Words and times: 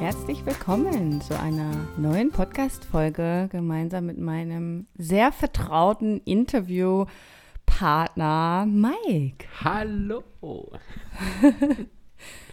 Herzlich 0.00 0.44
willkommen 0.46 1.20
zu 1.20 1.38
einer 1.38 1.86
neuen 1.98 2.30
Podcast-Folge 2.30 3.50
gemeinsam 3.52 4.06
mit 4.06 4.16
meinem 4.16 4.86
sehr 4.96 5.30
vertrauten 5.30 6.22
Interviewpartner 6.24 8.66
Mike. 8.66 9.46
Hallo. 9.62 10.24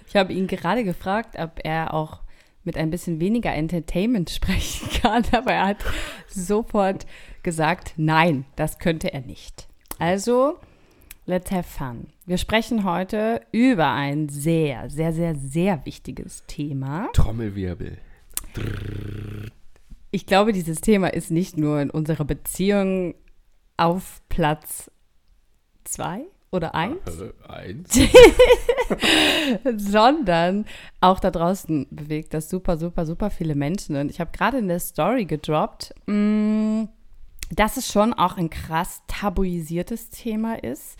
ich 0.07 0.15
habe 0.17 0.33
ihn 0.33 0.47
gerade 0.47 0.83
gefragt, 0.83 1.39
ob 1.39 1.61
er 1.63 1.93
auch 1.93 2.19
mit 2.65 2.75
ein 2.75 2.89
bisschen 2.89 3.21
weniger 3.21 3.53
Entertainment 3.53 4.29
sprechen 4.29 4.89
kann, 5.01 5.23
aber 5.31 5.53
er 5.53 5.67
hat 5.67 5.85
sofort 6.27 7.05
gesagt, 7.43 7.93
nein, 7.95 8.43
das 8.57 8.77
könnte 8.77 9.13
er 9.13 9.21
nicht. 9.21 9.69
Also, 9.99 10.59
let's 11.27 11.51
have 11.51 11.67
fun. 11.67 12.07
Wir 12.25 12.37
sprechen 12.37 12.83
heute 12.83 13.41
über 13.51 13.91
ein 13.91 14.29
sehr, 14.29 14.89
sehr, 14.89 15.13
sehr, 15.13 15.35
sehr 15.35 15.85
wichtiges 15.85 16.43
Thema. 16.47 17.09
Trommelwirbel. 17.13 17.97
Ich 20.09 20.25
glaube, 20.25 20.53
dieses 20.53 20.81
Thema 20.81 21.13
ist 21.13 21.29
nicht 21.29 21.57
nur 21.57 21.79
in 21.81 21.91
unserer 21.91 22.25
Beziehung 22.25 23.13
auf 23.75 24.21
Platz 24.29 24.89
zwei 25.83 26.21
oder 26.49 26.73
eins, 26.73 26.99
äh, 27.19 27.33
eins. 27.47 27.99
sondern 29.77 30.65
auch 31.01 31.19
da 31.19 31.29
draußen 31.29 31.87
bewegt 31.91 32.33
das 32.33 32.49
super, 32.49 32.77
super, 32.77 33.05
super 33.05 33.29
viele 33.29 33.53
Menschen. 33.53 33.97
Und 33.97 34.09
ich 34.09 34.21
habe 34.21 34.31
gerade 34.31 34.57
in 34.57 34.69
der 34.69 34.79
Story 34.79 35.25
gedroppt, 35.25 35.93
mh, 36.07 36.13
mm, 36.15 36.89
dass 37.51 37.77
es 37.77 37.91
schon 37.91 38.13
auch 38.13 38.37
ein 38.37 38.49
krass 38.49 39.01
tabuisiertes 39.07 40.09
Thema 40.09 40.61
ist. 40.63 40.97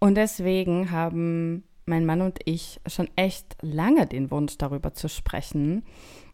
Und 0.00 0.14
deswegen 0.16 0.90
haben 0.90 1.64
mein 1.84 2.06
Mann 2.06 2.22
und 2.22 2.38
ich 2.46 2.80
schon 2.86 3.08
echt 3.16 3.56
lange 3.60 4.06
den 4.06 4.30
Wunsch, 4.30 4.56
darüber 4.56 4.94
zu 4.94 5.08
sprechen. 5.08 5.84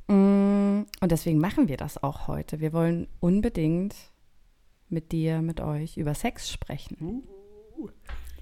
Mm, 0.06 0.84
und 1.00 1.12
deswegen 1.12 1.38
machen 1.38 1.66
wir 1.66 1.76
das 1.76 2.02
auch 2.02 2.28
heute. 2.28 2.60
Wir 2.60 2.72
wollen 2.72 3.08
unbedingt 3.18 3.94
mit 4.88 5.10
dir, 5.10 5.42
mit 5.42 5.60
euch 5.60 5.96
über 5.96 6.14
Sex 6.14 6.50
sprechen. 6.50 7.24
Uh, 7.76 7.88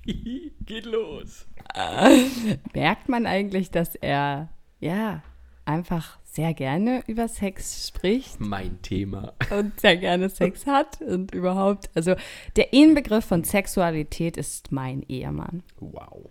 geht 0.60 0.84
los. 0.84 1.48
Merkt 2.74 3.08
man 3.08 3.24
eigentlich, 3.24 3.70
dass 3.70 3.94
er, 3.94 4.50
ja, 4.80 5.22
einfach 5.64 6.18
sehr 6.24 6.52
gerne 6.52 7.02
über 7.06 7.28
Sex 7.28 7.86
spricht. 7.88 8.40
Mein 8.40 8.82
Thema. 8.82 9.34
Und 9.50 9.78
sehr 9.80 9.96
gerne 9.96 10.28
Sex 10.28 10.66
hat 10.66 11.00
und 11.00 11.32
überhaupt. 11.32 11.90
Also 11.94 12.16
der 12.56 12.72
Inbegriff 12.72 13.24
von 13.24 13.44
Sexualität 13.44 14.36
ist 14.36 14.72
mein 14.72 15.02
Ehemann. 15.02 15.62
Wow. 15.78 16.30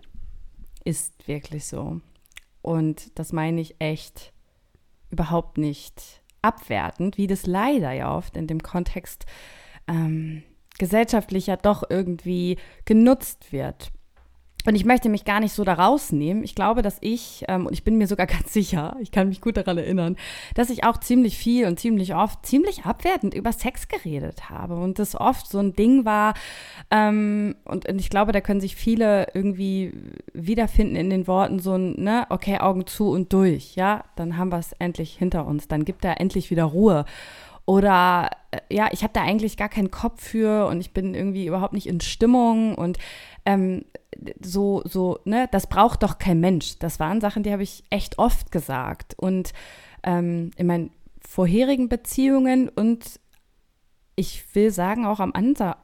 Ist 0.83 1.27
wirklich 1.27 1.65
so. 1.65 2.01
Und 2.61 3.17
das 3.17 3.31
meine 3.31 3.61
ich 3.61 3.75
echt 3.79 4.33
überhaupt 5.09 5.57
nicht 5.57 6.21
abwertend, 6.41 7.17
wie 7.17 7.27
das 7.27 7.45
leider 7.45 7.93
ja 7.93 8.15
oft 8.15 8.35
in 8.35 8.47
dem 8.47 8.61
Kontext 8.61 9.25
ähm, 9.87 10.43
gesellschaftlich 10.77 11.47
ja 11.47 11.55
doch 11.55 11.83
irgendwie 11.89 12.57
genutzt 12.85 13.51
wird. 13.51 13.91
Und 14.65 14.75
ich 14.75 14.85
möchte 14.85 15.09
mich 15.09 15.25
gar 15.25 15.39
nicht 15.39 15.53
so 15.53 15.63
da 15.63 15.73
rausnehmen. 15.73 16.43
Ich 16.43 16.55
glaube, 16.55 16.81
dass 16.81 16.97
ich, 17.01 17.43
ähm, 17.47 17.65
und 17.65 17.73
ich 17.73 17.83
bin 17.83 17.97
mir 17.97 18.07
sogar 18.07 18.27
ganz 18.27 18.53
sicher, 18.53 18.95
ich 19.01 19.11
kann 19.11 19.27
mich 19.27 19.41
gut 19.41 19.57
daran 19.57 19.77
erinnern, 19.77 20.15
dass 20.55 20.69
ich 20.69 20.85
auch 20.85 20.97
ziemlich 20.97 21.37
viel 21.37 21.65
und 21.67 21.79
ziemlich 21.79 22.15
oft 22.15 22.45
ziemlich 22.45 22.85
abwertend 22.85 23.33
über 23.33 23.51
Sex 23.51 23.87
geredet 23.87 24.49
habe. 24.49 24.75
Und 24.75 24.99
das 24.99 25.15
oft 25.15 25.47
so 25.47 25.59
ein 25.59 25.73
Ding 25.73 26.05
war. 26.05 26.33
Ähm, 26.91 27.55
und, 27.65 27.87
und 27.87 27.99
ich 27.99 28.09
glaube, 28.09 28.31
da 28.31 28.41
können 28.41 28.61
sich 28.61 28.75
viele 28.75 29.27
irgendwie 29.33 29.93
wiederfinden 30.33 30.95
in 30.95 31.09
den 31.09 31.27
Worten 31.27 31.59
so 31.59 31.73
ein, 31.73 32.01
ne, 32.01 32.25
okay, 32.29 32.59
Augen 32.59 32.87
zu 32.87 33.09
und 33.09 33.33
durch. 33.33 33.75
Ja, 33.75 34.05
dann 34.15 34.37
haben 34.37 34.51
wir 34.51 34.59
es 34.59 34.73
endlich 34.73 35.17
hinter 35.17 35.45
uns. 35.45 35.67
Dann 35.67 35.85
gibt 35.85 36.05
er 36.05 36.21
endlich 36.21 36.49
wieder 36.51 36.63
Ruhe. 36.63 37.05
Oder 37.65 38.29
äh, 38.51 38.59
ja, 38.69 38.89
ich 38.91 39.03
habe 39.03 39.13
da 39.13 39.21
eigentlich 39.21 39.55
gar 39.55 39.69
keinen 39.69 39.91
Kopf 39.91 40.21
für 40.21 40.67
und 40.67 40.81
ich 40.81 40.91
bin 40.91 41.15
irgendwie 41.15 41.45
überhaupt 41.45 41.73
nicht 41.73 41.87
in 41.87 42.01
Stimmung 42.01 42.75
und 42.75 42.97
ähm, 43.45 43.85
so, 44.41 44.81
so, 44.85 45.19
ne, 45.25 45.47
das 45.51 45.67
braucht 45.67 46.03
doch 46.03 46.17
kein 46.17 46.39
Mensch. 46.39 46.77
Das 46.79 46.99
waren 46.99 47.21
Sachen, 47.21 47.43
die 47.43 47.51
habe 47.51 47.63
ich 47.63 47.83
echt 47.89 48.19
oft 48.19 48.51
gesagt. 48.51 49.15
Und 49.17 49.53
ähm, 50.03 50.51
in 50.55 50.67
meinen 50.67 50.91
vorherigen 51.19 51.89
Beziehungen 51.89 52.69
und 52.69 53.19
ich 54.15 54.55
will 54.55 54.71
sagen, 54.71 55.05
auch 55.05 55.19
am 55.19 55.33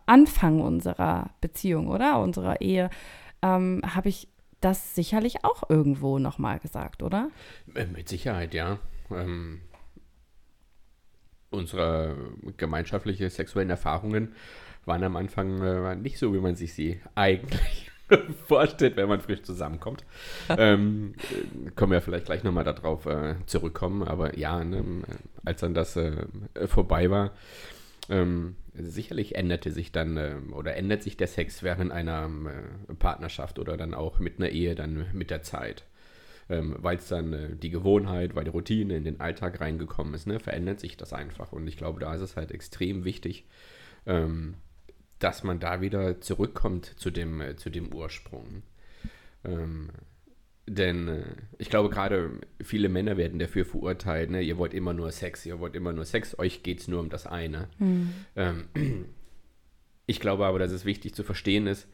Anfang 0.06 0.62
unserer 0.62 1.32
Beziehung, 1.42 1.88
oder? 1.88 2.20
Unserer 2.20 2.62
Ehe, 2.62 2.90
ähm, 3.42 3.82
habe 3.84 4.10
ich 4.10 4.28
das 4.62 4.94
sicherlich 4.94 5.44
auch 5.44 5.64
irgendwo 5.70 6.20
nochmal 6.20 6.60
gesagt, 6.60 7.02
oder? 7.02 7.30
Äh, 7.74 7.86
mit 7.86 8.10
Sicherheit, 8.10 8.54
ja. 8.54 8.78
Ähm, 9.10 9.62
unsere 11.50 12.16
gemeinschaftlichen 12.58 13.30
sexuellen 13.30 13.72
Erfahrungen 13.72 14.36
waren 14.86 15.04
am 15.04 15.16
Anfang 15.16 15.62
äh, 15.62 15.96
nicht 15.96 16.20
so, 16.20 16.34
wie 16.34 16.40
man 16.40 16.56
sich 16.56 16.74
sie 16.74 17.00
eigentlich 17.16 17.92
vorstellt, 18.48 18.98
wenn 18.98 19.10
man 19.10 19.22
frisch 19.22 19.44
zusammenkommt. 19.44 20.04
ähm, 20.50 21.14
äh, 21.18 21.72
können 21.72 21.92
wir 21.92 22.02
vielleicht 22.02 22.26
gleich 22.26 22.44
nochmal 22.44 22.64
darauf 22.64 23.06
äh, 23.06 23.36
zurückkommen. 23.46 24.04
Aber 24.04 24.38
ja, 24.38 24.64
ne, 24.64 24.84
als 25.46 25.62
dann 25.62 25.74
das 25.74 25.96
äh, 25.96 26.26
vorbei 26.66 27.10
war, 27.10 27.32
ähm, 28.10 28.56
sicherlich 28.74 29.36
änderte 29.36 29.72
sich 29.72 29.92
dann 29.92 30.18
äh, 30.18 30.36
oder 30.52 30.76
ändert 30.76 31.04
sich 31.04 31.18
der 31.18 31.28
Sex 31.28 31.64
während 31.64 31.92
einer 31.92 32.30
äh, 32.90 32.94
Partnerschaft 32.96 33.60
oder 33.60 33.78
dann 33.78 33.94
auch 33.94 34.20
mit 34.20 34.40
einer 34.40 34.50
Ehe 34.50 34.76
dann 34.76 35.06
mit 35.14 35.30
der 35.30 35.44
Zeit. 35.44 35.86
Ähm, 36.52 36.76
weil 36.80 36.98
es 36.98 37.08
dann 37.08 37.32
äh, 37.34 37.56
die 37.56 37.70
Gewohnheit, 37.70 38.34
weil 38.34 38.44
die 38.44 38.50
Routine 38.50 38.98
in 38.98 39.04
den 39.04 39.20
Alltag 39.20 39.62
reingekommen 39.62 40.16
ist, 40.16 40.26
ne, 40.26 40.40
verändert 40.40 40.80
sich 40.80 40.98
das 40.98 41.14
einfach. 41.14 41.52
Und 41.52 41.68
ich 41.68 41.78
glaube, 41.78 42.00
da 42.00 42.16
ist 42.16 42.22
es 42.22 42.36
halt 42.36 42.52
extrem 42.52 43.06
wichtig, 43.06 43.46
ähm, 44.08 44.56
dass 45.20 45.44
man 45.44 45.60
da 45.60 45.82
wieder 45.82 46.22
zurückkommt 46.22 46.86
zu 46.98 47.12
dem, 47.12 47.42
äh, 47.42 47.56
zu 47.56 47.70
dem 47.70 47.94
Ursprung. 47.94 48.64
Ähm, 49.44 49.90
denn 50.70 51.08
äh, 51.08 51.24
ich 51.58 51.70
glaube, 51.70 51.90
gerade 51.90 52.32
viele 52.62 52.90
Männer 52.90 53.18
werden 53.18 53.40
dafür 53.40 53.66
verurteilt, 53.66 54.30
ne? 54.30 54.42
ihr 54.42 54.58
wollt 54.58 54.74
immer 54.74 54.94
nur 54.94 55.12
Sex, 55.12 55.46
ihr 55.46 55.60
wollt 55.60 55.76
immer 55.76 55.94
nur 55.94 56.06
Sex, 56.06 56.38
euch 56.38 56.64
geht 56.64 56.80
es 56.80 56.88
nur 56.88 57.02
um 57.02 57.10
das 57.10 57.28
eine. 57.28 57.68
Mhm. 57.80 58.14
Ähm, 58.36 58.66
ich 60.06 60.20
glaube 60.20 60.46
aber, 60.46 60.60
dass 60.60 60.72
es 60.72 60.86
wichtig 60.86 61.16
zu 61.16 61.24
verstehen 61.24 61.68
ist, 61.68 61.88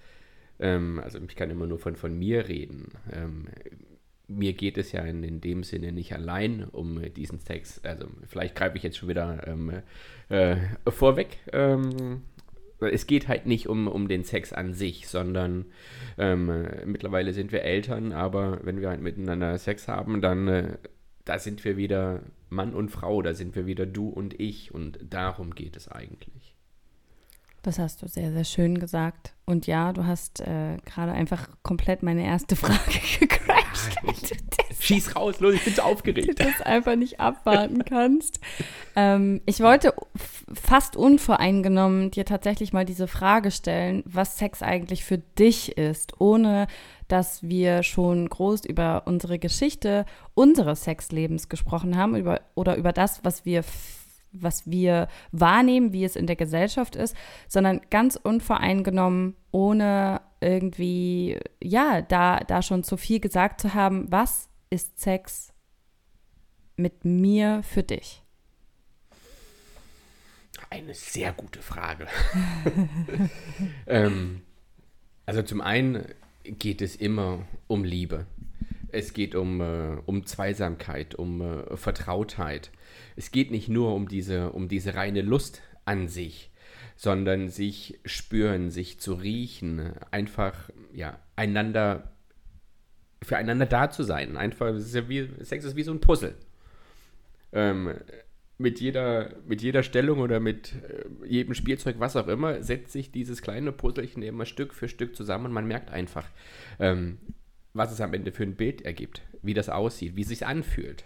ähm, 0.60 1.00
also 1.04 1.20
ich 1.20 1.36
kann 1.36 1.50
immer 1.50 1.68
nur 1.68 1.80
von, 1.80 1.96
von 1.96 2.18
mir 2.18 2.48
reden. 2.48 2.92
Ähm, 3.12 3.48
mir 4.28 4.54
geht 4.54 4.78
es 4.78 4.92
ja 4.92 5.04
in, 5.04 5.24
in, 5.24 5.40
dem 5.40 5.64
Sinne 5.64 5.92
nicht 5.92 6.14
allein 6.14 6.64
um 6.64 7.02
diesen 7.14 7.40
Sex. 7.40 7.80
Also 7.84 8.08
vielleicht 8.28 8.56
greife 8.56 8.78
ich 8.78 8.84
jetzt 8.84 8.98
schon 8.98 9.10
wieder 9.10 9.48
ähm, 9.48 9.72
äh, 10.30 10.58
vorweg. 10.88 11.38
Es 12.88 13.08
geht 13.08 13.28
halt 13.28 13.46
nicht 13.46 13.68
um, 13.68 13.88
um 13.88 14.08
den 14.08 14.24
Sex 14.24 14.54
an 14.54 14.74
sich, 14.74 15.08
sondern 15.08 15.66
ähm, 16.18 16.68
mittlerweile 16.86 17.34
sind 17.34 17.52
wir 17.52 17.64
Eltern, 17.64 18.12
aber 18.12 18.60
wenn 18.64 18.82
wir 18.82 18.90
halt 18.90 19.02
miteinander 19.02 19.58
Sex 19.58 19.88
haben, 19.88 20.22
dann 20.22 20.48
äh, 20.48 20.78
da 21.26 21.40
sind 21.40 21.66
wir 21.66 21.76
wieder 21.76 22.22
Mann 22.50 22.74
und 22.74 22.90
Frau, 22.90 23.22
da 23.22 23.34
sind 23.34 23.56
wir 23.56 23.66
wieder 23.66 23.86
du 23.86 24.08
und 24.08 24.40
ich 24.40 24.74
und 24.74 25.00
darum 25.10 25.56
geht 25.56 25.76
es 25.76 25.88
eigentlich. 25.88 26.56
Das 27.64 27.80
hast 27.80 28.04
du 28.04 28.08
sehr, 28.08 28.32
sehr 28.32 28.44
schön 28.44 28.78
gesagt. 28.80 29.34
Und 29.46 29.66
ja, 29.66 29.92
du 29.92 30.06
hast 30.06 30.40
äh, 30.42 30.78
gerade 30.86 31.14
einfach 31.14 31.50
komplett 31.64 32.04
meine 32.04 32.24
erste 32.24 32.56
Frage 32.56 33.00
gecrashed. 33.20 33.65
Schieß 34.80 35.16
raus, 35.16 35.40
los, 35.40 35.56
ich 35.56 35.64
bin 35.64 35.74
so 35.74 35.82
aufgeregt. 35.82 36.28
Du 36.28 36.34
das 36.36 36.62
einfach 36.62 36.96
nicht 36.96 37.20
abwarten 37.20 37.86
kannst. 37.86 38.40
ähm, 38.96 39.42
ich 39.46 39.60
wollte 39.60 39.94
fast 40.54 40.96
unvoreingenommen 40.96 42.12
dir 42.12 42.26
tatsächlich 42.26 42.74
mal 42.74 42.86
diese 42.86 43.08
Frage 43.08 43.52
stellen, 43.52 44.04
was 44.06 44.38
Sex 44.38 44.62
eigentlich 44.62 45.04
für 45.04 45.18
dich 45.18 45.78
ist, 45.78 46.20
ohne 46.20 46.68
dass 47.08 47.44
wir 47.44 47.84
schon 47.84 48.28
groß 48.30 48.66
über 48.66 49.04
unsere 49.06 49.40
Geschichte 49.40 50.06
unseres 50.34 50.84
Sexlebens 50.84 51.50
gesprochen 51.50 51.98
haben 51.98 52.16
über, 52.16 52.42
oder 52.56 52.76
über 52.76 52.94
das, 52.94 53.24
was 53.24 53.46
wir 53.46 53.64
was 54.42 54.70
wir 54.70 55.08
wahrnehmen, 55.32 55.94
wie 55.94 56.04
es 56.04 56.16
in 56.16 56.28
der 56.28 56.36
Gesellschaft 56.36 56.96
ist, 56.96 57.16
sondern 57.48 57.82
ganz 57.90 58.16
unvoreingenommen, 58.16 59.36
ohne 59.52 60.22
irgendwie, 60.42 61.40
ja, 61.62 62.02
da, 62.02 62.40
da 62.40 62.62
schon 62.62 62.84
zu 62.84 62.98
viel 62.98 63.20
gesagt 63.20 63.62
zu 63.62 63.74
haben, 63.74 64.12
was 64.12 64.50
ist 64.70 65.00
Sex 65.00 65.54
mit 66.78 67.06
mir 67.06 67.62
für 67.64 67.84
dich? 67.84 68.22
Eine 70.70 70.94
sehr 70.94 71.32
gute 71.34 71.62
Frage. 71.62 72.08
ähm, 73.88 74.42
also 75.26 75.42
zum 75.42 75.62
einen 75.62 76.06
geht 76.46 76.82
es 76.82 76.96
immer 76.96 77.46
um 77.68 77.84
Liebe. 77.84 78.26
Es 78.92 79.14
geht 79.14 79.36
um, 79.36 79.62
äh, 79.62 79.98
um 80.06 80.26
Zweisamkeit, 80.26 81.16
um 81.16 81.42
äh, 81.42 81.78
Vertrautheit. 81.78 82.72
Es 83.16 83.32
geht 83.32 83.52
nicht 83.52 83.70
nur 83.70 83.94
um 83.94 84.08
diese, 84.08 84.52
um 84.52 84.68
diese 84.68 84.96
reine 84.96 85.22
Lust 85.22 85.62
an 85.86 86.08
sich, 86.08 86.52
sondern 86.96 87.50
sich 87.50 88.00
spüren, 88.06 88.72
sich 88.72 89.00
zu 89.00 89.14
riechen, 89.14 89.94
einfach 90.12 90.70
ja, 90.94 91.20
einander 91.36 92.16
füreinander 93.26 93.66
da 93.66 93.90
zu 93.90 94.04
sein. 94.04 94.38
Einfach, 94.38 94.74
ist 94.76 94.96
ja 94.96 95.10
wie, 95.10 95.30
Sex 95.42 95.66
ist 95.66 95.76
wie 95.76 95.84
so 95.84 95.92
ein 95.92 96.00
Puzzle. 96.00 96.36
Ähm, 97.52 97.96
mit 98.58 98.80
jeder, 98.80 99.34
mit 99.46 99.62
jeder 99.62 99.84
Stellung 99.84 100.20
oder 100.20 100.40
mit 100.40 100.74
äh, 100.74 101.28
jedem 101.28 101.54
Spielzeug, 101.54 101.96
was 102.00 102.16
auch 102.16 102.28
immer, 102.28 102.64
setzt 102.64 102.92
sich 102.92 103.12
dieses 103.12 103.42
kleine 103.42 103.72
Puzzlechen 103.72 104.24
immer 104.24 104.46
Stück 104.46 104.74
für 104.74 104.88
Stück 104.88 105.16
zusammen 105.16 105.48
und 105.48 105.52
man 105.52 105.68
merkt 105.68 105.90
einfach, 105.92 106.28
ähm, 106.80 107.18
was 107.74 107.92
es 107.92 108.00
am 108.00 108.14
Ende 108.14 108.32
für 108.32 108.44
ein 108.44 108.56
Bild 108.56 108.84
ergibt, 108.84 109.22
wie 109.42 109.54
das 109.54 109.70
aussieht, 109.70 110.16
wie 110.16 110.22
es 110.22 110.30
sich 110.30 110.46
anfühlt. 110.46 111.04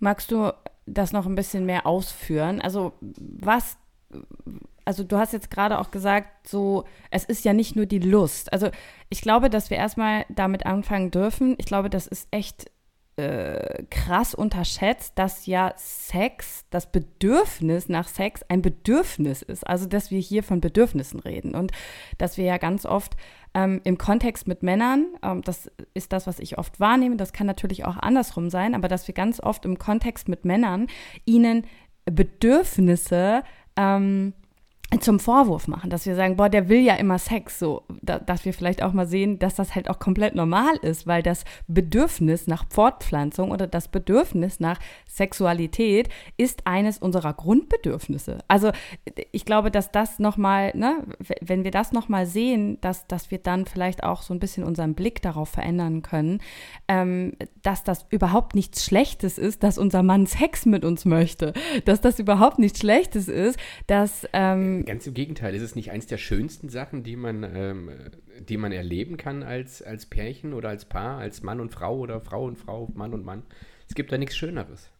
Magst 0.00 0.32
du 0.32 0.52
das 0.86 1.12
noch 1.12 1.26
ein 1.26 1.34
bisschen 1.34 1.66
mehr 1.66 1.86
ausführen? 1.86 2.60
Also 2.60 2.92
was, 3.00 3.76
also 4.84 5.04
du 5.04 5.18
hast 5.18 5.32
jetzt 5.32 5.50
gerade 5.50 5.78
auch 5.78 5.90
gesagt, 5.90 6.48
so, 6.48 6.84
es 7.10 7.24
ist 7.24 7.44
ja 7.44 7.52
nicht 7.52 7.76
nur 7.76 7.86
die 7.86 7.98
Lust. 8.00 8.52
Also 8.52 8.70
ich 9.08 9.20
glaube, 9.20 9.50
dass 9.50 9.70
wir 9.70 9.76
erstmal 9.76 10.24
damit 10.28 10.66
anfangen 10.66 11.10
dürfen. 11.10 11.54
Ich 11.58 11.66
glaube, 11.66 11.90
das 11.90 12.06
ist 12.06 12.26
echt 12.30 12.70
äh, 13.20 13.84
krass 13.90 14.34
unterschätzt, 14.34 15.12
dass 15.16 15.46
ja 15.46 15.72
Sex, 15.76 16.64
das 16.70 16.90
Bedürfnis 16.90 17.88
nach 17.88 18.08
Sex 18.08 18.42
ein 18.48 18.62
Bedürfnis 18.62 19.42
ist. 19.42 19.66
Also, 19.66 19.86
dass 19.86 20.10
wir 20.10 20.20
hier 20.20 20.42
von 20.42 20.60
Bedürfnissen 20.60 21.20
reden 21.20 21.54
und 21.54 21.72
dass 22.18 22.36
wir 22.36 22.44
ja 22.44 22.58
ganz 22.58 22.86
oft 22.86 23.16
ähm, 23.54 23.80
im 23.84 23.98
Kontext 23.98 24.48
mit 24.48 24.62
Männern, 24.62 25.06
ähm, 25.22 25.42
das 25.42 25.70
ist 25.94 26.12
das, 26.12 26.26
was 26.26 26.38
ich 26.38 26.58
oft 26.58 26.80
wahrnehme, 26.80 27.16
das 27.16 27.32
kann 27.32 27.46
natürlich 27.46 27.84
auch 27.84 27.96
andersrum 27.96 28.48
sein, 28.48 28.74
aber 28.74 28.88
dass 28.88 29.06
wir 29.06 29.14
ganz 29.14 29.40
oft 29.40 29.64
im 29.64 29.78
Kontext 29.78 30.28
mit 30.28 30.44
Männern 30.44 30.86
ihnen 31.24 31.66
Bedürfnisse 32.06 33.42
ähm, 33.76 34.32
zum 34.98 35.20
Vorwurf 35.20 35.68
machen, 35.68 35.88
dass 35.88 36.04
wir 36.04 36.16
sagen, 36.16 36.36
boah, 36.36 36.48
der 36.48 36.68
will 36.68 36.80
ja 36.80 36.94
immer 36.96 37.18
Sex, 37.18 37.60
so, 37.60 37.84
da, 38.02 38.18
dass 38.18 38.44
wir 38.44 38.52
vielleicht 38.52 38.82
auch 38.82 38.92
mal 38.92 39.06
sehen, 39.06 39.38
dass 39.38 39.54
das 39.54 39.76
halt 39.76 39.88
auch 39.88 40.00
komplett 40.00 40.34
normal 40.34 40.76
ist, 40.82 41.06
weil 41.06 41.22
das 41.22 41.44
Bedürfnis 41.68 42.48
nach 42.48 42.64
Fortpflanzung 42.70 43.52
oder 43.52 43.68
das 43.68 43.86
Bedürfnis 43.86 44.58
nach 44.58 44.80
Sexualität 45.06 46.08
ist 46.36 46.66
eines 46.66 46.98
unserer 46.98 47.32
Grundbedürfnisse. 47.34 48.38
Also 48.48 48.72
ich 49.30 49.44
glaube, 49.44 49.70
dass 49.70 49.92
das 49.92 50.18
nochmal, 50.18 50.72
ne, 50.74 51.04
wenn 51.40 51.62
wir 51.62 51.70
das 51.70 51.92
nochmal 51.92 52.26
sehen, 52.26 52.78
dass, 52.80 53.06
dass 53.06 53.30
wir 53.30 53.38
dann 53.38 53.66
vielleicht 53.66 54.02
auch 54.02 54.22
so 54.22 54.34
ein 54.34 54.40
bisschen 54.40 54.64
unseren 54.64 54.94
Blick 54.94 55.22
darauf 55.22 55.50
verändern 55.50 56.02
können, 56.02 56.40
ähm, 56.88 57.34
dass 57.62 57.84
das 57.84 58.06
überhaupt 58.10 58.56
nichts 58.56 58.84
Schlechtes 58.84 59.38
ist, 59.38 59.62
dass 59.62 59.78
unser 59.78 60.02
Mann 60.02 60.26
Sex 60.26 60.66
mit 60.66 60.84
uns 60.84 61.04
möchte, 61.04 61.52
dass 61.84 62.00
das 62.00 62.18
überhaupt 62.18 62.58
nichts 62.58 62.80
Schlechtes 62.80 63.28
ist, 63.28 63.58
dass 63.86 64.26
ähm, 64.32 64.79
Ganz 64.84 65.06
im 65.06 65.14
Gegenteil, 65.14 65.54
ist 65.54 65.62
es 65.62 65.74
nicht 65.74 65.90
eins 65.90 66.06
der 66.06 66.18
schönsten 66.18 66.68
Sachen, 66.68 67.02
die 67.02 67.16
man, 67.16 67.44
ähm, 67.44 67.90
die 68.48 68.56
man 68.56 68.72
erleben 68.72 69.16
kann 69.16 69.42
als, 69.42 69.82
als 69.82 70.06
Pärchen 70.06 70.52
oder 70.54 70.68
als 70.68 70.84
Paar, 70.84 71.18
als 71.18 71.42
Mann 71.42 71.60
und 71.60 71.72
Frau 71.72 71.98
oder 71.98 72.20
Frau 72.20 72.44
und 72.44 72.56
Frau, 72.56 72.88
Mann 72.94 73.14
und 73.14 73.24
Mann? 73.24 73.42
Es 73.88 73.94
gibt 73.94 74.12
da 74.12 74.18
nichts 74.18 74.36
Schöneres. 74.36 74.90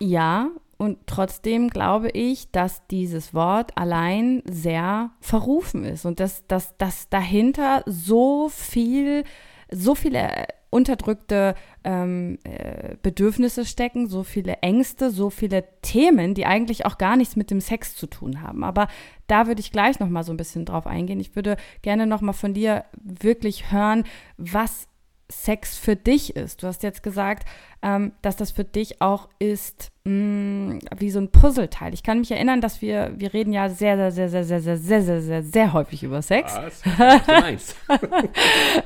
Ja, 0.00 0.50
und 0.78 0.98
trotzdem 1.06 1.68
glaube 1.68 2.10
ich, 2.10 2.50
dass 2.50 2.86
dieses 2.88 3.32
Wort 3.32 3.76
allein 3.76 4.42
sehr 4.50 5.10
verrufen 5.20 5.84
ist 5.84 6.04
und 6.04 6.20
dass, 6.20 6.46
dass, 6.46 6.76
dass 6.76 7.08
dahinter 7.08 7.82
so 7.86 8.50
viel, 8.50 9.24
so 9.70 9.94
viele 9.94 10.46
unterdrückte 10.70 11.54
ähm, 11.84 12.38
äh, 12.44 12.96
Bedürfnisse 13.02 13.64
stecken, 13.64 14.08
so 14.08 14.22
viele 14.22 14.54
Ängste, 14.62 15.10
so 15.10 15.30
viele 15.30 15.64
Themen, 15.82 16.34
die 16.34 16.46
eigentlich 16.46 16.86
auch 16.86 16.98
gar 16.98 17.16
nichts 17.16 17.36
mit 17.36 17.50
dem 17.50 17.60
Sex 17.60 17.94
zu 17.94 18.06
tun 18.06 18.42
haben. 18.42 18.64
Aber 18.64 18.88
da 19.26 19.46
würde 19.46 19.60
ich 19.60 19.72
gleich 19.72 20.00
noch 20.00 20.08
mal 20.08 20.24
so 20.24 20.32
ein 20.32 20.36
bisschen 20.36 20.64
drauf 20.64 20.86
eingehen. 20.86 21.20
Ich 21.20 21.36
würde 21.36 21.56
gerne 21.82 22.06
noch 22.06 22.20
mal 22.20 22.32
von 22.32 22.54
dir 22.54 22.84
wirklich 23.02 23.70
hören, 23.70 24.04
was 24.36 24.88
Sex 25.28 25.76
für 25.76 25.96
dich 25.96 26.36
ist. 26.36 26.62
Du 26.62 26.66
hast 26.66 26.82
jetzt 26.82 27.02
gesagt, 27.02 27.48
ähm, 27.82 28.12
dass 28.22 28.36
das 28.36 28.52
für 28.52 28.64
dich 28.64 29.00
auch 29.00 29.28
ist 29.38 29.90
mh, 30.04 30.12
mm, 30.12 30.78
wie 30.98 31.10
so 31.10 31.18
ein 31.18 31.30
Puzzleteil. 31.30 31.94
Ich 31.94 32.02
kann 32.02 32.20
mich 32.20 32.30
erinnern, 32.30 32.60
dass 32.60 32.80
wir, 32.80 33.12
wir 33.16 33.34
reden 33.34 33.52
ja 33.52 33.68
sehr, 33.68 33.96
sehr, 33.96 34.10
sehr, 34.12 34.28
sehr, 34.28 34.44
sehr, 34.44 34.60
sehr, 34.60 34.76
sehr, 34.78 35.02
sehr, 35.02 35.22
sehr, 35.22 35.42
sehr 35.42 35.72
häufig 35.72 36.02
über 36.02 36.22
Sex. 36.22 36.54
Was? 36.56 37.74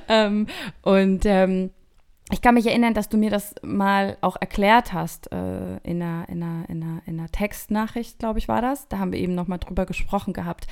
ähm, 0.09 0.47
und 0.83 1.27
ähm, 1.27 1.71
ich 2.33 2.41
kann 2.41 2.55
mich 2.55 2.67
erinnern, 2.67 2.95
dass 2.95 3.09
du 3.09 3.17
mir 3.17 3.31
das 3.31 3.55
mal 3.63 4.17
auch 4.21 4.37
erklärt 4.41 4.93
hast 4.93 5.33
äh, 5.33 5.79
in, 5.83 6.01
einer, 6.03 6.29
in, 6.29 6.43
einer, 6.43 6.69
in, 6.69 6.83
einer, 6.83 7.03
in 7.07 7.19
einer 7.19 7.29
Textnachricht, 7.29 8.19
glaube 8.19 8.39
ich, 8.39 8.49
war 8.49 8.63
das. 8.63 8.89
Da 8.89 8.99
haben 8.99 9.13
wir 9.13 9.19
eben 9.19 9.35
noch 9.35 9.49
mal 9.49 9.59
drüber 9.59 9.85
gesprochen 9.85 10.33
gehabt, 10.33 10.67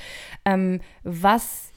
ähm, 0.45 0.79
was 1.03 1.68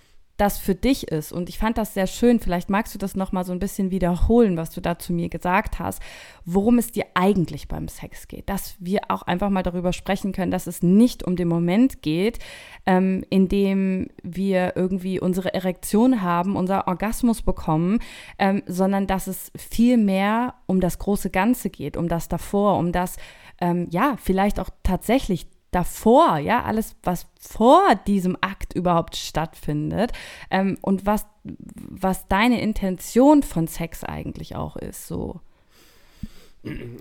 das 0.43 0.59
für 0.59 0.75
dich 0.75 1.07
ist. 1.07 1.31
Und 1.31 1.49
ich 1.49 1.57
fand 1.57 1.79
das 1.79 1.95
sehr 1.95 2.09
schön. 2.09 2.41
Vielleicht 2.41 2.69
magst 2.69 2.93
du 2.93 2.99
das 2.99 3.15
noch 3.15 3.31
mal 3.31 3.45
so 3.45 3.53
ein 3.53 3.61
bisschen 3.61 3.93
wiederholen, 3.93 4.57
was 4.57 4.71
du 4.71 4.81
da 4.81 4.99
zu 4.99 5.13
mir 5.13 5.29
gesagt 5.29 5.79
hast, 5.79 6.03
worum 6.45 6.79
es 6.79 6.91
dir 6.91 7.05
eigentlich 7.15 7.69
beim 7.69 7.87
Sex 7.87 8.27
geht. 8.27 8.49
Dass 8.49 8.75
wir 8.81 9.03
auch 9.09 9.23
einfach 9.23 9.51
mal 9.51 9.63
darüber 9.63 9.93
sprechen 9.93 10.33
können, 10.33 10.51
dass 10.51 10.67
es 10.67 10.83
nicht 10.83 11.23
um 11.23 11.37
den 11.37 11.47
Moment 11.47 12.03
geht, 12.03 12.41
ähm, 12.87 13.25
in 13.31 13.47
dem 13.47 14.09
wir 14.25 14.73
irgendwie 14.75 15.21
unsere 15.21 15.55
Erektion 15.55 16.23
haben, 16.23 16.57
unser 16.57 16.89
Orgasmus 16.89 17.43
bekommen, 17.43 18.01
ähm, 18.41 18.65
sondern 18.67 19.07
dass 19.07 19.29
es 19.29 19.53
viel 19.57 19.97
mehr 19.97 20.55
um 20.67 20.81
das 20.81 20.99
große 20.99 21.31
Ganze 21.31 21.71
geht, 21.71 21.97
um 21.97 22.09
das 22.09 22.29
davor, 22.29 22.79
um 22.79 22.91
das, 22.91 23.17
ähm, 23.61 23.87
ja, 23.91 24.17
vielleicht 24.21 24.59
auch 24.59 24.71
tatsächlich 24.83 25.47
davor, 25.73 26.39
ja, 26.39 26.63
alles, 26.63 26.95
was 27.03 27.27
vor 27.41 27.83
diesem 28.07 28.37
Akt 28.41 28.75
überhaupt 28.75 29.17
stattfindet 29.17 30.13
ähm, 30.51 30.79
und 30.81 31.05
was, 31.07 31.27
was 31.43 32.29
deine 32.29 32.61
Intention 32.61 33.43
von 33.43 33.67
Sex 33.67 34.05
eigentlich 34.05 34.55
auch 34.55 34.77
ist, 34.77 35.09
so. 35.09 35.41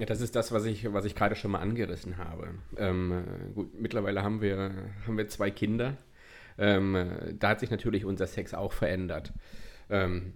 Das 0.08 0.22
ist 0.22 0.36
das, 0.36 0.52
was 0.52 0.66
ich, 0.66 0.92
was 0.92 1.06
ich 1.06 1.14
gerade 1.14 1.36
schon 1.36 1.52
mal 1.52 1.60
angerissen 1.60 2.18
habe. 2.18 2.56
Ähm, 2.78 3.24
gut, 3.54 3.80
mittlerweile 3.80 4.24
haben 4.24 4.42
wir, 4.42 4.72
haben 5.06 5.18
wir 5.18 5.28
zwei 5.28 5.52
Kinder. 5.52 5.98
Ähm, 6.58 7.36
da 7.38 7.50
hat 7.50 7.60
sich 7.60 7.70
natürlich 7.70 8.04
unser 8.04 8.26
Sex 8.26 8.56
auch 8.56 8.74
verändert. 8.74 9.34
Ähm, 9.90 10.34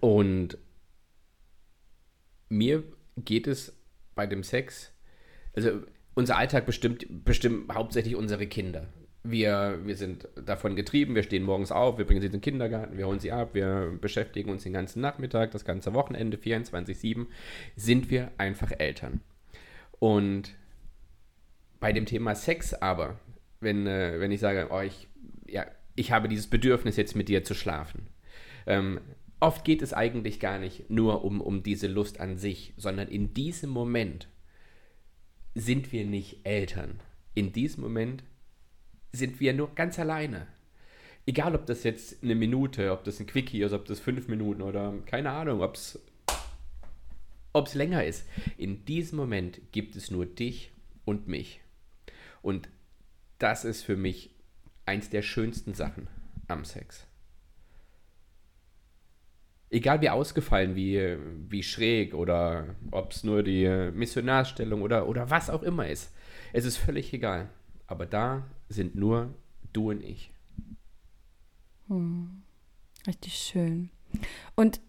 und 0.00 0.58
mir 2.50 2.82
geht 3.16 3.46
es 3.46 3.74
bei 4.14 4.26
dem 4.26 4.42
Sex, 4.42 4.92
also 5.56 5.82
unser 6.14 6.36
Alltag 6.36 6.66
bestimmt, 6.66 7.06
bestimmt 7.24 7.72
hauptsächlich 7.72 8.16
unsere 8.16 8.46
Kinder. 8.46 8.88
Wir, 9.22 9.78
wir 9.84 9.96
sind 9.96 10.28
davon 10.36 10.76
getrieben, 10.76 11.14
wir 11.14 11.22
stehen 11.22 11.44
morgens 11.44 11.72
auf, 11.72 11.96
wir 11.96 12.04
bringen 12.04 12.20
sie 12.20 12.26
in 12.26 12.32
den 12.32 12.40
Kindergarten, 12.42 12.98
wir 12.98 13.06
holen 13.06 13.20
sie 13.20 13.32
ab, 13.32 13.54
wir 13.54 13.96
beschäftigen 14.00 14.50
uns 14.50 14.64
den 14.64 14.74
ganzen 14.74 15.00
Nachmittag, 15.00 15.50
das 15.52 15.64
ganze 15.64 15.94
Wochenende, 15.94 16.36
24-7, 16.36 17.26
sind 17.74 18.10
wir 18.10 18.30
einfach 18.36 18.70
Eltern. 18.76 19.22
Und 19.98 20.54
bei 21.80 21.92
dem 21.92 22.04
Thema 22.04 22.34
Sex 22.34 22.74
aber, 22.74 23.18
wenn, 23.60 23.86
äh, 23.86 24.20
wenn 24.20 24.30
ich 24.30 24.40
sage, 24.40 24.68
oh, 24.70 24.80
ich, 24.80 25.08
ja, 25.46 25.64
ich 25.96 26.12
habe 26.12 26.28
dieses 26.28 26.48
Bedürfnis 26.48 26.96
jetzt 26.96 27.16
mit 27.16 27.30
dir 27.30 27.44
zu 27.44 27.54
schlafen, 27.54 28.08
ähm, 28.66 29.00
oft 29.40 29.64
geht 29.64 29.80
es 29.80 29.94
eigentlich 29.94 30.38
gar 30.38 30.58
nicht 30.58 30.90
nur 30.90 31.24
um, 31.24 31.40
um 31.40 31.62
diese 31.62 31.86
Lust 31.86 32.20
an 32.20 32.36
sich, 32.36 32.74
sondern 32.76 33.08
in 33.08 33.32
diesem 33.32 33.70
Moment 33.70 34.28
sind 35.54 35.92
wir 35.92 36.04
nicht 36.04 36.40
Eltern. 36.44 37.00
In 37.34 37.52
diesem 37.52 37.82
Moment 37.82 38.24
sind 39.12 39.40
wir 39.40 39.52
nur 39.52 39.74
ganz 39.74 39.98
alleine. 39.98 40.46
Egal, 41.26 41.54
ob 41.54 41.66
das 41.66 41.84
jetzt 41.84 42.22
eine 42.22 42.34
Minute, 42.34 42.92
ob 42.92 43.04
das 43.04 43.20
ein 43.20 43.26
Quickie 43.26 43.62
ist, 43.62 43.72
ob 43.72 43.86
das 43.86 44.00
fünf 44.00 44.28
Minuten 44.28 44.62
oder 44.62 44.94
keine 45.06 45.30
Ahnung, 45.30 45.62
ob 45.62 45.76
es 45.76 47.74
länger 47.74 48.04
ist. 48.04 48.26
In 48.58 48.84
diesem 48.84 49.16
Moment 49.16 49.60
gibt 49.72 49.96
es 49.96 50.10
nur 50.10 50.26
dich 50.26 50.72
und 51.04 51.28
mich. 51.28 51.60
Und 52.42 52.68
das 53.38 53.64
ist 53.64 53.82
für 53.82 53.96
mich 53.96 54.30
eins 54.84 55.08
der 55.08 55.22
schönsten 55.22 55.72
Sachen 55.74 56.08
am 56.46 56.64
Sex 56.64 57.06
egal 59.74 60.00
wie 60.00 60.08
ausgefallen, 60.10 60.76
wie, 60.76 61.16
wie 61.48 61.62
schräg 61.62 62.14
oder 62.14 62.76
ob 62.90 63.12
es 63.12 63.24
nur 63.24 63.42
die 63.42 63.68
Missionarstellung 63.92 64.82
oder, 64.82 65.08
oder 65.08 65.30
was 65.30 65.50
auch 65.50 65.62
immer 65.62 65.88
ist. 65.88 66.12
Es 66.52 66.64
ist 66.64 66.76
völlig 66.76 67.12
egal. 67.12 67.48
Aber 67.86 68.06
da 68.06 68.46
sind 68.68 68.94
nur 68.94 69.34
du 69.72 69.90
und 69.90 70.02
ich. 70.02 70.32
Hm. 71.88 72.42
Richtig 73.06 73.34
schön. 73.34 73.90
Und 74.54 74.80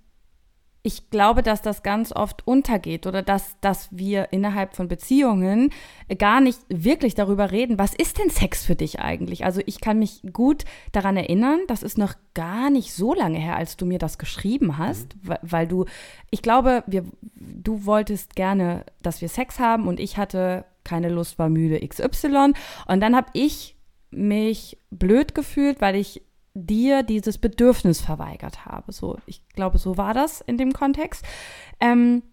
ich 0.86 1.10
glaube, 1.10 1.42
dass 1.42 1.64
das 1.64 1.82
ganz 1.82 2.12
oft 2.12 2.48
untergeht 2.48 3.08
oder 3.08 3.24
dass, 3.24 3.60
dass 3.60 3.90
wir 3.90 4.32
innerhalb 4.32 4.76
von 4.76 4.88
Beziehungen 4.88 5.72
gar 6.20 6.42
nicht 6.42 6.60
wirklich 6.70 7.16
darüber 7.16 7.52
reden, 7.52 7.80
was 7.80 7.96
ist 7.96 8.20
denn 8.20 8.30
Sex 8.30 8.64
für 8.64 8.76
dich 8.76 9.00
eigentlich? 9.00 9.46
Also 9.46 9.62
ich 9.66 9.82
kann 9.82 9.98
mich 9.98 10.22
gut 10.32 10.64
daran 10.92 11.18
erinnern, 11.18 11.62
das 11.68 11.82
ist 11.82 11.98
noch 11.98 12.14
gar 12.36 12.70
nicht 12.70 12.94
so 12.94 13.16
lange 13.16 13.40
her, 13.40 13.56
als 13.56 13.78
du 13.78 13.88
mir 13.88 13.98
das 13.98 14.20
geschrieben 14.20 14.78
hast, 14.78 15.16
mhm. 15.16 15.20
weil, 15.24 15.40
weil, 15.42 15.68
du, 15.68 15.86
ich 16.30 16.44
glaube, 16.44 16.84
wir, 16.86 17.04
du 17.34 17.88
wolltest 17.88 18.36
gerne, 18.36 18.86
dass 19.02 19.22
wir 19.22 19.30
Sex 19.30 19.58
haben 19.58 19.88
und 19.88 20.00
ich 20.00 20.18
hatte 20.18 20.66
keine 20.84 21.10
Lust, 21.10 21.40
war 21.40 21.50
müde 21.50 21.80
XY. 21.80 22.54
Und 22.86 23.00
dann 23.02 23.16
habe 23.16 23.30
ich 23.34 23.76
mich 24.12 24.78
blöd 24.92 25.34
gefühlt, 25.34 25.82
weil 25.82 25.96
ich 25.96 26.22
dir 26.56 27.04
dieses 27.04 27.38
Bedürfnis 27.38 28.02
verweigert 28.02 28.66
habe. 28.66 28.92
So, 28.92 29.18
ich 29.26 29.48
glaube, 29.50 29.78
so 29.78 29.98
war 29.98 30.14
das 30.14 30.42
in 30.42 30.58
dem 30.58 30.74
Kontext. 30.74 31.24
Ähm, 31.80 32.24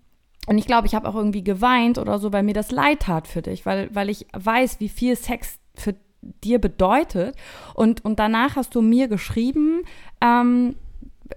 und 0.46 0.58
ich 0.58 0.66
glaube, 0.66 0.86
ich 0.86 0.94
habe 0.94 1.08
auch 1.08 1.14
irgendwie 1.14 1.44
geweint 1.44 1.98
oder 1.98 2.18
so, 2.18 2.32
weil 2.32 2.42
mir 2.42 2.54
das 2.54 2.70
leid 2.70 3.00
tat 3.00 3.28
für 3.28 3.42
dich, 3.42 3.66
weil, 3.66 3.94
weil 3.94 4.08
ich 4.08 4.26
weiß, 4.32 4.80
wie 4.80 4.88
viel 4.88 5.16
Sex 5.16 5.58
für 5.74 5.94
dir 6.22 6.60
bedeutet. 6.60 7.36
Und, 7.74 8.04
und 8.04 8.18
danach 8.18 8.56
hast 8.56 8.74
du 8.74 8.80
mir 8.80 9.08
geschrieben, 9.08 9.82
ähm, 10.20 10.76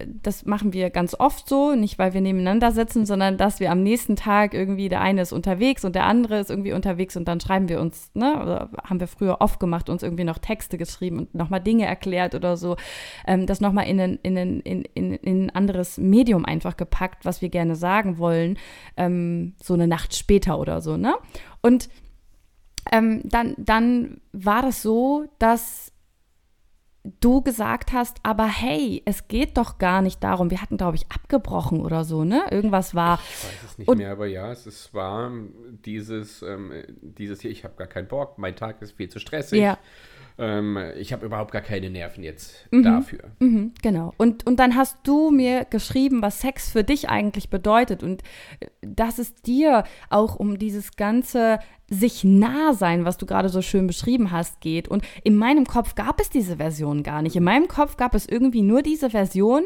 das 0.04 0.44
machen 0.44 0.72
wir 0.72 0.90
ganz 0.90 1.14
oft 1.18 1.48
so, 1.48 1.74
nicht 1.74 1.98
weil 1.98 2.14
wir 2.14 2.20
nebeneinander 2.20 2.72
sitzen, 2.72 3.06
sondern 3.06 3.36
dass 3.36 3.60
wir 3.60 3.70
am 3.70 3.82
nächsten 3.82 4.16
Tag 4.16 4.54
irgendwie, 4.54 4.88
der 4.88 5.00
eine 5.00 5.22
ist 5.22 5.32
unterwegs 5.32 5.84
und 5.84 5.94
der 5.94 6.04
andere 6.04 6.38
ist 6.38 6.50
irgendwie 6.50 6.72
unterwegs 6.72 7.16
und 7.16 7.26
dann 7.28 7.40
schreiben 7.40 7.68
wir 7.68 7.80
uns, 7.80 8.10
ne, 8.14 8.40
oder 8.40 8.70
haben 8.84 9.00
wir 9.00 9.06
früher 9.06 9.40
oft 9.40 9.60
gemacht, 9.60 9.88
uns 9.88 10.02
irgendwie 10.02 10.24
noch 10.24 10.38
Texte 10.38 10.78
geschrieben 10.78 11.18
und 11.18 11.34
nochmal 11.34 11.60
Dinge 11.60 11.86
erklärt 11.86 12.34
oder 12.34 12.56
so, 12.56 12.76
ähm, 13.26 13.46
das 13.46 13.60
nochmal 13.60 13.86
in 13.86 14.00
ein, 14.00 14.18
in, 14.22 14.36
in, 14.36 14.82
in, 14.94 15.14
in 15.14 15.46
ein 15.46 15.50
anderes 15.50 15.98
Medium 15.98 16.44
einfach 16.44 16.76
gepackt, 16.76 17.24
was 17.24 17.42
wir 17.42 17.48
gerne 17.48 17.76
sagen 17.76 18.18
wollen, 18.18 18.58
ähm, 18.96 19.54
so 19.62 19.74
eine 19.74 19.86
Nacht 19.86 20.14
später 20.14 20.58
oder 20.58 20.80
so, 20.80 20.96
ne? 20.96 21.14
Und 21.62 21.88
ähm, 22.92 23.22
dann, 23.24 23.54
dann 23.58 24.20
war 24.32 24.62
das 24.62 24.82
so, 24.82 25.24
dass 25.38 25.92
du 27.20 27.42
gesagt 27.42 27.92
hast, 27.92 28.18
aber 28.22 28.46
hey, 28.46 29.02
es 29.04 29.28
geht 29.28 29.56
doch 29.56 29.78
gar 29.78 30.02
nicht 30.02 30.22
darum. 30.22 30.50
Wir 30.50 30.62
hatten, 30.62 30.76
glaube 30.76 30.96
ich, 30.96 31.06
abgebrochen 31.10 31.80
oder 31.80 32.04
so, 32.04 32.24
ne? 32.24 32.44
Irgendwas 32.50 32.94
war. 32.94 33.18
Ich 33.18 33.44
weiß 33.44 33.62
es 33.64 33.78
nicht 33.78 33.88
und, 33.88 33.98
mehr, 33.98 34.12
aber 34.12 34.26
ja, 34.26 34.50
es 34.52 34.66
ist, 34.66 34.94
war 34.94 35.30
dieses, 35.84 36.42
ähm, 36.42 36.72
dieses 37.00 37.40
hier, 37.40 37.50
ich 37.50 37.64
habe 37.64 37.74
gar 37.76 37.86
keinen 37.86 38.08
Bock, 38.08 38.38
mein 38.38 38.56
Tag 38.56 38.82
ist 38.82 38.92
viel 38.92 39.08
zu 39.08 39.18
stressig. 39.18 39.60
Ja. 39.60 39.78
Ähm, 40.38 40.78
ich 40.98 41.12
habe 41.12 41.24
überhaupt 41.24 41.50
gar 41.50 41.62
keine 41.62 41.88
Nerven 41.88 42.22
jetzt 42.22 42.66
mhm, 42.70 42.82
dafür. 42.82 43.30
Mhm, 43.38 43.72
genau. 43.82 44.12
Und, 44.18 44.46
und 44.46 44.56
dann 44.56 44.76
hast 44.76 44.98
du 45.04 45.30
mir 45.30 45.64
geschrieben, 45.64 46.20
was 46.20 46.40
Sex 46.40 46.70
für 46.70 46.84
dich 46.84 47.08
eigentlich 47.08 47.48
bedeutet 47.48 48.02
und 48.02 48.22
äh, 48.60 48.66
dass 48.82 49.18
es 49.18 49.34
dir 49.34 49.84
auch 50.10 50.36
um 50.36 50.58
dieses 50.58 50.96
ganze 50.96 51.58
sich 51.88 52.24
nah 52.24 52.74
sein, 52.74 53.04
was 53.04 53.16
du 53.16 53.26
gerade 53.26 53.48
so 53.48 53.62
schön 53.62 53.86
beschrieben 53.86 54.32
hast, 54.32 54.60
geht. 54.60 54.88
Und 54.88 55.04
in 55.22 55.36
meinem 55.36 55.66
Kopf 55.66 55.94
gab 55.94 56.20
es 56.20 56.30
diese 56.30 56.56
Version 56.56 57.04
gar 57.04 57.22
nicht. 57.22 57.36
In 57.36 57.44
meinem 57.44 57.68
Kopf 57.68 57.96
gab 57.96 58.14
es 58.14 58.26
irgendwie 58.26 58.62
nur 58.62 58.82
diese 58.82 59.10
Version. 59.10 59.62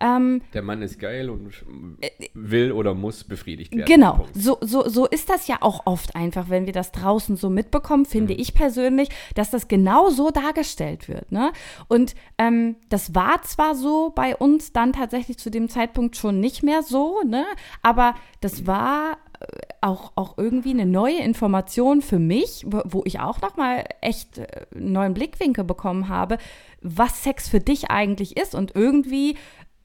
Ähm, 0.00 0.42
Der 0.52 0.62
Mann 0.62 0.82
ist 0.82 1.00
geil 1.00 1.30
und 1.30 1.52
äh, 2.00 2.10
will 2.34 2.70
oder 2.70 2.94
muss 2.94 3.24
befriedigt 3.24 3.74
werden. 3.74 3.86
Genau, 3.86 4.26
so, 4.34 4.58
so, 4.60 4.88
so 4.88 5.06
ist 5.06 5.30
das 5.30 5.48
ja 5.48 5.58
auch 5.60 5.86
oft 5.86 6.14
einfach, 6.14 6.48
wenn 6.48 6.66
wir 6.66 6.72
das 6.72 6.92
draußen 6.92 7.36
so 7.36 7.50
mitbekommen, 7.50 8.04
finde 8.04 8.34
mhm. 8.34 8.40
ich 8.40 8.54
persönlich, 8.54 9.08
dass 9.34 9.50
das 9.50 9.66
genau 9.66 10.10
so 10.10 10.30
dargestellt 10.30 11.08
wird. 11.08 11.32
Ne? 11.32 11.52
Und 11.88 12.14
ähm, 12.38 12.76
das 12.88 13.16
war 13.16 13.42
zwar 13.42 13.74
so 13.74 14.12
bei 14.14 14.36
uns 14.36 14.72
dann 14.72 14.92
tatsächlich 14.92 15.38
zu 15.38 15.50
dem 15.50 15.68
Zeitpunkt 15.68 16.16
schon 16.16 16.38
nicht 16.38 16.62
mehr 16.62 16.82
so, 16.82 17.22
ne? 17.24 17.44
aber 17.82 18.14
das 18.40 18.66
war 18.66 19.16
auch, 19.84 20.12
auch 20.14 20.38
irgendwie 20.38 20.70
eine 20.70 20.86
neue 20.86 21.18
Information 21.18 22.00
für 22.00 22.18
mich, 22.18 22.64
wo 22.66 23.02
ich 23.04 23.20
auch 23.20 23.40
nochmal 23.42 23.84
echt 24.00 24.38
einen 24.38 24.46
äh, 24.48 24.90
neuen 24.90 25.14
Blickwinkel 25.14 25.62
bekommen 25.62 26.08
habe, 26.08 26.38
was 26.80 27.22
Sex 27.22 27.48
für 27.48 27.60
dich 27.60 27.90
eigentlich 27.90 28.36
ist. 28.36 28.54
Und 28.54 28.74
irgendwie, 28.74 29.36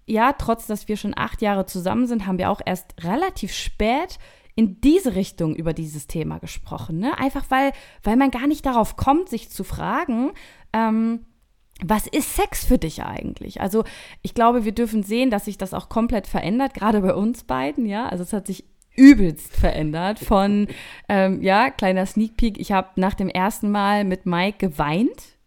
ja, 0.06 0.34
trotz 0.34 0.68
dass 0.68 0.88
wir 0.88 0.96
schon 0.96 1.14
acht 1.18 1.42
Jahre 1.42 1.66
zusammen 1.66 2.08
sind, 2.08 2.26
haben 2.26 2.38
wir 2.38 2.50
auch 2.50 2.62
erst 2.66 2.96
relativ 3.04 3.54
spät 3.54 4.20
in 4.56 4.80
diese 4.82 5.16
Richtung 5.16 5.54
über 5.54 5.74
dieses 5.74 6.08
Thema 6.08 6.40
gesprochen. 6.40 7.00
Ne? 7.00 7.18
Einfach 7.18 7.46
weil, 7.50 7.74
weil 8.04 8.16
man 8.16 8.32
gar 8.32 8.48
nicht 8.48 8.66
darauf 8.66 8.96
kommt, 8.96 9.30
sich 9.30 9.50
zu 9.50 9.66
fragen, 9.66 10.32
ähm, 10.72 11.26
was 11.82 12.08
ist 12.08 12.36
Sex 12.36 12.66
für 12.66 12.78
dich 12.78 13.04
eigentlich? 13.04 13.62
Also 13.62 13.84
ich 14.22 14.34
glaube, 14.34 14.66
wir 14.66 14.74
dürfen 14.74 15.04
sehen, 15.04 15.30
dass 15.30 15.46
sich 15.46 15.58
das 15.58 15.74
auch 15.74 15.90
komplett 15.90 16.28
verändert, 16.28 16.74
gerade 16.74 17.02
bei 17.02 17.14
uns 17.14 17.44
beiden, 17.44 17.86
ja. 17.86 18.08
Also 18.08 18.24
es 18.24 18.34
hat 18.34 18.48
sich 18.48 18.66
übelst 19.00 19.56
verändert. 19.56 20.20
Von, 20.20 20.68
ähm, 21.08 21.42
ja, 21.42 21.72
kleiner 21.72 22.06
Sneak 22.06 22.38
Peek, 22.38 22.60
ich 22.60 22.72
habe 22.72 22.90
nach 22.96 23.14
dem 23.14 23.30
ersten 23.30 23.72
Mal 23.72 24.04
mit 24.04 24.26
Mike 24.26 24.58
geweint. 24.58 25.38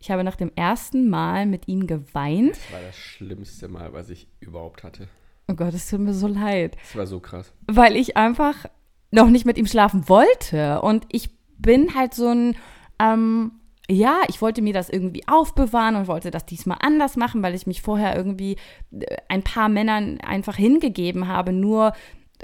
Ich 0.00 0.10
habe 0.10 0.24
nach 0.24 0.36
dem 0.36 0.52
ersten 0.54 1.08
Mal 1.08 1.46
mit 1.46 1.66
ihm 1.68 1.86
geweint. 1.86 2.56
Das 2.56 2.72
war 2.72 2.80
das 2.86 2.96
schlimmste 2.96 3.68
Mal, 3.68 3.92
was 3.92 4.10
ich 4.10 4.28
überhaupt 4.40 4.84
hatte. 4.84 5.08
Oh 5.48 5.54
Gott, 5.54 5.74
es 5.74 5.88
tut 5.88 6.00
mir 6.00 6.12
so 6.12 6.26
leid. 6.26 6.76
Das 6.82 6.96
war 6.96 7.06
so 7.06 7.20
krass. 7.20 7.52
Weil 7.66 7.96
ich 7.96 8.16
einfach 8.16 8.66
noch 9.10 9.30
nicht 9.30 9.46
mit 9.46 9.56
ihm 9.58 9.66
schlafen 9.66 10.08
wollte. 10.08 10.82
Und 10.82 11.06
ich 11.10 11.30
bin 11.58 11.94
halt 11.94 12.14
so 12.14 12.28
ein, 12.28 12.56
ähm, 13.00 13.52
ja, 13.90 14.20
ich 14.28 14.42
wollte 14.42 14.60
mir 14.60 14.74
das 14.74 14.90
irgendwie 14.90 15.26
aufbewahren 15.26 15.96
und 15.96 16.06
wollte 16.08 16.30
das 16.30 16.44
diesmal 16.44 16.78
anders 16.80 17.16
machen, 17.16 17.42
weil 17.42 17.54
ich 17.54 17.66
mich 17.66 17.80
vorher 17.80 18.14
irgendwie 18.14 18.56
äh, 18.92 19.16
ein 19.28 19.42
paar 19.42 19.68
Männern 19.68 20.20
einfach 20.20 20.56
hingegeben 20.56 21.26
habe, 21.26 21.52
nur 21.52 21.92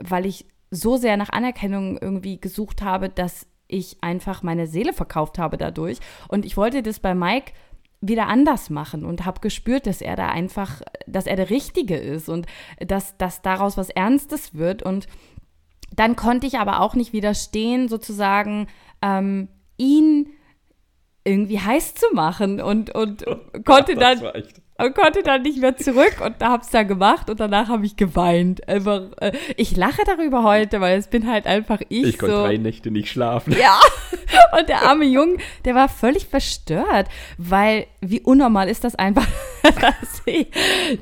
weil 0.02 0.26
ich 0.26 0.46
so 0.70 0.96
sehr 0.96 1.16
nach 1.16 1.30
Anerkennung 1.30 1.98
irgendwie 1.98 2.40
gesucht 2.40 2.82
habe, 2.82 3.08
dass 3.08 3.46
ich 3.66 3.98
einfach 4.02 4.42
meine 4.42 4.66
Seele 4.66 4.92
verkauft 4.92 5.38
habe 5.38 5.56
dadurch. 5.56 5.98
Und 6.28 6.44
ich 6.44 6.56
wollte 6.56 6.82
das 6.82 7.00
bei 7.00 7.14
Mike 7.14 7.52
wieder 8.00 8.28
anders 8.28 8.70
machen 8.70 9.04
und 9.04 9.24
habe 9.24 9.40
gespürt, 9.40 9.86
dass 9.86 10.00
er 10.00 10.16
da 10.16 10.28
einfach, 10.28 10.82
dass 11.06 11.26
er 11.26 11.36
der 11.36 11.50
Richtige 11.50 11.96
ist 11.96 12.28
und 12.28 12.46
dass, 12.78 13.16
dass 13.16 13.42
daraus 13.42 13.76
was 13.76 13.88
Ernstes 13.88 14.54
wird. 14.54 14.82
Und 14.82 15.06
dann 15.94 16.16
konnte 16.16 16.46
ich 16.46 16.58
aber 16.58 16.80
auch 16.80 16.94
nicht 16.94 17.12
widerstehen, 17.12 17.88
sozusagen 17.88 18.66
ähm, 19.00 19.48
ihn 19.76 20.28
irgendwie 21.24 21.60
heiß 21.60 21.94
zu 21.94 22.06
machen 22.12 22.60
und, 22.60 22.94
und 22.94 23.24
konnte 23.64 23.94
dann 23.94 24.20
und 24.76 24.94
konnte 24.94 25.22
dann 25.22 25.42
nicht 25.42 25.60
mehr 25.60 25.76
zurück 25.76 26.16
und 26.24 26.40
da 26.40 26.50
hab's 26.50 26.70
dann 26.70 26.88
gemacht 26.88 27.30
und 27.30 27.38
danach 27.38 27.68
habe 27.68 27.86
ich 27.86 27.96
geweint. 27.96 28.66
Einfach, 28.68 29.02
äh, 29.20 29.32
ich 29.56 29.76
lache 29.76 30.02
darüber 30.04 30.42
heute, 30.42 30.80
weil 30.80 30.98
es 30.98 31.06
bin 31.06 31.30
halt 31.30 31.46
einfach 31.46 31.80
ich. 31.88 32.04
Ich 32.04 32.18
konnte 32.18 32.34
drei 32.34 32.56
Nächte 32.56 32.90
nicht 32.90 33.08
schlafen. 33.08 33.54
Ja. 33.58 33.78
Und 34.58 34.68
der 34.68 34.82
arme 34.82 35.04
Junge, 35.04 35.38
der 35.64 35.74
war 35.74 35.88
völlig 35.88 36.26
verstört, 36.26 37.08
weil 37.38 37.86
wie 38.00 38.20
unnormal 38.20 38.68
ist 38.68 38.84
das 38.84 38.94
einfach, 38.94 39.26
dass 39.62 40.24
die 40.26 40.48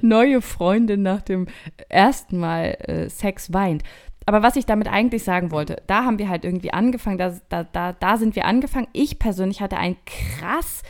neue 0.01 0.43
Freundin 0.43 1.03
nach 1.03 1.23
dem 1.23 1.47
ersten 1.89 2.39
Mal 2.39 2.77
äh, 2.81 3.09
Sex 3.09 3.53
weint. 3.53 3.83
Aber 4.27 4.43
was 4.43 4.57
ich 4.57 4.67
damit 4.67 4.89
eigentlich 4.89 5.25
sagen 5.25 5.51
wollte, 5.51 5.83
da 5.87 6.05
haben 6.05 6.19
wir 6.19 6.29
halt 6.29 6.45
irgendwie 6.45 6.73
angefangen, 6.73 7.19
da, 7.19 7.35
da, 7.49 7.65
da, 7.65 7.93
da 7.93 8.17
sind 8.17 8.37
wir 8.37 8.47
angefangen. 8.47 8.89
Ich 8.93 9.19
persönlich 9.19 9.61
hatte 9.61 9.79
ein 9.79 9.97
krass 10.07 10.83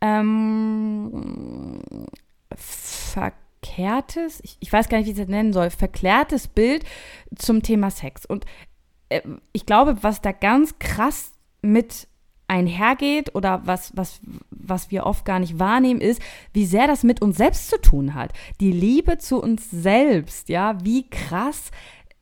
ähm, 0.00 1.80
verkehrtes, 2.56 4.40
ich, 4.42 4.56
ich, 4.60 4.72
weiß 4.72 4.88
gar 4.88 4.98
nicht, 4.98 5.06
wie 5.06 5.12
ich 5.12 5.18
das 5.18 5.28
nennen 5.28 5.52
soll, 5.52 5.70
verklärtes 5.70 6.48
Bild 6.48 6.84
zum 7.36 7.62
Thema 7.62 7.90
Sex. 7.90 8.26
Und 8.26 8.44
äh, 9.08 9.22
ich 9.52 9.66
glaube, 9.66 10.02
was 10.02 10.22
da 10.22 10.32
ganz 10.32 10.78
krass 10.78 11.32
mit 11.62 12.08
einhergeht 12.48 13.34
oder 13.34 13.62
was, 13.64 13.96
was, 13.96 14.20
was 14.50 14.90
wir 14.90 15.04
oft 15.04 15.24
gar 15.24 15.38
nicht 15.38 15.58
wahrnehmen, 15.58 16.00
ist, 16.00 16.22
wie 16.52 16.66
sehr 16.66 16.86
das 16.86 17.02
mit 17.02 17.22
uns 17.22 17.36
selbst 17.36 17.68
zu 17.68 17.80
tun 17.80 18.14
hat. 18.14 18.32
Die 18.60 18.72
Liebe 18.72 19.18
zu 19.18 19.40
uns 19.42 19.70
selbst, 19.70 20.48
ja, 20.48 20.76
wie 20.84 21.08
krass 21.10 21.70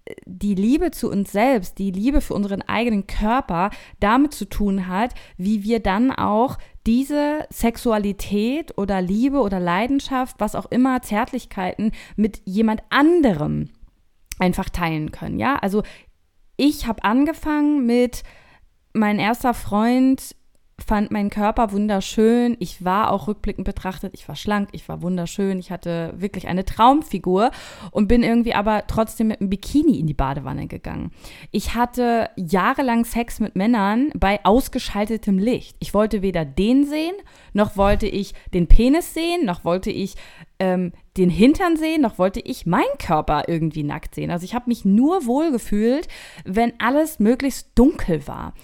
äh, 0.06 0.14
die 0.24 0.54
Liebe 0.54 0.90
zu 0.90 1.10
uns 1.10 1.32
selbst, 1.32 1.78
die 1.78 1.90
Liebe 1.90 2.20
für 2.20 2.34
unseren 2.34 2.62
eigenen 2.62 3.06
Körper 3.06 3.70
damit 4.00 4.32
zu 4.32 4.46
tun 4.46 4.88
hat, 4.88 5.14
wie 5.36 5.62
wir 5.62 5.80
dann 5.80 6.10
auch 6.10 6.56
diese 6.86 7.46
Sexualität 7.50 8.76
oder 8.76 9.00
Liebe 9.00 9.40
oder 9.40 9.60
Leidenschaft, 9.60 10.36
was 10.38 10.54
auch 10.54 10.66
immer, 10.66 11.02
Zärtlichkeiten 11.02 11.92
mit 12.16 12.42
jemand 12.44 12.82
anderem 12.90 13.70
einfach 14.38 14.68
teilen 14.68 15.10
können. 15.10 15.38
Ja, 15.38 15.56
also 15.56 15.82
ich 16.56 16.86
habe 16.86 17.04
angefangen 17.04 17.86
mit 17.86 18.22
mein 18.92 19.18
erster 19.18 19.54
Freund 19.54 20.36
fand 20.84 21.10
meinen 21.10 21.30
Körper 21.30 21.72
wunderschön. 21.72 22.56
Ich 22.58 22.84
war 22.84 23.12
auch 23.12 23.28
rückblickend 23.28 23.64
betrachtet, 23.64 24.12
ich 24.14 24.28
war 24.28 24.36
schlank, 24.36 24.70
ich 24.72 24.88
war 24.88 25.02
wunderschön, 25.02 25.58
ich 25.58 25.70
hatte 25.70 26.14
wirklich 26.16 26.48
eine 26.48 26.64
Traumfigur 26.64 27.50
und 27.90 28.08
bin 28.08 28.22
irgendwie 28.22 28.54
aber 28.54 28.86
trotzdem 28.86 29.28
mit 29.28 29.40
einem 29.40 29.50
Bikini 29.50 29.98
in 29.98 30.06
die 30.06 30.14
Badewanne 30.14 30.66
gegangen. 30.66 31.12
Ich 31.52 31.74
hatte 31.74 32.30
jahrelang 32.36 33.04
Sex 33.04 33.40
mit 33.40 33.56
Männern 33.56 34.10
bei 34.14 34.44
ausgeschaltetem 34.44 35.38
Licht. 35.38 35.76
Ich 35.78 35.94
wollte 35.94 36.22
weder 36.22 36.44
den 36.44 36.86
sehen, 36.86 37.14
noch 37.52 37.76
wollte 37.76 38.06
ich 38.06 38.34
den 38.52 38.66
Penis 38.66 39.14
sehen, 39.14 39.44
noch 39.44 39.64
wollte 39.64 39.90
ich 39.90 40.16
ähm, 40.58 40.92
den 41.16 41.30
Hintern 41.30 41.76
sehen, 41.76 42.00
noch 42.00 42.18
wollte 42.18 42.40
ich 42.40 42.66
meinen 42.66 42.98
Körper 42.98 43.44
irgendwie 43.46 43.84
nackt 43.84 44.14
sehen. 44.14 44.30
Also 44.30 44.44
ich 44.44 44.54
habe 44.54 44.68
mich 44.68 44.84
nur 44.84 45.26
wohl 45.26 45.52
gefühlt, 45.52 46.08
wenn 46.44 46.72
alles 46.78 47.20
möglichst 47.20 47.70
dunkel 47.76 48.26
war. 48.26 48.54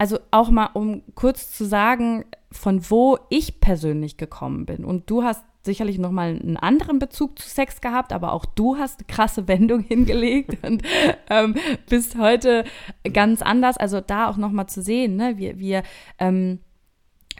Also 0.00 0.18
auch 0.30 0.48
mal, 0.48 0.70
um 0.72 1.02
kurz 1.14 1.52
zu 1.52 1.66
sagen, 1.66 2.24
von 2.50 2.88
wo 2.88 3.18
ich 3.28 3.60
persönlich 3.60 4.16
gekommen 4.16 4.64
bin. 4.64 4.82
Und 4.82 5.10
du 5.10 5.24
hast 5.24 5.44
sicherlich 5.62 5.98
noch 5.98 6.10
mal 6.10 6.30
einen 6.30 6.56
anderen 6.56 6.98
Bezug 6.98 7.38
zu 7.38 7.46
Sex 7.46 7.82
gehabt, 7.82 8.14
aber 8.14 8.32
auch 8.32 8.46
du 8.46 8.78
hast 8.78 9.00
eine 9.00 9.06
krasse 9.08 9.46
Wendung 9.46 9.80
hingelegt 9.88 10.56
und 10.64 10.82
ähm, 11.28 11.54
bist 11.86 12.16
heute 12.16 12.64
ganz 13.12 13.42
anders. 13.42 13.76
Also 13.76 14.00
da 14.00 14.30
auch 14.30 14.38
noch 14.38 14.52
mal 14.52 14.68
zu 14.68 14.80
sehen, 14.80 15.16
ne? 15.16 15.36
wir, 15.36 15.58
wir 15.58 15.82
ähm, 16.18 16.60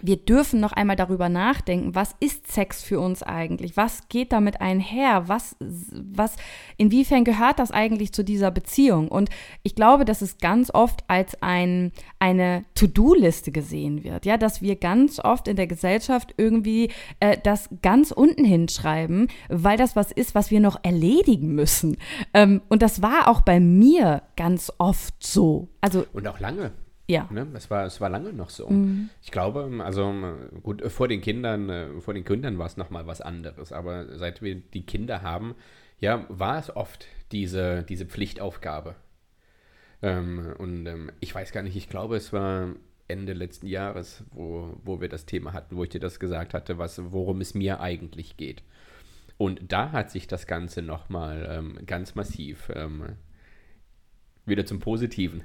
wir 0.02 0.16
dürfen 0.16 0.60
noch 0.60 0.72
einmal 0.72 0.96
darüber 0.96 1.28
nachdenken, 1.28 1.94
was 1.94 2.14
ist 2.20 2.50
Sex 2.50 2.82
für 2.82 3.00
uns 3.00 3.22
eigentlich? 3.22 3.76
Was 3.76 4.08
geht 4.08 4.32
damit 4.32 4.60
einher? 4.60 5.28
Was, 5.28 5.56
was, 5.58 6.36
inwiefern 6.76 7.24
gehört 7.24 7.58
das 7.58 7.70
eigentlich 7.70 8.12
zu 8.12 8.24
dieser 8.24 8.50
Beziehung? 8.50 9.08
Und 9.08 9.30
ich 9.62 9.74
glaube, 9.74 10.04
dass 10.04 10.22
es 10.22 10.38
ganz 10.38 10.72
oft 10.72 11.04
als 11.08 11.40
ein, 11.42 11.92
eine 12.18 12.64
To-Do-Liste 12.74 13.52
gesehen 13.52 14.04
wird, 14.04 14.26
ja, 14.26 14.36
dass 14.36 14.62
wir 14.62 14.76
ganz 14.76 15.20
oft 15.20 15.48
in 15.48 15.56
der 15.56 15.66
Gesellschaft 15.66 16.34
irgendwie 16.36 16.90
äh, 17.20 17.36
das 17.42 17.68
ganz 17.82 18.10
unten 18.10 18.44
hinschreiben, 18.44 19.28
weil 19.48 19.76
das 19.76 19.96
was 19.96 20.12
ist, 20.12 20.34
was 20.34 20.50
wir 20.50 20.60
noch 20.60 20.78
erledigen 20.82 21.54
müssen. 21.54 21.96
Ähm, 22.34 22.62
und 22.68 22.82
das 22.82 23.02
war 23.02 23.28
auch 23.28 23.42
bei 23.42 23.60
mir 23.60 24.22
ganz 24.36 24.72
oft 24.78 25.14
so. 25.18 25.68
Also, 25.80 26.06
und 26.12 26.26
auch 26.26 26.40
lange. 26.40 26.72
Ja. 27.10 27.28
Ne? 27.30 27.46
Es, 27.54 27.70
war, 27.70 27.84
es 27.84 28.00
war 28.00 28.08
lange 28.08 28.32
noch 28.32 28.50
so. 28.50 28.68
Mhm. 28.68 29.10
Ich 29.20 29.30
glaube, 29.32 29.68
also 29.84 30.14
gut, 30.62 30.82
vor 30.92 31.08
den 31.08 31.20
Kindern, 31.20 31.68
äh, 31.68 32.00
vor 32.00 32.14
den 32.14 32.24
Kindern 32.24 32.58
war 32.58 32.66
es 32.66 32.76
nochmal 32.76 33.06
was 33.06 33.20
anderes. 33.20 33.72
Aber 33.72 34.16
seit 34.16 34.42
wir 34.42 34.54
die 34.54 34.86
Kinder 34.86 35.22
haben, 35.22 35.56
ja, 35.98 36.24
war 36.28 36.58
es 36.58 36.74
oft 36.74 37.06
diese, 37.32 37.82
diese 37.82 38.06
Pflichtaufgabe. 38.06 38.94
Ähm, 40.02 40.54
und 40.58 40.86
ähm, 40.86 41.12
ich 41.20 41.34
weiß 41.34 41.52
gar 41.52 41.62
nicht, 41.62 41.76
ich 41.76 41.88
glaube, 41.88 42.16
es 42.16 42.32
war 42.32 42.74
Ende 43.08 43.32
letzten 43.32 43.66
Jahres, 43.66 44.24
wo, 44.30 44.78
wo 44.84 45.00
wir 45.00 45.08
das 45.08 45.26
Thema 45.26 45.52
hatten, 45.52 45.76
wo 45.76 45.82
ich 45.82 45.90
dir 45.90 46.00
das 46.00 46.20
gesagt 46.20 46.54
hatte, 46.54 46.78
was, 46.78 47.12
worum 47.12 47.40
es 47.40 47.54
mir 47.54 47.80
eigentlich 47.80 48.36
geht. 48.36 48.62
Und 49.36 49.72
da 49.72 49.90
hat 49.90 50.10
sich 50.10 50.28
das 50.28 50.46
Ganze 50.46 50.80
nochmal 50.82 51.48
ähm, 51.50 51.78
ganz 51.86 52.14
massiv 52.14 52.70
ähm, 52.74 53.16
wieder 54.46 54.64
zum 54.64 54.78
Positiven 54.78 55.42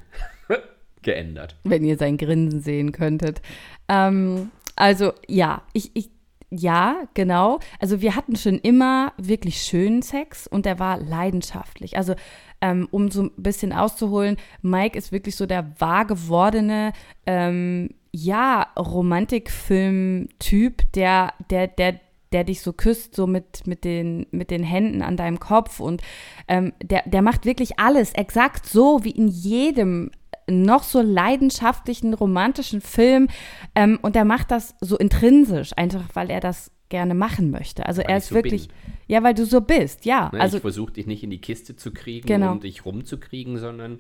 geändert. 1.06 1.56
Wenn 1.64 1.86
ihr 1.86 1.98
sein 1.98 2.18
Grinsen 2.18 2.60
sehen 2.60 2.92
könntet. 2.92 3.42
Ähm, 3.88 4.52
also 4.76 5.14
ja, 5.28 5.62
ich, 5.72 5.96
ich, 5.96 6.10
ja, 6.50 7.08
genau. 7.14 7.60
Also 7.80 8.02
wir 8.02 8.16
hatten 8.16 8.36
schon 8.36 8.58
immer 8.60 9.14
wirklich 9.18 9.62
schönen 9.62 10.02
Sex 10.02 10.48
und 10.48 10.66
der 10.66 10.80
war 10.80 11.00
leidenschaftlich. 11.00 11.98
Also 11.98 12.16
ähm, 12.62 12.88
um 12.92 13.12
so 13.12 13.24
ein 13.24 13.32
bisschen 13.38 13.74
auszuholen, 13.74 14.38
Mike 14.62 14.98
ist 14.98 15.12
wirklich 15.12 15.36
so 15.36 15.46
der 15.46 15.70
wahr 15.80 16.06
gewordene, 16.06 16.94
ähm, 17.26 17.90
ja, 18.12 18.68
Romantikfilm-Typ, 18.78 20.94
der, 20.94 21.34
der, 21.50 21.68
der, 21.68 22.00
der 22.32 22.44
dich 22.46 22.62
so 22.62 22.74
küsst, 22.74 23.16
so 23.16 23.28
mit, 23.28 23.68
mit, 23.68 23.84
den, 23.84 24.26
mit 24.32 24.50
den 24.52 24.64
Händen 24.64 25.02
an 25.02 25.18
deinem 25.18 25.40
Kopf. 25.40 25.82
Und 25.82 26.02
ähm, 26.48 26.72
der, 26.82 27.04
der 27.06 27.22
macht 27.22 27.46
wirklich 27.46 27.78
alles 27.80 28.14
exakt 28.14 28.66
so 28.66 29.04
wie 29.04 29.12
in 29.12 29.28
jedem 29.28 30.12
noch 30.50 30.84
so 30.84 31.02
leidenschaftlichen 31.02 32.14
romantischen 32.14 32.82
Film 32.82 33.28
ähm, 33.74 34.00
und 34.02 34.16
er 34.16 34.26
macht 34.26 34.52
das 34.52 34.76
so 34.82 34.98
intrinsisch, 34.98 35.72
einfach 35.76 36.04
weil 36.14 36.30
er 36.30 36.40
das 36.40 36.72
gerne 36.90 37.16
machen 37.16 37.50
möchte. 37.52 37.86
Also 37.86 38.02
weil 38.04 38.12
er 38.12 38.18
ist 38.18 38.28
so 38.28 38.36
wirklich, 38.36 38.68
bin. 38.68 38.78
ja, 39.08 39.24
weil 39.24 39.34
du 39.34 39.46
so 39.46 39.62
bist, 39.62 40.06
ja. 40.06 40.30
Ne, 40.32 40.40
also 40.40 40.58
ich 40.58 40.62
versuche 40.62 40.94
dich 40.94 41.08
nicht 41.08 41.24
in 41.24 41.30
die 41.32 41.42
Kiste 41.42 41.76
zu 41.76 41.92
kriegen 41.92 42.28
Genau. 42.28 42.52
und 42.52 42.64
dich 42.64 42.86
rumzukriegen, 42.86 43.58
sondern 43.58 44.00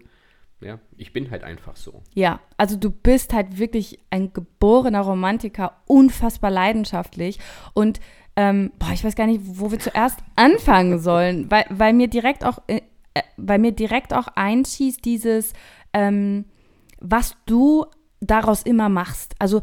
ja, 0.62 0.80
ich 0.98 1.12
bin 1.12 1.32
halt 1.32 1.44
einfach 1.44 1.76
so. 1.76 2.02
Ja, 2.14 2.40
also 2.58 2.78
du 2.78 2.90
bist 2.90 3.34
halt 3.34 3.58
wirklich 3.58 4.00
ein 4.10 4.32
geborener 4.34 5.02
Romantiker, 5.02 5.82
unfassbar 5.86 6.52
leidenschaftlich 6.52 7.40
und 7.74 8.00
ähm, 8.38 8.72
boah, 8.80 8.92
ich 8.94 9.04
weiß 9.04 9.16
gar 9.16 9.28
nicht, 9.28 9.42
wo 9.44 9.72
wir 9.72 9.80
zuerst 9.80 10.20
anfangen 10.36 11.00
sollen, 11.00 11.50
weil, 11.50 11.66
weil 11.70 11.94
mir 11.94 12.08
direkt 12.08 12.46
auch, 12.46 12.60
äh, 12.68 12.82
äh, 13.14 13.22
weil 13.38 13.60
mir 13.60 13.72
direkt 13.72 14.14
auch 14.14 14.28
einschießt 14.36 15.04
dieses, 15.04 15.54
ähm, 15.96 16.46
was 17.00 17.38
du 17.46 17.86
daraus 18.20 18.62
immer 18.64 18.90
machst. 18.90 19.34
Also 19.40 19.62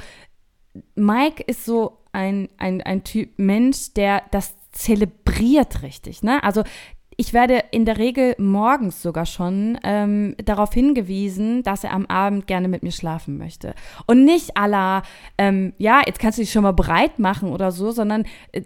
Mike 0.95 1.43
ist 1.47 1.65
so 1.65 1.99
ein, 2.13 2.49
ein, 2.57 2.81
ein 2.81 3.05
Typ 3.05 3.39
Mensch, 3.39 3.93
der 3.95 4.23
das 4.31 4.57
zelebriert 4.73 5.83
richtig. 5.83 6.23
Ne? 6.23 6.43
Also 6.43 6.65
ich 7.23 7.33
werde 7.33 7.63
in 7.71 7.85
der 7.85 7.99
Regel 7.99 8.35
morgens 8.37 9.01
sogar 9.01 9.27
schon 9.27 9.79
ähm, 9.85 10.35
darauf 10.45 10.75
hingewiesen, 10.75 11.63
dass 11.63 11.85
er 11.85 11.93
am 11.93 12.05
Abend 12.07 12.49
gerne 12.49 12.67
mit 12.67 12.83
mir 12.83 12.91
schlafen 12.91 13.39
möchte. 13.39 13.77
Und 14.09 14.25
nicht 14.25 14.57
aller, 14.57 15.05
ähm, 15.39 15.73
ja, 15.79 16.03
jetzt 16.05 16.19
kannst 16.19 16.39
du 16.39 16.43
dich 16.43 16.51
schon 16.51 16.65
mal 16.65 16.73
bereit 16.73 17.21
machen 17.21 17.51
oder 17.51 17.71
so, 17.71 17.93
sondern 17.93 18.25
äh, 18.51 18.63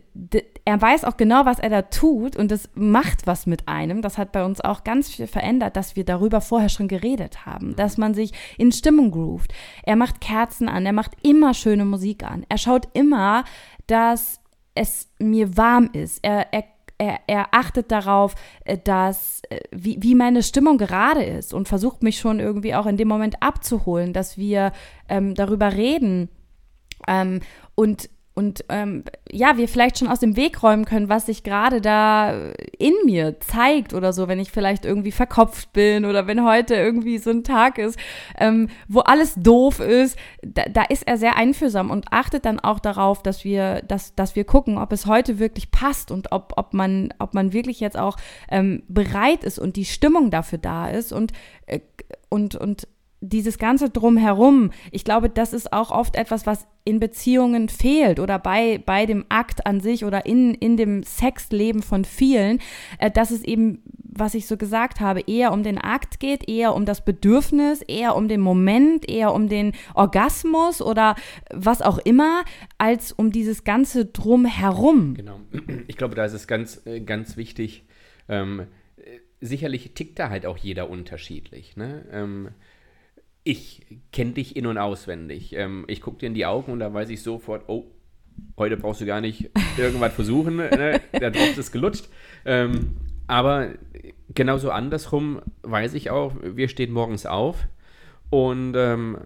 er 0.65 0.81
weiß 0.81 1.05
auch 1.05 1.19
genau, 1.19 1.45
was 1.45 1.59
er 1.59 1.69
da 1.69 1.83
tut 1.83 2.35
und 2.35 2.51
das 2.51 2.71
macht 2.75 3.27
was 3.27 3.45
mit 3.45 3.69
einem. 3.69 4.01
Das 4.01 4.17
hat 4.17 4.33
bei 4.33 4.43
uns 4.43 4.63
auch 4.63 4.85
ganz 4.85 5.11
viel 5.11 5.27
verändert, 5.27 5.77
dass 5.77 5.95
wir 5.95 6.07
darüber 6.07 6.41
vorher 6.41 6.71
schon 6.71 6.89
geredet 6.89 7.45
haben, 7.45 7.77
dass 7.77 7.99
man 7.99 8.15
sich 8.15 8.33
in 8.57 8.73
Stimmung 8.73 9.11
groovt. 9.11 9.53
Er 9.83 9.97
macht 9.97 10.23
Kerzen 10.23 10.71
an, 10.71 10.87
er 10.87 10.95
macht 10.95 11.13
immer 11.23 11.53
schöne 11.53 11.85
Musik 11.85 12.25
an. 12.25 12.47
Er 12.49 12.57
schaut 12.57 12.89
immer, 12.95 13.45
dass 13.87 14.41
es 14.75 15.11
mir 15.19 15.59
warm 15.59 15.91
ist. 15.93 16.21
Er, 16.23 16.55
er 16.55 16.65
er, 16.99 17.21
er 17.27 17.49
achtet 17.53 17.91
darauf, 17.91 18.35
äh, 18.65 18.79
dass, 18.79 19.43
äh, 19.51 19.61
wie, 19.71 19.99
wie 20.03 20.15
meine 20.15 20.43
Stimmung 20.43 20.79
gerade 20.79 21.23
ist 21.23 21.53
und 21.55 21.69
versucht 21.69 22.03
mich 22.03 22.19
schon 22.19 22.41
irgendwie 22.41 22.75
auch 22.75 22.87
in 22.87 22.97
dem 22.97 23.09
Moment 23.09 23.43
abzuholen, 23.43 24.13
dass 24.13 24.39
wir 24.39 24.73
ähm, 25.09 25.35
darüber 25.35 25.73
reden. 25.73 26.29
Ähm, 27.07 27.41
und 27.75 28.09
und 28.39 28.67
ähm, 28.69 29.05
ja, 29.33 29.57
wir 29.57 29.67
vielleicht 29.67 29.99
schon 29.99 30.09
aus 30.09 30.21
dem 30.21 30.37
Weg 30.37 30.63
räumen 30.63 30.85
können, 30.85 31.09
was 31.09 31.25
sich 31.25 31.43
gerade 31.43 31.81
da 31.81 32.53
in 32.79 32.93
mir 33.07 33.41
zeigt 33.41 33.95
oder 33.95 34.13
so, 34.13 34.29
wenn 34.29 34.39
ich 34.39 34.53
vielleicht 34.53 34.85
irgendwie 34.85 35.11
verkopft 35.11 35.73
bin 35.73 36.05
oder 36.05 36.27
wenn 36.27 36.45
heute 36.45 36.75
irgendwie 36.75 37.17
so 37.17 37.31
ein 37.31 37.45
Tag 37.45 37.79
ist, 37.79 37.99
ähm, 38.39 38.69
wo 38.89 39.01
alles 39.01 39.37
doof 39.37 39.81
ist, 39.81 40.19
da, 40.43 40.65
da, 40.65 40.83
ist 40.83 41.07
er 41.07 41.17
sehr 41.17 41.37
einfühlsam 41.37 41.91
und 41.91 42.13
achtet 42.13 42.45
dann 42.45 42.61
auch 42.61 42.79
darauf, 42.79 43.23
dass 43.23 43.43
wir, 43.43 43.81
dass, 43.89 44.15
dass 44.15 44.37
wir 44.37 44.45
gucken, 44.45 44.77
ob 44.77 44.93
es 44.93 45.07
heute 45.07 45.39
wirklich 45.39 45.71
passt 45.71 46.11
und 46.11 46.31
ob, 46.31 46.53
ob, 46.57 46.75
man, 46.75 47.15
ob 47.19 47.33
man 47.33 47.55
wirklich 47.55 47.81
jetzt 47.81 47.99
auch 47.99 48.19
ähm, 48.51 48.83
bereit 48.87 49.45
ist 49.45 49.59
und 49.59 49.77
die 49.77 49.87
Stimmung 49.87 50.31
dafür 50.31 50.59
da 50.59 50.89
ist. 50.89 51.11
Und, 51.11 51.33
äh, 51.65 51.81
und, 52.29 52.55
und 52.55 52.87
dieses 53.21 53.59
ganze 53.59 53.91
Drumherum, 53.91 54.71
ich 54.91 55.05
glaube, 55.05 55.29
das 55.31 55.53
ist 55.53 55.73
auch 55.73 55.91
oft 55.91 56.17
etwas, 56.17 56.47
was 56.47 56.67
in 56.85 57.01
Beziehungen 57.01 57.69
fehlt 57.69 58.21
oder 58.21 58.39
bei, 58.39 58.81
bei 58.85 59.07
dem 59.07 59.25
Akt 59.29 59.67
an 59.67 59.81
sich 59.81 60.05
oder 60.05 60.27
in, 60.27 60.55
in 60.55 60.77
dem 60.77 61.03
Sexleben 61.03 61.83
von 61.83 62.05
vielen, 62.05 62.61
äh, 62.99 63.11
dass 63.11 63.31
es 63.31 63.43
eben, 63.43 63.83
was 64.03 64.35
ich 64.35 64.47
so 64.47 64.57
gesagt 64.57 65.01
habe, 65.01 65.23
eher 65.27 65.53
um 65.53 65.63
den 65.63 65.79
Akt 65.79 66.21
geht, 66.21 66.49
eher 66.49 66.75
um 66.75 66.85
das 66.85 67.05
Bedürfnis, 67.05 67.83
eher 67.83 68.15
um 68.15 68.29
den 68.29 68.41
Moment, 68.41 69.09
eher 69.09 69.35
um 69.35 69.49
den 69.49 69.73
Orgasmus 69.95 70.81
oder 70.81 71.17
was 71.53 71.83
auch 71.83 71.99
immer, 71.99 72.45
als 72.79 73.13
um 73.13 73.33
dieses 73.33 73.65
ganze 73.65 74.07
Drumherum. 74.07 75.15
Genau. 75.15 75.41
Ich 75.89 75.97
glaube, 75.97 76.15
da 76.15 76.25
ist 76.25 76.33
es 76.33 76.47
ganz, 76.47 76.83
äh, 76.87 77.01
ganz 77.01 77.37
wichtig. 77.37 77.85
Ähm, 78.29 78.67
sicherlich 79.41 79.95
tickt 79.95 80.19
da 80.19 80.31
halt 80.31 80.47
auch 80.47 80.57
jeder 80.57 80.91
unterschiedlich. 80.91 81.77
Ne? 81.77 82.05
Ähm, 82.11 82.51
ich 83.47 83.87
kenne 84.13 84.33
dich 84.33 84.57
in- 84.57 84.67
und 84.67 84.77
auswendig. 84.77 85.55
Ähm, 85.55 85.85
ich 85.87 86.01
gucke 86.01 86.19
dir 86.19 86.27
in 86.27 86.35
die 86.35 86.47
Augen 86.47 86.73
und 86.73 86.81
da 86.81 86.93
weiß 86.93 87.09
ich 87.11 87.23
sofort, 87.23 87.65
oh, 87.69 87.85
heute 88.57 88.77
brauchst 88.77 89.01
du 89.01 89.07
gar 89.07 89.21
nicht 89.21 89.51
irgendwas 89.79 90.13
versuchen, 90.13 90.57
ne? 90.57 91.01
der 91.13 91.31
Drops 91.31 91.57
ist 91.57 91.71
gelutscht. 91.71 92.09
Ähm, 92.45 92.97
aber 93.29 93.71
genauso 94.35 94.71
andersrum 94.71 95.41
weiß 95.63 95.95
ich 95.95 96.11
auch, 96.11 96.35
wir 96.43 96.69
stehen 96.69 96.93
morgens 96.93 97.25
auf 97.25 97.69
und 98.31 98.75
ähm, 98.77 99.19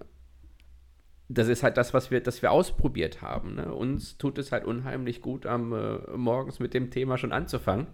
das 1.32 1.46
ist 1.46 1.62
halt 1.62 1.76
das, 1.76 1.94
was 1.94 2.10
wir, 2.10 2.20
das 2.20 2.42
wir 2.42 2.50
ausprobiert 2.50 3.22
haben. 3.22 3.54
Ne? 3.54 3.72
Uns 3.72 4.18
tut 4.18 4.36
es 4.36 4.50
halt 4.50 4.64
unheimlich 4.64 5.22
gut, 5.22 5.46
am 5.46 5.72
äh, 5.72 6.16
morgens 6.16 6.58
mit 6.58 6.74
dem 6.74 6.90
Thema 6.90 7.18
schon 7.18 7.30
anzufangen. 7.30 7.86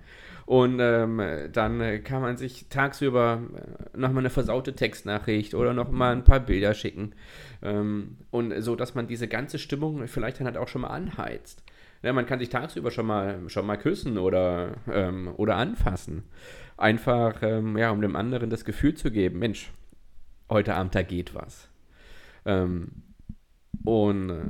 Und 0.47 0.79
ähm, 0.81 1.21
dann 1.53 1.81
äh, 1.83 1.99
kann 1.99 2.23
man 2.23 2.39
sich 2.39 2.69
tagsüber 2.71 3.43
äh, 3.55 3.99
nochmal 3.99 4.23
eine 4.23 4.31
versaute 4.31 4.75
Textnachricht 4.75 5.55
oder 5.55 5.75
nochmal 5.75 6.13
ein 6.13 6.25
paar 6.25 6.41
Bilder 6.41 6.73
schicken. 6.73 7.13
Ähm, 7.63 8.17
und 8.31 8.59
so, 8.63 8.75
dass 8.75 8.95
man 8.95 9.07
diese 9.07 9.29
ganze 9.29 9.59
Stimmung 9.59 10.09
vielleicht 10.09 10.41
dann 10.41 10.47
halt 10.47 10.57
auch 10.57 10.69
schon 10.69 10.81
mal 10.83 10.89
anheizt. 10.89 11.63
Ja, 12.03 12.15
man 12.15 12.25
kann 12.25 12.39
sich 12.39 12.49
tagsüber 12.49 12.91
schon 12.91 13.07
mal, 13.07 13.41
schon 13.49 13.67
mal 13.67 13.77
küssen 13.77 14.17
oder, 14.17 14.77
ähm, 14.91 15.31
oder 15.37 15.57
anfassen. 15.57 16.23
Einfach, 16.79 17.43
ähm, 17.43 17.77
ja, 17.77 17.91
um 17.91 18.01
dem 18.01 18.17
anderen 18.17 18.49
das 18.49 18.65
Gefühl 18.65 18.95
zu 18.95 19.11
geben, 19.11 19.41
Mensch, 19.41 19.73
heute 20.49 20.75
Abend, 20.75 20.95
da 20.95 21.03
geht 21.03 21.35
was. 21.35 21.69
Ähm, 22.47 23.03
und 23.85 24.31
äh, 24.31 24.43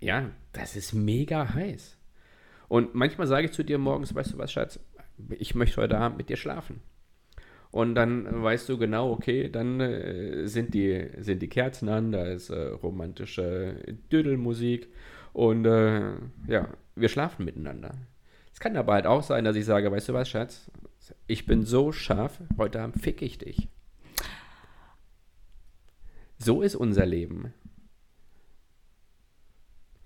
ja, 0.00 0.30
das 0.52 0.76
ist 0.76 0.92
mega 0.92 1.54
heiß. 1.54 1.96
Und 2.68 2.94
manchmal 2.94 3.26
sage 3.26 3.46
ich 3.46 3.52
zu 3.52 3.64
dir 3.64 3.78
morgens, 3.78 4.14
weißt 4.14 4.34
du 4.34 4.38
was, 4.38 4.52
Schatz, 4.52 4.78
ich 5.38 5.54
möchte 5.54 5.80
heute 5.80 5.98
Abend 5.98 6.18
mit 6.18 6.28
dir 6.28 6.36
schlafen. 6.36 6.80
Und 7.70 7.94
dann 7.94 8.42
weißt 8.42 8.68
du 8.68 8.78
genau, 8.78 9.12
okay, 9.12 9.48
dann 9.48 9.80
äh, 9.80 10.46
sind, 10.46 10.74
die, 10.74 11.08
sind 11.18 11.40
die 11.40 11.48
Kerzen 11.48 11.88
an, 11.88 12.10
da 12.10 12.24
ist 12.24 12.50
äh, 12.50 12.68
romantische 12.68 13.76
Düdelmusik 14.10 14.88
und 15.32 15.64
äh, 15.66 16.12
ja, 16.48 16.68
wir 16.96 17.08
schlafen 17.08 17.44
miteinander. 17.44 17.94
Es 18.52 18.58
kann 18.58 18.76
aber 18.76 18.94
halt 18.94 19.06
auch 19.06 19.22
sein, 19.22 19.44
dass 19.44 19.56
ich 19.56 19.64
sage, 19.64 19.90
weißt 19.90 20.08
du 20.08 20.14
was, 20.14 20.28
Schatz, 20.28 20.70
ich 21.26 21.46
bin 21.46 21.64
so 21.64 21.92
scharf, 21.92 22.40
heute 22.58 22.80
Abend 22.80 23.00
fick 23.00 23.22
ich 23.22 23.38
dich. 23.38 23.68
So 26.38 26.62
ist 26.62 26.74
unser 26.74 27.06
Leben. 27.06 27.52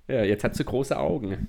Ja, 0.07 0.23
jetzt 0.23 0.45
hat 0.45 0.55
sie 0.55 0.65
große 0.65 0.99
Augen. 0.99 1.49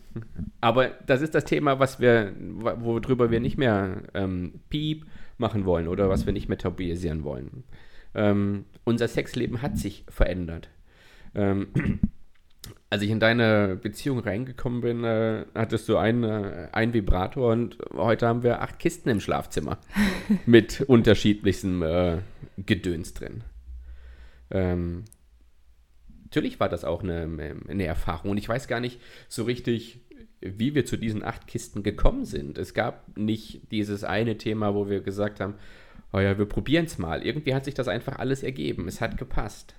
Aber 0.61 0.87
das 1.05 1.21
ist 1.21 1.35
das 1.35 1.45
Thema, 1.45 1.79
was 1.79 1.99
wir, 1.99 2.33
worüber 2.39 3.29
wir 3.29 3.39
nicht 3.39 3.57
mehr 3.57 4.03
ähm, 4.13 4.61
Piep 4.69 5.05
machen 5.37 5.65
wollen 5.65 5.87
oder 5.87 6.09
was 6.09 6.25
wir 6.25 6.33
nicht 6.33 6.47
mehr 6.47 6.57
tabuisieren 6.57 7.23
wollen. 7.23 7.65
Ähm, 8.13 8.65
unser 8.85 9.09
Sexleben 9.09 9.61
hat 9.61 9.77
sich 9.77 10.05
verändert. 10.07 10.69
Ähm, 11.33 11.67
als 12.89 13.01
ich 13.01 13.09
in 13.09 13.19
deine 13.19 13.77
Beziehung 13.81 14.19
reingekommen 14.19 14.81
bin, 14.81 15.03
äh, 15.03 15.45
hattest 15.53 15.89
du 15.89 15.97
einen, 15.97 16.23
äh, 16.23 16.69
einen 16.71 16.93
Vibrator 16.93 17.51
und 17.51 17.77
heute 17.93 18.27
haben 18.27 18.43
wir 18.43 18.61
acht 18.61 18.79
Kisten 18.79 19.09
im 19.09 19.19
Schlafzimmer 19.19 19.79
mit 20.45 20.81
unterschiedlichstem 20.81 21.83
äh, 21.83 22.17
Gedöns 22.57 23.13
drin. 23.13 23.43
Ähm, 24.49 25.03
natürlich 26.35 26.59
war 26.59 26.67
das 26.67 26.83
auch 26.83 27.01
eine, 27.01 27.55
eine 27.69 27.85
Erfahrung 27.85 28.31
und 28.31 28.37
ich 28.37 28.49
weiß 28.49 28.67
gar 28.67 28.81
nicht 28.81 28.99
so 29.29 29.43
richtig, 29.43 30.01
wie 30.41 30.75
wir 30.75 30.85
zu 30.85 30.97
diesen 30.97 31.23
acht 31.23 31.47
Kisten 31.47 31.81
gekommen 31.81 32.25
sind. 32.25 32.57
Es 32.57 32.73
gab 32.73 33.17
nicht 33.17 33.71
dieses 33.71 34.03
eine 34.03 34.37
Thema, 34.37 34.75
wo 34.75 34.89
wir 34.89 34.99
gesagt 34.99 35.39
haben, 35.39 35.53
oh 36.11 36.19
ja, 36.19 36.37
wir 36.37 36.45
probieren 36.45 36.85
es 36.85 36.97
mal. 36.97 37.25
Irgendwie 37.25 37.55
hat 37.55 37.63
sich 37.63 37.73
das 37.73 37.87
einfach 37.87 38.19
alles 38.19 38.43
ergeben. 38.43 38.89
Es 38.89 38.99
hat 38.99 39.17
gepasst. 39.17 39.75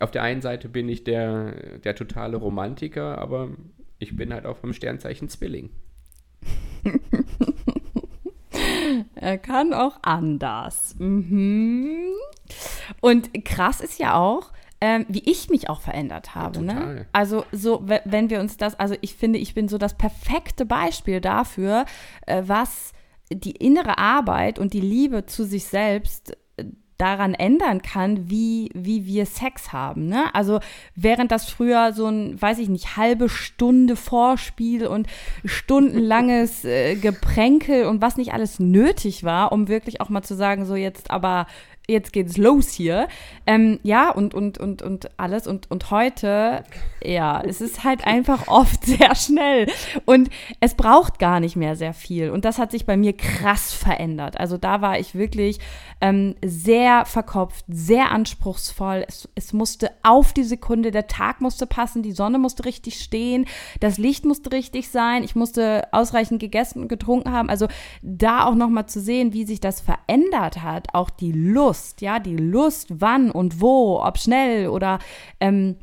Auf 0.00 0.10
der 0.10 0.22
einen 0.22 0.40
Seite 0.40 0.70
bin 0.70 0.88
ich 0.88 1.04
der, 1.04 1.78
der 1.80 1.94
totale 1.94 2.38
Romantiker, 2.38 3.18
aber 3.18 3.50
ich 3.98 4.16
bin 4.16 4.32
halt 4.32 4.46
auch 4.46 4.56
vom 4.56 4.72
Sternzeichen 4.72 5.28
Zwilling. 5.28 5.68
er 9.14 9.38
kann 9.38 9.72
auch 9.72 9.98
anders. 10.02 10.96
Mhm. 10.98 12.12
Und 13.00 13.44
krass 13.44 13.80
ist 13.80 13.98
ja 13.98 14.14
auch, 14.14 14.52
ähm, 14.80 15.06
wie 15.08 15.22
ich 15.30 15.48
mich 15.48 15.70
auch 15.70 15.80
verändert 15.80 16.34
habe. 16.34 16.64
Ja, 16.64 16.74
ne? 16.74 17.06
Also 17.12 17.44
so, 17.52 17.86
wenn 18.04 18.30
wir 18.30 18.40
uns 18.40 18.56
das, 18.56 18.78
also 18.78 18.96
ich 19.00 19.14
finde, 19.14 19.38
ich 19.38 19.54
bin 19.54 19.68
so 19.68 19.78
das 19.78 19.96
perfekte 19.96 20.66
Beispiel 20.66 21.20
dafür, 21.20 21.84
äh, 22.26 22.42
was 22.46 22.92
die 23.32 23.52
innere 23.52 23.98
Arbeit 23.98 24.58
und 24.58 24.72
die 24.72 24.80
Liebe 24.80 25.26
zu 25.26 25.44
sich 25.44 25.66
selbst 25.66 26.36
äh, 26.56 26.64
daran 26.98 27.34
ändern 27.34 27.82
kann, 27.82 28.30
wie, 28.30 28.70
wie 28.74 29.06
wir 29.06 29.26
Sex 29.26 29.72
haben. 29.72 30.06
Ne? 30.06 30.34
Also 30.34 30.60
während 30.94 31.32
das 31.32 31.50
früher 31.50 31.92
so 31.92 32.06
ein, 32.06 32.40
weiß 32.40 32.58
ich 32.58 32.68
nicht, 32.68 32.96
halbe 32.96 33.28
Stunde 33.28 33.96
Vorspiel 33.96 34.86
und 34.86 35.06
stundenlanges 35.44 36.64
äh, 36.64 36.94
Gepränkel 36.96 37.86
und 37.86 38.02
was 38.02 38.16
nicht 38.16 38.32
alles 38.32 38.60
nötig 38.60 39.24
war, 39.24 39.52
um 39.52 39.68
wirklich 39.68 40.00
auch 40.00 40.08
mal 40.08 40.22
zu 40.22 40.34
sagen, 40.34 40.64
so 40.64 40.76
jetzt 40.76 41.10
aber 41.10 41.46
jetzt 41.88 42.12
geht's 42.12 42.36
los 42.36 42.70
hier. 42.70 43.08
Ähm, 43.46 43.80
ja, 43.82 44.10
und, 44.10 44.34
und, 44.34 44.58
und, 44.58 44.82
und 44.82 45.10
alles. 45.18 45.46
Und, 45.46 45.70
und 45.70 45.90
heute, 45.90 46.62
ja, 47.02 47.42
es 47.42 47.60
ist 47.60 47.84
halt 47.84 48.06
einfach 48.06 48.48
oft 48.48 48.84
sehr 48.84 49.14
schnell. 49.14 49.66
Und 50.04 50.30
es 50.60 50.74
braucht 50.74 51.18
gar 51.18 51.40
nicht 51.40 51.56
mehr 51.56 51.76
sehr 51.76 51.92
viel. 51.92 52.30
Und 52.30 52.44
das 52.44 52.58
hat 52.58 52.70
sich 52.70 52.86
bei 52.86 52.96
mir 52.96 53.12
krass 53.16 53.72
verändert. 53.72 54.38
Also 54.38 54.56
da 54.56 54.80
war 54.80 54.98
ich 54.98 55.14
wirklich 55.14 55.58
ähm, 56.00 56.36
sehr 56.44 57.04
verkopft, 57.04 57.64
sehr 57.68 58.10
anspruchsvoll. 58.10 59.04
Es, 59.08 59.28
es 59.34 59.52
musste 59.52 59.90
auf 60.02 60.32
die 60.32 60.44
Sekunde, 60.44 60.90
der 60.90 61.08
Tag 61.08 61.40
musste 61.40 61.66
passen, 61.66 62.02
die 62.02 62.12
Sonne 62.12 62.38
musste 62.38 62.64
richtig 62.64 63.00
stehen, 63.00 63.46
das 63.80 63.98
Licht 63.98 64.24
musste 64.24 64.52
richtig 64.52 64.88
sein, 64.88 65.24
ich 65.24 65.34
musste 65.34 65.88
ausreichend 65.92 66.40
gegessen 66.40 66.82
und 66.82 66.88
getrunken 66.88 67.32
haben. 67.32 67.50
Also 67.50 67.66
da 68.02 68.46
auch 68.46 68.54
nochmal 68.54 68.86
zu 68.86 69.00
sehen, 69.00 69.32
wie 69.32 69.44
sich 69.44 69.60
das 69.60 69.80
verändert 69.80 70.62
hat, 70.62 70.94
auch 70.94 71.10
die 71.10 71.32
Lust 71.32 71.71
Lust, 71.72 72.02
ja, 72.02 72.18
die 72.18 72.36
Lust, 72.36 72.88
wann 73.00 73.30
und 73.30 73.62
wo, 73.62 73.98
ob 74.02 74.18
schnell 74.18 74.68
oder 74.68 74.98
ähm, 75.40 75.76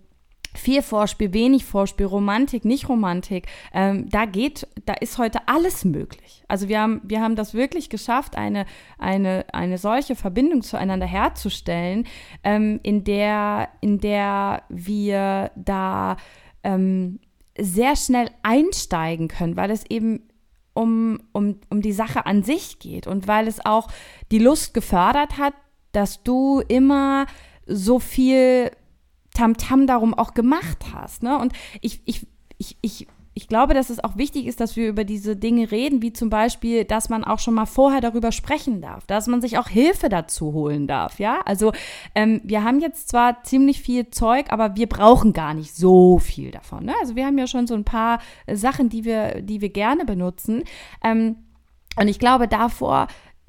viel 0.54 0.84
Vorspiel, 0.84 1.34
wenig 1.34 1.66
Vorspiel, 1.66 2.06
Romantik, 2.06 2.64
nicht 2.64 2.88
Romantik, 2.88 3.48
ähm, 3.74 4.08
da 4.08 4.26
geht, 4.26 4.68
da 4.86 4.94
ist 4.94 5.18
heute 5.18 5.48
alles 5.48 5.86
möglich. 5.86 6.44
Also 6.48 6.68
wir 6.68 6.80
haben, 6.80 7.02
wir 7.04 7.22
haben 7.22 7.36
das 7.36 7.56
wirklich 7.56 7.90
geschafft, 7.90 8.36
eine, 8.36 8.68
eine, 9.00 9.46
eine 9.52 9.80
solche 9.80 10.16
Verbindung 10.16 10.62
zueinander 10.62 11.08
herzustellen, 11.08 12.06
ähm, 12.44 12.80
in, 12.84 13.04
der, 13.04 13.70
in 13.82 13.98
der 13.98 14.62
wir 14.70 15.50
da 15.56 16.18
ähm, 16.64 17.20
sehr 17.58 17.96
schnell 17.96 18.30
einsteigen 18.44 19.28
können, 19.28 19.58
weil 19.58 19.72
es 19.72 19.86
eben 19.90 20.30
um, 20.76 21.20
um, 21.32 21.60
um 21.72 21.82
die 21.82 21.94
Sache 21.94 22.28
an 22.28 22.44
sich 22.44 22.78
geht 22.78 23.08
und 23.08 23.28
weil 23.28 23.48
es 23.48 23.66
auch 23.66 23.88
die 24.32 24.38
Lust 24.38 24.76
gefördert 24.76 25.40
hat, 25.40 25.54
dass 25.92 26.24
du 26.24 26.62
immer 26.68 27.26
so 27.66 28.00
viel 28.00 28.72
Tamtam 29.34 29.82
-Tam 29.82 29.88
darum 29.88 30.14
auch 30.14 30.34
gemacht 30.34 30.86
hast. 30.94 31.24
Ne? 31.24 31.38
Und 31.38 31.54
ich, 31.82 32.02
ich, 32.06 32.26
ich, 32.58 32.78
ich, 32.82 33.08
ich 33.40 33.48
glaube, 33.48 33.74
dass 33.74 33.90
es 33.90 34.04
auch 34.04 34.18
wichtig 34.18 34.48
ist, 34.48 34.60
dass 34.60 34.76
wir 34.76 34.90
über 34.90 35.06
diese 35.06 35.38
Dinge 35.38 35.72
reden, 35.72 36.02
wie 36.02 36.12
zum 36.12 36.30
Beispiel, 36.30 36.84
dass 36.84 37.08
man 37.08 37.24
auch 37.24 37.40
schon 37.40 37.54
mal 37.54 37.66
vorher 37.66 38.02
darüber 38.02 38.34
sprechen 38.34 38.82
darf, 38.82 39.06
dass 39.06 39.28
man 39.28 39.40
sich 39.40 39.58
auch 39.58 39.70
Hilfe 39.70 40.10
dazu 40.10 40.52
holen 40.52 40.88
darf. 40.88 41.20
Ja, 41.20 41.40
also 41.46 41.72
ähm, 42.16 42.42
wir 42.44 42.66
haben 42.66 42.82
jetzt 42.82 43.08
zwar 43.08 43.44
ziemlich 43.44 43.82
viel 43.82 44.10
Zeug, 44.10 44.48
aber 44.50 44.76
wir 44.76 44.88
brauchen 44.90 45.32
gar 45.32 45.54
nicht 45.54 45.74
so 45.74 46.20
viel 46.20 46.52
davon. 46.52 46.84
Ne? 46.84 46.94
Also 47.00 47.16
wir 47.16 47.26
haben 47.26 47.38
ja 47.38 47.48
schon 47.48 47.66
so 47.66 47.76
ein 47.76 47.86
paar 47.86 48.20
Sachen, 48.52 48.90
die 48.90 49.06
wir, 49.06 49.42
die 49.42 49.62
wir 49.62 49.70
gerne 49.70 50.04
benutzen. 50.04 50.64
Ähm, 51.02 51.38
und 51.96 52.10
ich 52.10 52.20
glaube, 52.20 52.48
davor 52.48 53.08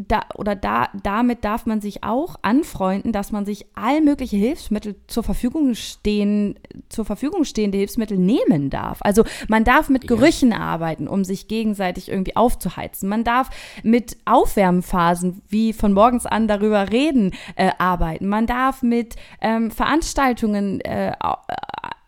da, 0.09 0.23
oder 0.35 0.55
da, 0.55 0.89
damit 1.03 1.45
darf 1.45 1.67
man 1.67 1.81
sich 1.81 2.05
auch 2.05 2.37
anfreunden, 2.43 3.13
dass 3.13 3.33
man 3.33 3.45
sich 3.45 3.67
all 3.75 4.01
mögliche 4.01 4.37
Hilfsmittel 4.37 4.97
zur 5.07 5.23
Verfügung 5.23 5.75
stehen, 5.75 6.59
zur 6.89 7.05
Verfügung 7.05 7.45
stehende 7.45 7.79
Hilfsmittel 7.79 8.19
nehmen 8.19 8.71
darf. 8.71 8.99
Also 9.03 9.25
man 9.49 9.65
darf 9.65 9.89
mit 9.89 10.07
Gerüchen 10.07 10.51
ja. 10.51 10.59
arbeiten, 10.59 11.09
um 11.09 11.25
sich 11.25 11.49
gegenseitig 11.49 12.09
irgendwie 12.09 12.37
aufzuheizen. 12.37 13.09
Man 13.09 13.25
darf 13.25 13.51
mit 13.83 14.17
Aufwärmphasen, 14.25 15.43
wie 15.49 15.73
von 15.73 15.93
morgens 15.93 16.27
an 16.27 16.49
darüber 16.49 16.91
reden, 16.91 17.33
äh, 17.57 17.71
arbeiten. 17.79 18.29
Man 18.29 18.47
darf 18.47 18.83
mit 18.83 19.17
ähm, 19.41 19.71
Veranstaltungen 19.71 20.81
äh, 20.81 21.13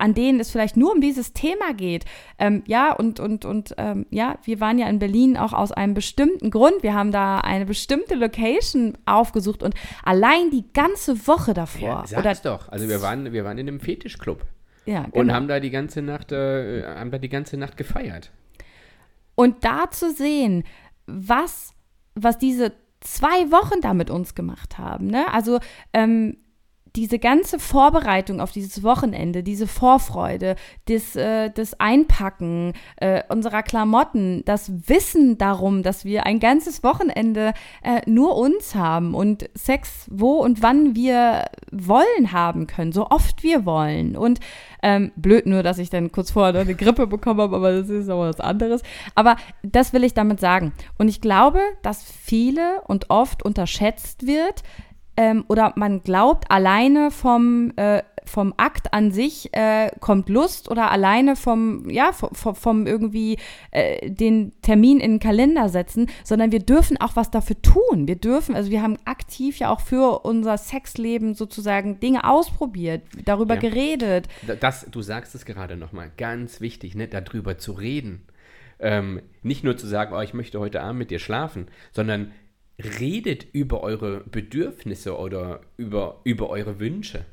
an 0.03 0.15
denen 0.15 0.41
es 0.41 0.51
vielleicht 0.51 0.77
nur 0.77 0.93
um 0.93 1.01
dieses 1.01 1.33
Thema 1.33 1.75
geht. 1.75 2.07
Ähm, 2.37 2.65
ja, 2.67 2.93
und, 2.93 3.21
und, 3.21 3.45
und 3.45 3.73
ähm, 3.79 4.05
ja, 4.11 4.37
wir 4.43 4.59
waren 4.59 4.77
ja 4.77 4.89
in 4.89 4.99
Berlin 4.99 5.37
auch 5.37 5.53
aus 5.53 5.71
einem 5.71 5.95
bestimmten 5.95 6.51
Grund. 6.51 6.83
Wir 6.83 6.93
haben 6.93 7.13
da 7.13 7.39
eine 7.39 7.67
bestimmte 7.67 8.17
Location 8.17 8.99
aufgesucht 9.07 9.63
und 9.63 9.75
allein 10.03 10.51
die 10.51 10.65
ganze 10.73 11.29
Woche 11.29 11.55
davor. 11.55 11.89
Ja, 11.89 12.05
sag's 12.07 12.45
oder 12.45 12.57
doch. 12.59 12.69
Also 12.69 12.89
wir 12.89 13.01
waren, 13.01 13.33
wir 13.33 13.45
waren 13.45 13.59
in 13.59 13.69
einem 13.69 13.79
Fetischclub. 13.79 14.45
Ja, 14.87 15.05
genau. 15.05 15.21
Und 15.21 15.33
haben 15.33 15.47
da 15.47 15.61
die 15.61 15.71
ganze 15.71 16.03
Nacht, 16.03 16.33
äh, 16.33 16.83
haben 16.83 17.13
da 17.13 17.19
die 17.19 17.29
ganze 17.29 17.57
Nacht 17.57 17.77
gefeiert. 17.77 18.33
Und 19.37 19.65
da 19.65 19.89
zu 19.89 20.11
sehen, 20.11 20.65
was, 21.07 21.75
was 22.17 22.39
diese 22.39 22.73
zwei 22.99 23.53
Wochen 23.53 23.81
da 23.81 23.95
mit 23.95 24.11
uns 24.11 24.35
gemacht 24.35 24.79
haben. 24.79 25.07
Ne? 25.07 25.33
Also 25.33 25.61
ähm, 25.93 26.39
diese 26.97 27.19
ganze 27.19 27.59
Vorbereitung 27.59 28.41
auf 28.41 28.53
dieses 28.53 28.83
Wochenende, 28.83 29.43
diese 29.43 29.67
Vorfreude, 29.67 30.57
das, 30.87 31.17
äh, 31.17 31.51
das 31.51 31.79
Einpacken 31.81 32.75
äh, 32.97 33.23
unserer 33.29 33.63
Klamotten, 33.63 34.43
das 34.45 34.71
Wissen 34.89 35.39
darum, 35.39 35.83
dass 35.83 36.05
wir 36.05 36.27
ein 36.27 36.39
ganzes 36.39 36.83
Wochenende 36.83 37.55
äh, 37.83 38.03
nur 38.09 38.37
uns 38.37 38.75
haben 38.75 39.15
und 39.15 39.49
Sex 39.55 40.07
wo 40.11 40.35
und 40.35 40.63
wann 40.63 40.95
wir 40.95 41.47
wollen 41.71 42.33
haben 42.33 42.67
können, 42.67 42.93
so 42.93 43.09
oft 43.09 43.43
wir 43.43 43.65
wollen. 43.65 44.17
Und 44.17 44.41
ähm, 44.83 45.13
blöd 45.17 45.47
nur, 45.47 45.63
dass 45.63 45.79
ich 45.79 45.91
dann 45.91 46.13
kurz 46.13 46.33
vorher 46.33 46.61
eine 46.61 46.75
Grippe 46.75 47.07
bekommen 47.07 47.41
habe, 47.41 47.57
aber 47.57 47.73
das 47.73 47.89
ist 47.89 48.09
aber 48.09 48.29
was 48.29 48.41
anderes. 48.41 48.83
Aber 49.15 49.37
das 49.63 49.93
will 49.93 50.05
ich 50.05 50.13
damit 50.13 50.41
sagen. 50.41 50.73
Und 50.99 51.09
ich 51.09 51.21
glaube, 51.21 51.61
dass 51.83 52.03
viele 52.05 52.83
und 52.87 53.09
oft 53.09 53.45
unterschätzt 53.45 54.27
wird, 54.27 54.63
ähm, 55.17 55.45
oder 55.49 55.73
man 55.77 56.03
glaubt, 56.03 56.51
alleine 56.51 57.11
vom, 57.11 57.73
äh, 57.77 58.03
vom 58.25 58.55
Akt 58.57 58.95
an 58.95 59.11
sich 59.11 59.53
äh, 59.53 59.91
kommt 60.01 60.29
Lust 60.29 60.71
oder 60.71 60.91
alleine 60.91 61.37
vom, 61.37 61.89
ja, 61.91 62.13
vom, 62.13 62.55
vom 62.55 62.87
irgendwie 62.87 63.37
äh, 63.73 64.11
den 64.11 64.53
Termin 64.63 65.01
in 65.01 65.13
den 65.13 65.21
Kalender 65.21 65.69
setzen, 65.69 66.09
sondern 66.25 66.53
wir 66.53 66.61
dürfen 66.61 66.99
auch 67.01 67.17
was 67.17 67.31
dafür 67.31 67.61
tun. 67.61 68.09
Wir 68.09 68.17
dürfen, 68.17 68.55
also 68.55 68.71
wir 68.71 68.83
haben 68.83 68.97
aktiv 69.05 69.59
ja 69.59 69.71
auch 69.71 69.81
für 69.81 70.21
unser 70.21 70.57
Sexleben 70.57 71.35
sozusagen 71.35 72.01
Dinge 72.01 72.29
ausprobiert, 72.29 73.03
darüber 73.25 73.55
ja. 73.55 73.61
geredet. 73.61 74.29
Das, 74.61 74.87
du 74.91 75.03
sagst 75.03 75.35
es 75.35 75.45
gerade 75.45 75.77
nochmal, 75.77 76.11
ganz 76.17 76.61
wichtig, 76.61 76.95
ne, 76.95 77.09
darüber 77.09 77.59
zu 77.59 77.73
reden. 77.73 78.23
Ähm, 78.79 79.21
nicht 79.43 79.63
nur 79.63 79.77
zu 79.77 79.87
sagen, 79.87 80.15
oh, 80.15 80.21
ich 80.21 80.35
möchte 80.35 80.59
heute 80.59 80.81
Abend 80.81 80.99
mit 80.99 81.11
dir 81.11 81.21
schlafen, 81.21 81.69
sondern 81.93 82.33
redet 82.79 83.47
über 83.53 83.83
eure 83.83 84.21
Bedürfnisse 84.21 85.17
oder 85.17 85.61
über, 85.77 86.21
über 86.25 86.51
eure 86.51 86.81
Wünsche. 86.81 87.25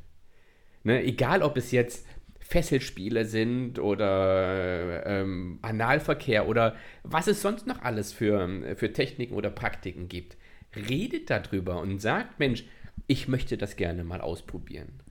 Ne? 0.84 1.04
Egal, 1.04 1.42
ob 1.42 1.58
es 1.58 1.72
jetzt 1.72 2.06
Fesselspiele 2.40 3.26
sind 3.26 3.78
oder 3.78 5.06
ähm, 5.06 5.60
Analverkehr 5.62 6.48
oder 6.48 6.76
was 7.04 7.28
es 7.28 7.42
sonst 7.42 7.68
noch 7.68 7.82
alles 7.84 8.12
für, 8.12 8.76
für 8.76 8.92
Techniken 8.92 9.36
oder 9.36 9.52
Praktiken 9.52 10.08
gibt. 10.08 10.36
Redet 10.76 11.30
darüber 11.30 11.80
und 11.80 12.00
sagt, 12.00 12.40
Mensch, 12.40 12.66
ich 13.08 13.28
möchte 13.28 13.58
das 13.58 13.76
gerne 13.76 14.04
mal 14.04 14.22
ausprobieren. 14.22 15.04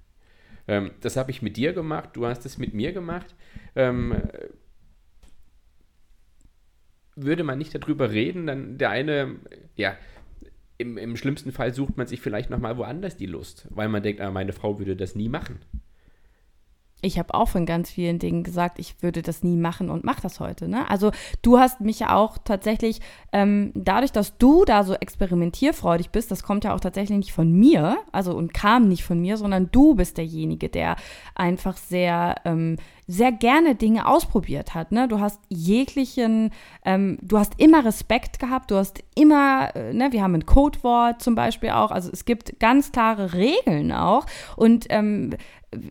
Ähm, 0.67 0.93
das 1.01 1.17
habe 1.17 1.31
ich 1.31 1.43
mit 1.43 1.57
dir 1.57 1.73
gemacht, 1.73 2.11
du 2.14 2.27
hast 2.27 2.45
es 2.45 2.59
mit 2.59 2.75
mir 2.75 2.93
gemacht. 2.93 3.35
Ähm, 3.77 4.17
würde 7.14 7.45
man 7.45 7.59
nicht 7.59 7.75
darüber 7.75 8.11
reden, 8.11 8.47
dann 8.47 8.79
der 8.79 8.91
eine, 8.91 9.37
ja, 9.77 9.97
im, 10.79 10.97
im 10.97 11.17
schlimmsten 11.17 11.53
Fall 11.53 11.75
sucht 11.75 11.97
man 11.97 12.07
sich 12.07 12.21
vielleicht 12.21 12.51
nochmal 12.51 12.79
woanders 12.79 13.17
die 13.17 13.27
Lust, 13.27 13.67
weil 13.71 13.88
man 13.88 14.03
denkt, 14.03 14.21
ah, 14.21 14.31
meine 14.31 14.53
Frau 14.53 14.79
würde 14.79 14.97
das 14.97 15.14
nie 15.14 15.29
machen. 15.29 15.59
Ich 17.01 17.17
habe 17.17 17.35
auch 17.35 17.49
von 17.49 17.64
ganz 17.64 17.91
vielen 17.91 18.19
Dingen 18.19 18.43
gesagt, 18.43 18.81
ich 18.81 19.03
würde 19.03 19.23
das 19.23 19.45
nie 19.45 19.57
machen 19.57 19.88
und 19.88 20.03
mache 20.03 20.23
das 20.23 20.41
heute. 20.41 20.67
Ne? 20.67 20.91
Also 20.91 21.12
du 21.43 21.59
hast 21.59 21.81
mich 21.81 22.01
ja 22.01 22.17
auch 22.17 22.38
tatsächlich, 22.38 23.01
ähm, 23.33 23.71
dadurch, 23.77 24.11
dass 24.11 24.37
du 24.37 24.64
da 24.64 24.83
so 24.83 24.95
experimentierfreudig 24.95 26.11
bist, 26.11 26.33
das 26.33 26.43
kommt 26.43 26.64
ja 26.64 26.75
auch 26.75 26.81
tatsächlich 26.81 27.17
nicht 27.17 27.33
von 27.33 27.53
mir, 27.53 27.99
also 28.11 28.37
und 28.37 28.53
kam 28.53 28.88
nicht 28.88 29.05
von 29.05 29.21
mir, 29.21 29.37
sondern 29.37 29.71
du 29.71 29.95
bist 29.95 30.19
derjenige, 30.19 30.69
der 30.69 30.97
einfach 31.37 31.77
sehr 31.77 32.35
ähm, 32.45 32.79
sehr 33.09 33.33
gerne 33.33 33.75
Dinge 33.75 34.07
ausprobiert 34.07 34.75
hat. 34.75 34.92
Ne? 34.92 35.09
Du 35.09 35.18
hast 35.18 35.40
jeglichen, 35.49 36.51
ähm, 36.85 37.18
du 37.23 37.38
hast 37.38 37.55
immer 37.57 37.85
Respekt 37.85 38.38
gehabt, 38.38 38.71
du 38.71 38.77
hast 38.77 39.03
immer, 39.14 39.75
äh, 39.75 39.94
ne, 39.94 40.12
wir 40.12 40.23
haben 40.23 40.35
ein 40.35 40.44
Codewort 40.47 41.23
zum 41.23 41.35
Beispiel 41.35 41.71
auch, 41.71 41.90
also 41.90 42.11
es 42.12 42.27
gibt 42.27 42.61
ganz 42.61 42.92
klare 42.92 43.33
Regeln 43.33 43.92
auch 43.92 44.27
und 44.57 44.87
ähm, 44.90 45.31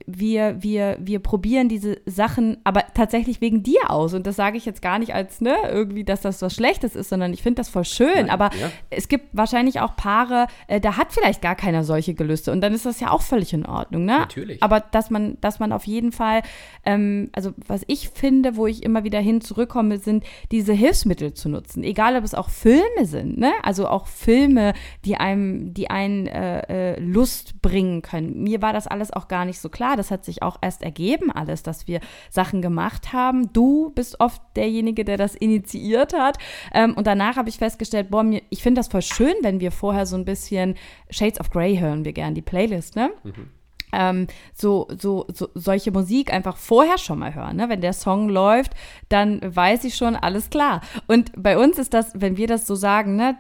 wir, 0.08 0.64
wir, 0.64 0.98
wir 1.00 1.20
probieren 1.20 1.70
diese 1.70 1.98
Sachen 2.06 2.58
aber 2.64 2.84
tatsächlich 2.96 3.42
wegen 3.42 3.62
dir 3.62 3.92
aus. 3.92 4.16
Und 4.16 4.26
das 4.26 4.36
sage 4.36 4.58
ich 4.58 4.66
jetzt 4.66 4.82
gar 4.82 4.98
nicht 4.98 5.14
als, 5.14 5.40
ne, 5.40 5.56
irgendwie, 5.70 6.04
dass 6.04 6.22
das 6.22 6.42
was 6.42 6.56
Schlechtes 6.56 6.96
ist, 6.96 7.10
sondern 7.10 7.32
ich 7.32 7.44
finde 7.44 7.58
das 7.58 7.70
voll 7.70 7.86
schön. 7.86 8.08
Nein, 8.16 8.30
aber 8.32 8.50
ja. 8.60 8.72
es 8.90 9.08
gibt 9.08 9.26
wahrscheinlich 9.34 9.80
auch 9.80 9.96
Paare, 9.96 10.48
äh, 10.68 10.80
da 10.80 10.98
hat 10.98 11.12
vielleicht 11.12 11.44
gar 11.44 11.56
keiner 11.56 11.84
solche 11.84 12.16
Gelüste. 12.16 12.52
Und 12.52 12.62
dann 12.62 12.74
ist 12.74 12.88
das 12.88 13.00
ja 13.00 13.12
auch 13.12 13.22
völlig 13.22 13.54
in 13.54 13.68
Ordnung, 13.68 14.06
ne? 14.06 14.20
Natürlich. 14.20 14.64
Aber 14.64 14.80
dass 14.80 15.12
man, 15.12 15.40
dass 15.42 15.60
man 15.60 15.72
auf 15.72 15.86
jeden 15.86 16.12
Fall, 16.12 16.42
ähm, 16.84 17.07
also 17.34 17.54
was 17.68 17.84
ich 17.88 18.10
finde, 18.10 18.56
wo 18.56 18.66
ich 18.66 18.84
immer 18.84 19.04
wieder 19.04 19.20
hin 19.20 19.42
zurückkomme, 19.42 20.00
sind 20.00 20.24
diese 20.52 20.74
Hilfsmittel 20.74 21.34
zu 21.34 21.50
nutzen. 21.50 21.84
Egal, 21.84 22.16
ob 22.16 22.24
es 22.24 22.34
auch 22.34 22.50
Filme 22.50 23.06
sind, 23.06 23.38
ne? 23.38 23.52
Also 23.62 23.88
auch 23.88 24.08
Filme, 24.08 24.74
die 25.06 25.18
einem, 25.18 25.74
die 25.76 25.90
einen 25.92 26.26
äh, 26.26 26.94
äh, 26.96 27.00
Lust 27.00 27.62
bringen 27.62 28.02
können. 28.02 28.44
Mir 28.44 28.62
war 28.62 28.74
das 28.74 28.88
alles 28.88 29.14
auch 29.14 29.28
gar 29.28 29.46
nicht 29.46 29.60
so 29.60 29.68
so 29.68 29.70
klar. 29.70 29.98
Das 29.98 30.12
hat 30.12 30.24
sich 30.24 30.42
auch 30.42 30.58
erst 30.62 30.82
ergeben, 30.82 31.32
alles, 31.32 31.62
dass 31.62 31.88
wir 31.88 32.00
Sachen 32.30 32.62
gemacht 32.62 33.12
haben. 33.12 33.52
Du 33.54 33.92
bist 33.94 34.20
oft 34.20 34.42
derjenige, 34.56 35.04
der 35.04 35.18
das 35.18 35.36
initiiert 35.36 36.14
hat. 36.14 36.38
Ähm, 36.74 36.94
und 36.96 37.06
danach 37.06 37.36
habe 37.36 37.50
ich 37.50 37.58
festgestellt, 37.58 38.10
boah, 38.10 38.24
mir, 38.24 38.42
ich 38.50 38.64
finde 38.64 38.80
das 38.80 38.88
voll 38.88 39.02
schön, 39.02 39.36
wenn 39.42 39.60
wir 39.60 39.72
vorher 39.72 40.06
so 40.06 40.16
ein 40.16 40.26
bisschen 40.26 40.76
Shades 41.10 41.40
of 41.40 41.50
Grey 41.50 41.78
hören 41.78 42.06
wir 42.06 42.14
gern, 42.14 42.34
die 42.34 42.42
Playlist, 42.42 42.96
ne? 42.96 43.12
Mhm 43.24 43.57
ähm, 43.94 44.28
so, 44.54 44.88
so, 44.98 45.26
so, 45.34 45.50
solche 45.54 45.92
Musik 45.92 46.34
einfach 46.34 46.58
vorher 46.58 46.98
schon 46.98 47.20
mal 47.20 47.34
hören. 47.34 47.58
Ne? 47.58 47.70
Wenn 47.70 47.82
der 47.82 47.94
Song 47.94 48.30
läuft, 48.30 48.74
dann 49.10 49.40
weiß 49.44 49.84
ich 49.86 49.96
schon, 49.96 50.16
alles 50.16 50.50
klar. 50.50 50.82
Und 51.08 51.32
bei 51.38 51.58
uns 51.58 51.78
ist 51.78 51.94
das, 51.94 52.12
wenn 52.16 52.38
wir 52.38 52.48
das 52.48 52.68
so 52.68 52.76
sagen, 52.76 53.16
ne, 53.16 53.38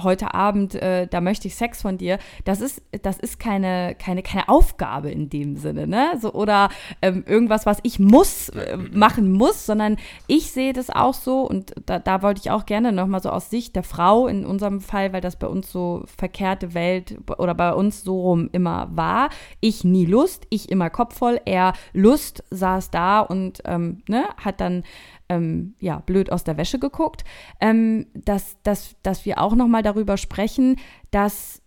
heute 0.00 0.34
Abend, 0.34 0.74
äh, 0.74 1.06
da 1.06 1.20
möchte 1.20 1.48
ich 1.48 1.56
Sex 1.56 1.82
von 1.82 1.98
dir, 1.98 2.18
das 2.44 2.60
ist, 2.60 2.82
das 3.02 3.18
ist 3.18 3.40
keine, 3.40 3.96
keine, 3.98 4.22
keine 4.22 4.48
Aufgabe 4.48 5.10
in 5.10 5.30
dem 5.30 5.56
Sinne, 5.56 5.86
ne? 5.86 6.12
So, 6.20 6.32
oder 6.32 6.68
ähm, 7.02 7.24
irgendwas, 7.26 7.66
was 7.66 7.78
ich 7.82 7.98
muss, 7.98 8.50
äh, 8.50 8.76
machen 8.76 9.32
muss, 9.32 9.66
sondern 9.66 9.96
ich 10.26 10.50
sehe 10.50 10.72
das 10.72 10.90
auch 10.90 11.14
so 11.14 11.42
und 11.42 11.74
da, 11.86 11.98
da 11.98 12.22
wollte 12.22 12.40
ich 12.40 12.50
auch 12.50 12.66
gerne 12.66 12.92
nochmal 12.92 13.22
so 13.22 13.30
aus 13.30 13.50
Sicht 13.50 13.74
der 13.76 13.82
Frau 13.82 14.28
in 14.28 14.46
unserem 14.46 14.80
Fall, 14.80 15.12
weil 15.12 15.20
das 15.20 15.36
bei 15.36 15.46
uns 15.46 15.70
so 15.70 16.04
verkehrte 16.16 16.74
Welt 16.74 17.18
oder 17.38 17.54
bei 17.54 17.72
uns 17.72 18.04
so 18.04 18.20
rum 18.20 18.48
immer 18.52 18.88
war. 18.92 19.30
Ich 19.60 19.84
nie 19.84 19.97
Lust, 20.06 20.46
ich 20.50 20.70
immer 20.70 20.90
Kopf 20.90 21.16
voll, 21.16 21.40
er 21.44 21.72
Lust, 21.92 22.44
saß 22.50 22.90
da 22.90 23.20
und 23.20 23.62
ähm, 23.64 24.02
ne, 24.08 24.28
hat 24.36 24.60
dann 24.60 24.84
ähm, 25.28 25.74
ja, 25.80 26.00
blöd 26.00 26.32
aus 26.32 26.44
der 26.44 26.56
Wäsche 26.56 26.78
geguckt, 26.78 27.24
ähm, 27.60 28.06
dass, 28.14 28.56
dass, 28.62 28.96
dass 29.02 29.24
wir 29.24 29.40
auch 29.40 29.54
nochmal 29.54 29.82
darüber 29.82 30.16
sprechen, 30.16 30.76
dass 31.10 31.62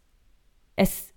es 0.76 1.11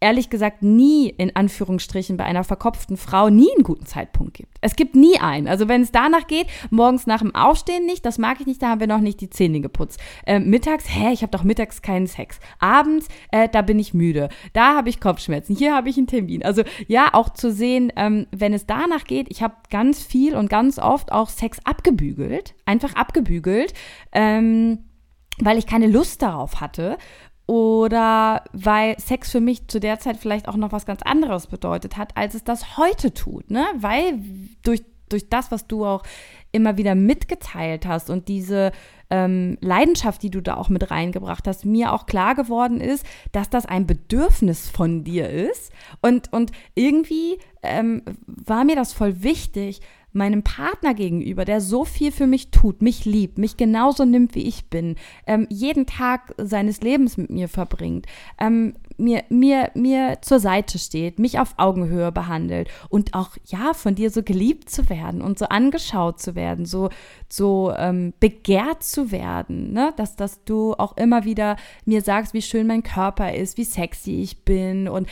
ehrlich 0.00 0.30
gesagt 0.30 0.62
nie 0.62 1.08
in 1.08 1.34
Anführungsstrichen 1.34 2.16
bei 2.16 2.24
einer 2.24 2.44
verkopften 2.44 2.96
Frau 2.96 3.28
nie 3.30 3.48
einen 3.54 3.64
guten 3.64 3.86
Zeitpunkt 3.86 4.34
gibt. 4.34 4.56
Es 4.60 4.76
gibt 4.76 4.94
nie 4.94 5.18
einen. 5.18 5.48
Also 5.48 5.68
wenn 5.68 5.82
es 5.82 5.92
danach 5.92 6.26
geht, 6.26 6.46
morgens 6.70 7.06
nach 7.06 7.20
dem 7.20 7.34
Aufstehen 7.34 7.86
nicht, 7.86 8.06
das 8.06 8.18
mag 8.18 8.40
ich 8.40 8.46
nicht, 8.46 8.62
da 8.62 8.68
haben 8.68 8.80
wir 8.80 8.86
noch 8.86 9.00
nicht 9.00 9.20
die 9.20 9.30
Zähne 9.30 9.60
geputzt. 9.60 10.00
Äh, 10.26 10.38
mittags, 10.38 10.84
hä, 10.88 11.12
ich 11.12 11.22
habe 11.22 11.32
doch 11.32 11.42
mittags 11.42 11.82
keinen 11.82 12.06
Sex. 12.06 12.38
Abends, 12.60 13.08
äh, 13.32 13.48
da 13.48 13.62
bin 13.62 13.78
ich 13.78 13.94
müde. 13.94 14.28
Da 14.52 14.76
habe 14.76 14.88
ich 14.88 15.00
Kopfschmerzen. 15.00 15.56
Hier 15.56 15.74
habe 15.74 15.88
ich 15.88 15.96
einen 15.96 16.06
Termin. 16.06 16.44
Also 16.44 16.62
ja, 16.86 17.12
auch 17.12 17.30
zu 17.30 17.50
sehen, 17.50 17.92
ähm, 17.96 18.26
wenn 18.30 18.52
es 18.52 18.66
danach 18.66 19.04
geht, 19.04 19.26
ich 19.30 19.42
habe 19.42 19.54
ganz 19.70 20.02
viel 20.02 20.36
und 20.36 20.48
ganz 20.48 20.78
oft 20.78 21.10
auch 21.12 21.28
Sex 21.28 21.58
abgebügelt, 21.64 22.54
einfach 22.66 22.94
abgebügelt. 22.94 23.74
Ähm, 24.12 24.84
weil 25.40 25.58
ich 25.58 25.66
keine 25.66 25.86
Lust 25.86 26.22
darauf 26.22 26.60
hatte 26.60 26.98
oder 27.48 28.44
weil 28.52 29.00
Sex 29.00 29.32
für 29.32 29.40
mich 29.40 29.68
zu 29.68 29.80
der 29.80 29.98
Zeit 29.98 30.18
vielleicht 30.18 30.48
auch 30.48 30.56
noch 30.56 30.70
was 30.70 30.84
ganz 30.84 31.00
anderes 31.02 31.46
bedeutet 31.46 31.96
hat, 31.96 32.14
als 32.14 32.34
es 32.34 32.44
das 32.44 32.76
heute 32.76 33.14
tut, 33.14 33.50
ne? 33.50 33.66
Weil 33.74 34.20
durch, 34.62 34.84
durch 35.08 35.30
das, 35.30 35.50
was 35.50 35.66
du 35.66 35.86
auch 35.86 36.02
immer 36.52 36.76
wieder 36.76 36.94
mitgeteilt 36.94 37.86
hast 37.86 38.10
und 38.10 38.28
diese 38.28 38.70
ähm, 39.08 39.56
Leidenschaft, 39.62 40.22
die 40.22 40.30
du 40.30 40.42
da 40.42 40.58
auch 40.58 40.68
mit 40.68 40.90
reingebracht 40.90 41.48
hast, 41.48 41.64
mir 41.64 41.94
auch 41.94 42.04
klar 42.04 42.34
geworden 42.34 42.82
ist, 42.82 43.06
dass 43.32 43.48
das 43.48 43.64
ein 43.64 43.86
Bedürfnis 43.86 44.68
von 44.68 45.02
dir 45.02 45.30
ist. 45.30 45.72
Und, 46.02 46.30
und 46.34 46.52
irgendwie 46.74 47.38
ähm, 47.62 48.02
war 48.26 48.64
mir 48.64 48.76
das 48.76 48.92
voll 48.92 49.22
wichtig, 49.22 49.80
meinem 50.12 50.42
Partner 50.42 50.94
gegenüber, 50.94 51.44
der 51.44 51.60
so 51.60 51.84
viel 51.84 52.12
für 52.12 52.26
mich 52.26 52.50
tut, 52.50 52.82
mich 52.82 53.04
liebt, 53.04 53.38
mich 53.38 53.56
genauso 53.56 54.04
nimmt, 54.04 54.34
wie 54.34 54.46
ich 54.46 54.68
bin, 54.70 54.96
ähm, 55.26 55.46
jeden 55.50 55.86
Tag 55.86 56.34
seines 56.38 56.80
Lebens 56.80 57.16
mit 57.16 57.30
mir 57.30 57.48
verbringt, 57.48 58.06
ähm, 58.38 58.74
mir, 58.96 59.24
mir, 59.28 59.70
mir 59.74 60.18
zur 60.22 60.40
Seite 60.40 60.78
steht, 60.78 61.18
mich 61.18 61.38
auf 61.38 61.54
Augenhöhe 61.56 62.10
behandelt 62.10 62.68
und 62.88 63.14
auch, 63.14 63.36
ja, 63.46 63.72
von 63.74 63.94
dir 63.94 64.10
so 64.10 64.22
geliebt 64.22 64.70
zu 64.70 64.88
werden 64.88 65.22
und 65.22 65.38
so 65.38 65.46
angeschaut 65.46 66.20
zu 66.20 66.34
werden, 66.34 66.66
so, 66.66 66.90
so 67.28 67.72
ähm, 67.76 68.12
begehrt 68.18 68.82
zu 68.82 69.12
werden, 69.12 69.72
ne? 69.72 69.92
dass, 69.96 70.16
dass 70.16 70.42
du 70.44 70.74
auch 70.74 70.96
immer 70.96 71.24
wieder 71.24 71.56
mir 71.84 72.02
sagst, 72.02 72.34
wie 72.34 72.42
schön 72.42 72.66
mein 72.66 72.82
Körper 72.82 73.34
ist, 73.34 73.56
wie 73.56 73.64
sexy 73.64 74.20
ich 74.20 74.44
bin 74.44 74.88
und 74.88 75.08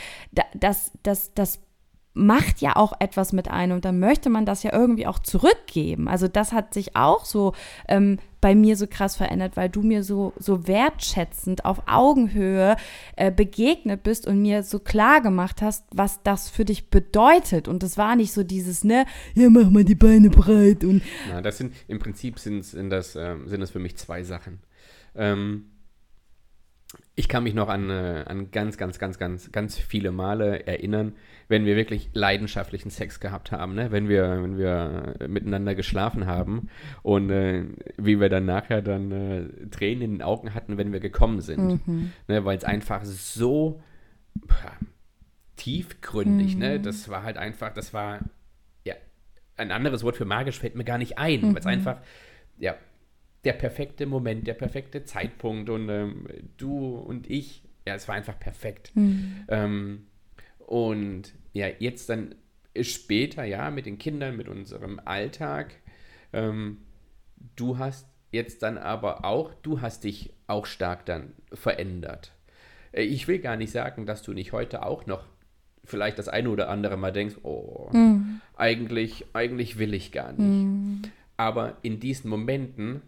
das, 0.54 0.90
das, 1.02 1.32
das 1.34 1.60
macht 2.16 2.62
ja 2.62 2.76
auch 2.76 2.94
etwas 2.98 3.32
mit 3.32 3.48
einem 3.48 3.76
und 3.76 3.84
dann 3.84 4.00
möchte 4.00 4.30
man 4.30 4.46
das 4.46 4.62
ja 4.62 4.72
irgendwie 4.72 5.06
auch 5.06 5.18
zurückgeben. 5.18 6.08
Also 6.08 6.28
das 6.28 6.52
hat 6.52 6.72
sich 6.72 6.96
auch 6.96 7.26
so 7.26 7.52
ähm, 7.88 8.18
bei 8.40 8.54
mir 8.54 8.76
so 8.76 8.86
krass 8.86 9.16
verändert, 9.16 9.56
weil 9.56 9.68
du 9.68 9.82
mir 9.82 10.02
so, 10.02 10.32
so 10.38 10.66
wertschätzend 10.66 11.66
auf 11.66 11.82
Augenhöhe 11.86 12.76
äh, 13.16 13.30
begegnet 13.30 14.02
bist 14.02 14.26
und 14.26 14.40
mir 14.40 14.62
so 14.62 14.78
klar 14.78 15.20
gemacht 15.20 15.60
hast, 15.60 15.84
was 15.92 16.22
das 16.22 16.48
für 16.48 16.64
dich 16.64 16.88
bedeutet. 16.88 17.68
Und 17.68 17.82
das 17.82 17.98
war 17.98 18.16
nicht 18.16 18.32
so 18.32 18.42
dieses, 18.42 18.82
ne, 18.82 19.04
ja, 19.34 19.50
mach 19.50 19.68
mal 19.68 19.84
die 19.84 19.94
Beine 19.94 20.30
breit 20.30 20.84
und. 20.84 21.02
Na, 21.28 21.42
das 21.42 21.58
sind 21.58 21.74
im 21.86 21.98
Prinzip 21.98 22.38
sind, 22.38 22.64
das, 22.90 23.14
äh, 23.14 23.36
sind 23.44 23.60
das 23.60 23.70
für 23.70 23.78
mich 23.78 23.96
zwei 23.96 24.22
Sachen. 24.22 24.60
Ähm, 25.14 25.66
Ich 27.18 27.28
kann 27.28 27.44
mich 27.44 27.54
noch 27.54 27.70
an, 27.70 27.88
äh, 27.88 28.24
an 28.26 28.50
ganz, 28.50 28.76
ganz, 28.76 28.98
ganz, 28.98 29.18
ganz, 29.18 29.50
ganz 29.50 29.78
viele 29.78 30.12
Male 30.12 30.66
erinnern, 30.66 31.14
wenn 31.48 31.64
wir 31.64 31.74
wirklich 31.74 32.10
leidenschaftlichen 32.12 32.90
Sex 32.90 33.20
gehabt 33.20 33.52
haben, 33.52 33.74
ne? 33.74 33.90
wenn, 33.90 34.08
wir, 34.08 34.42
wenn 34.42 34.58
wir 34.58 35.14
miteinander 35.26 35.74
geschlafen 35.74 36.26
haben 36.26 36.68
und 37.02 37.30
äh, 37.30 37.64
wie 37.96 38.20
wir 38.20 38.28
dann 38.28 38.44
nachher 38.44 38.82
dann 38.82 39.12
äh, 39.12 39.68
Tränen 39.70 40.02
in 40.02 40.10
den 40.16 40.22
Augen 40.22 40.52
hatten, 40.52 40.76
wenn 40.76 40.92
wir 40.92 41.00
gekommen 41.00 41.40
sind. 41.40 41.86
Mhm. 41.86 42.12
Ne? 42.28 42.44
Weil 42.44 42.58
es 42.58 42.64
einfach 42.64 43.04
so 43.04 43.80
tiefgründig, 45.56 46.56
ne? 46.56 46.66
mhm. 46.66 46.72
ne? 46.74 46.80
Das 46.80 47.08
war 47.08 47.22
halt 47.22 47.38
einfach, 47.38 47.72
das 47.72 47.94
war, 47.94 48.20
ja, 48.84 48.94
ein 49.56 49.70
anderes 49.70 50.04
Wort 50.04 50.16
für 50.16 50.26
magisch 50.26 50.58
fällt 50.58 50.74
mir 50.74 50.84
gar 50.84 50.98
nicht 50.98 51.16
ein, 51.16 51.40
mhm. 51.40 51.54
weil 51.54 51.60
es 51.60 51.66
einfach, 51.66 51.98
ja, 52.58 52.74
der 53.46 53.52
perfekte 53.52 54.06
Moment, 54.06 54.46
der 54.48 54.54
perfekte 54.54 55.04
Zeitpunkt 55.04 55.70
und 55.70 55.88
ähm, 55.88 56.26
du 56.56 56.96
und 56.96 57.30
ich, 57.30 57.62
ja, 57.86 57.94
es 57.94 58.08
war 58.08 58.16
einfach 58.16 58.38
perfekt. 58.38 58.90
Mhm. 58.94 59.44
Ähm, 59.46 60.06
und 60.58 61.32
ja, 61.52 61.68
jetzt 61.78 62.10
dann 62.10 62.34
später, 62.80 63.44
ja, 63.44 63.70
mit 63.70 63.86
den 63.86 63.98
Kindern, 63.98 64.36
mit 64.36 64.48
unserem 64.48 65.00
Alltag, 65.04 65.76
ähm, 66.32 66.78
du 67.54 67.78
hast 67.78 68.08
jetzt 68.32 68.64
dann 68.64 68.78
aber 68.78 69.24
auch, 69.24 69.54
du 69.62 69.80
hast 69.80 70.02
dich 70.02 70.34
auch 70.48 70.66
stark 70.66 71.06
dann 71.06 71.32
verändert. 71.52 72.32
Äh, 72.90 73.04
ich 73.04 73.28
will 73.28 73.38
gar 73.38 73.56
nicht 73.56 73.70
sagen, 73.70 74.06
dass 74.06 74.22
du 74.22 74.32
nicht 74.32 74.52
heute 74.52 74.84
auch 74.84 75.06
noch 75.06 75.24
vielleicht 75.84 76.18
das 76.18 76.26
eine 76.26 76.50
oder 76.50 76.68
andere 76.68 76.96
Mal 76.96 77.12
denkst, 77.12 77.36
oh, 77.44 77.90
mhm. 77.92 78.40
eigentlich, 78.56 79.24
eigentlich 79.34 79.78
will 79.78 79.94
ich 79.94 80.10
gar 80.10 80.32
nicht. 80.32 80.40
Mhm. 80.40 81.02
Aber 81.36 81.76
in 81.82 82.00
diesen 82.00 82.28
Momenten 82.28 83.02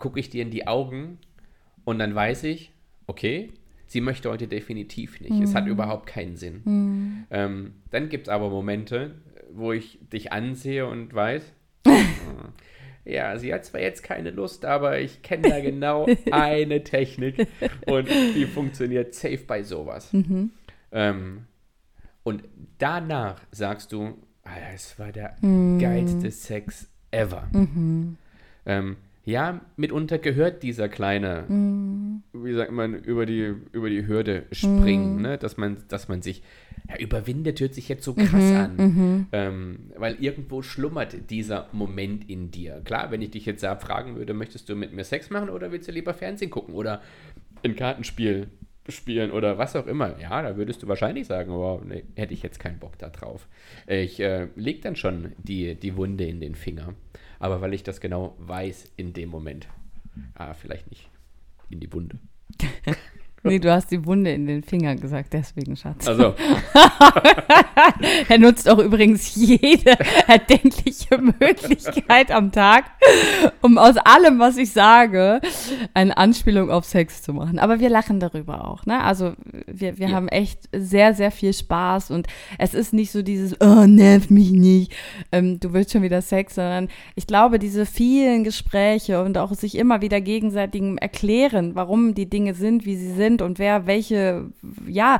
gucke 0.00 0.18
ich 0.18 0.30
dir 0.30 0.42
in 0.42 0.50
die 0.50 0.66
Augen 0.66 1.18
und 1.84 2.00
dann 2.00 2.12
weiß 2.12 2.44
ich, 2.44 2.72
okay, 3.06 3.52
sie 3.86 4.00
möchte 4.00 4.30
heute 4.30 4.48
definitiv 4.48 5.20
nicht. 5.20 5.34
Mhm. 5.34 5.42
Es 5.42 5.54
hat 5.54 5.66
mhm. 5.66 5.70
überhaupt 5.70 6.06
keinen 6.06 6.36
Sinn. 6.36 6.62
Mhm. 6.64 7.26
Ähm, 7.30 7.74
dann 7.90 8.08
gibt 8.08 8.26
es 8.26 8.32
aber 8.32 8.50
Momente, 8.50 9.14
wo 9.52 9.72
ich 9.72 10.00
dich 10.12 10.32
ansehe 10.32 10.86
und 10.86 11.14
weiß, 11.14 11.42
ja, 13.04 13.38
sie 13.38 13.54
hat 13.54 13.64
zwar 13.64 13.80
jetzt 13.80 14.02
keine 14.02 14.30
Lust, 14.30 14.64
aber 14.64 14.98
ich 14.98 15.22
kenne 15.22 15.48
da 15.48 15.60
genau 15.60 16.06
eine 16.30 16.82
Technik 16.82 17.46
und 17.86 18.08
die 18.08 18.46
funktioniert 18.46 19.14
safe 19.14 19.44
bei 19.46 19.62
sowas. 19.62 20.12
Mhm. 20.12 20.50
Ähm, 20.92 21.44
und 22.22 22.44
danach 22.78 23.40
sagst 23.50 23.92
du, 23.92 24.18
es 24.74 24.98
war 24.98 25.12
der 25.12 25.36
mhm. 25.40 25.78
geilste 25.78 26.30
Sex 26.30 26.88
ever. 27.10 27.48
Mhm. 27.52 28.16
Ähm, 28.66 28.96
ja, 29.30 29.60
mitunter 29.76 30.18
gehört 30.18 30.62
dieser 30.62 30.88
kleine, 30.88 31.42
mm. 31.48 32.22
wie 32.32 32.54
sagt 32.54 32.72
man, 32.72 32.94
über 32.94 33.26
die, 33.26 33.54
über 33.72 33.88
die 33.88 34.06
Hürde 34.06 34.44
springen, 34.52 35.16
mm. 35.16 35.22
ne? 35.22 35.38
dass, 35.38 35.56
man, 35.56 35.78
dass 35.88 36.08
man 36.08 36.22
sich 36.22 36.42
ja, 36.88 36.98
überwindet, 36.98 37.60
hört 37.60 37.74
sich 37.74 37.88
jetzt 37.88 38.04
so 38.04 38.14
krass 38.14 38.32
mhm, 38.32 38.56
an, 38.56 38.76
mhm. 38.76 39.26
Ähm, 39.32 39.78
weil 39.96 40.16
irgendwo 40.20 40.62
schlummert 40.62 41.30
dieser 41.30 41.68
Moment 41.72 42.28
in 42.28 42.50
dir. 42.50 42.82
Klar, 42.84 43.10
wenn 43.10 43.22
ich 43.22 43.30
dich 43.30 43.46
jetzt 43.46 43.64
fragen 43.64 44.16
würde, 44.16 44.34
möchtest 44.34 44.68
du 44.68 44.74
mit 44.74 44.92
mir 44.92 45.04
Sex 45.04 45.30
machen 45.30 45.50
oder 45.50 45.72
willst 45.72 45.88
du 45.88 45.92
lieber 45.92 46.14
Fernsehen 46.14 46.50
gucken 46.50 46.74
oder 46.74 47.00
ein 47.62 47.76
Kartenspiel 47.76 48.48
spielen 48.88 49.30
oder 49.30 49.58
was 49.58 49.76
auch 49.76 49.86
immer, 49.86 50.18
ja, 50.18 50.42
da 50.42 50.56
würdest 50.56 50.82
du 50.82 50.88
wahrscheinlich 50.88 51.26
sagen, 51.26 51.52
oh, 51.52 51.80
nee, 51.86 52.04
hätte 52.16 52.34
ich 52.34 52.42
jetzt 52.42 52.58
keinen 52.58 52.78
Bock 52.78 52.98
da 52.98 53.08
drauf. 53.08 53.46
Ich 53.86 54.18
äh, 54.20 54.48
leg 54.56 54.82
dann 54.82 54.96
schon 54.96 55.32
die, 55.38 55.74
die 55.74 55.96
Wunde 55.96 56.24
in 56.24 56.40
den 56.40 56.54
Finger 56.54 56.94
aber 57.40 57.60
weil 57.60 57.74
ich 57.74 57.82
das 57.82 58.00
genau 58.00 58.36
weiß 58.38 58.92
in 58.96 59.12
dem 59.12 59.30
Moment. 59.30 59.66
Ah, 60.34 60.54
vielleicht 60.54 60.88
nicht 60.90 61.08
in 61.70 61.80
die 61.80 61.92
Wunde. 61.92 62.18
Nee, 63.42 63.58
du 63.58 63.72
hast 63.72 63.90
die 63.90 64.04
Wunde 64.04 64.32
in 64.32 64.46
den 64.46 64.62
Finger 64.62 64.96
gesagt, 64.96 65.32
deswegen, 65.32 65.74
Schatz. 65.74 66.06
Also. 66.06 66.34
er 68.28 68.38
nutzt 68.38 68.68
auch 68.68 68.78
übrigens 68.78 69.34
jede 69.34 69.96
erdenkliche 70.26 71.16
Möglichkeit 71.16 72.30
am 72.32 72.52
Tag, 72.52 72.84
um 73.62 73.78
aus 73.78 73.96
allem, 73.96 74.38
was 74.38 74.58
ich 74.58 74.72
sage, 74.72 75.40
eine 75.94 76.16
Anspielung 76.18 76.70
auf 76.70 76.84
Sex 76.84 77.22
zu 77.22 77.32
machen. 77.32 77.58
Aber 77.58 77.80
wir 77.80 77.88
lachen 77.88 78.20
darüber 78.20 78.68
auch, 78.68 78.84
ne? 78.84 79.02
Also 79.02 79.32
wir, 79.66 79.98
wir 79.98 80.08
ja. 80.08 80.14
haben 80.14 80.28
echt 80.28 80.68
sehr, 80.76 81.14
sehr 81.14 81.30
viel 81.30 81.54
Spaß 81.54 82.10
und 82.10 82.26
es 82.58 82.74
ist 82.74 82.92
nicht 82.92 83.10
so 83.10 83.22
dieses, 83.22 83.58
oh, 83.62 83.86
nerv 83.86 84.28
mich 84.28 84.50
nicht, 84.50 84.92
ähm, 85.32 85.58
du 85.60 85.72
willst 85.72 85.92
schon 85.92 86.02
wieder 86.02 86.20
Sex, 86.20 86.56
sondern 86.56 86.88
ich 87.14 87.26
glaube, 87.26 87.58
diese 87.58 87.86
vielen 87.86 88.44
Gespräche 88.44 89.22
und 89.22 89.38
auch 89.38 89.54
sich 89.54 89.78
immer 89.78 90.02
wieder 90.02 90.20
gegenseitigem 90.20 90.98
erklären, 90.98 91.74
warum 91.74 92.14
die 92.14 92.28
Dinge 92.28 92.52
sind, 92.54 92.84
wie 92.84 92.96
sie 92.96 93.14
sind, 93.14 93.29
sind 93.30 93.42
und 93.42 93.58
wer 93.58 93.86
welche, 93.86 94.50
ja, 94.86 95.18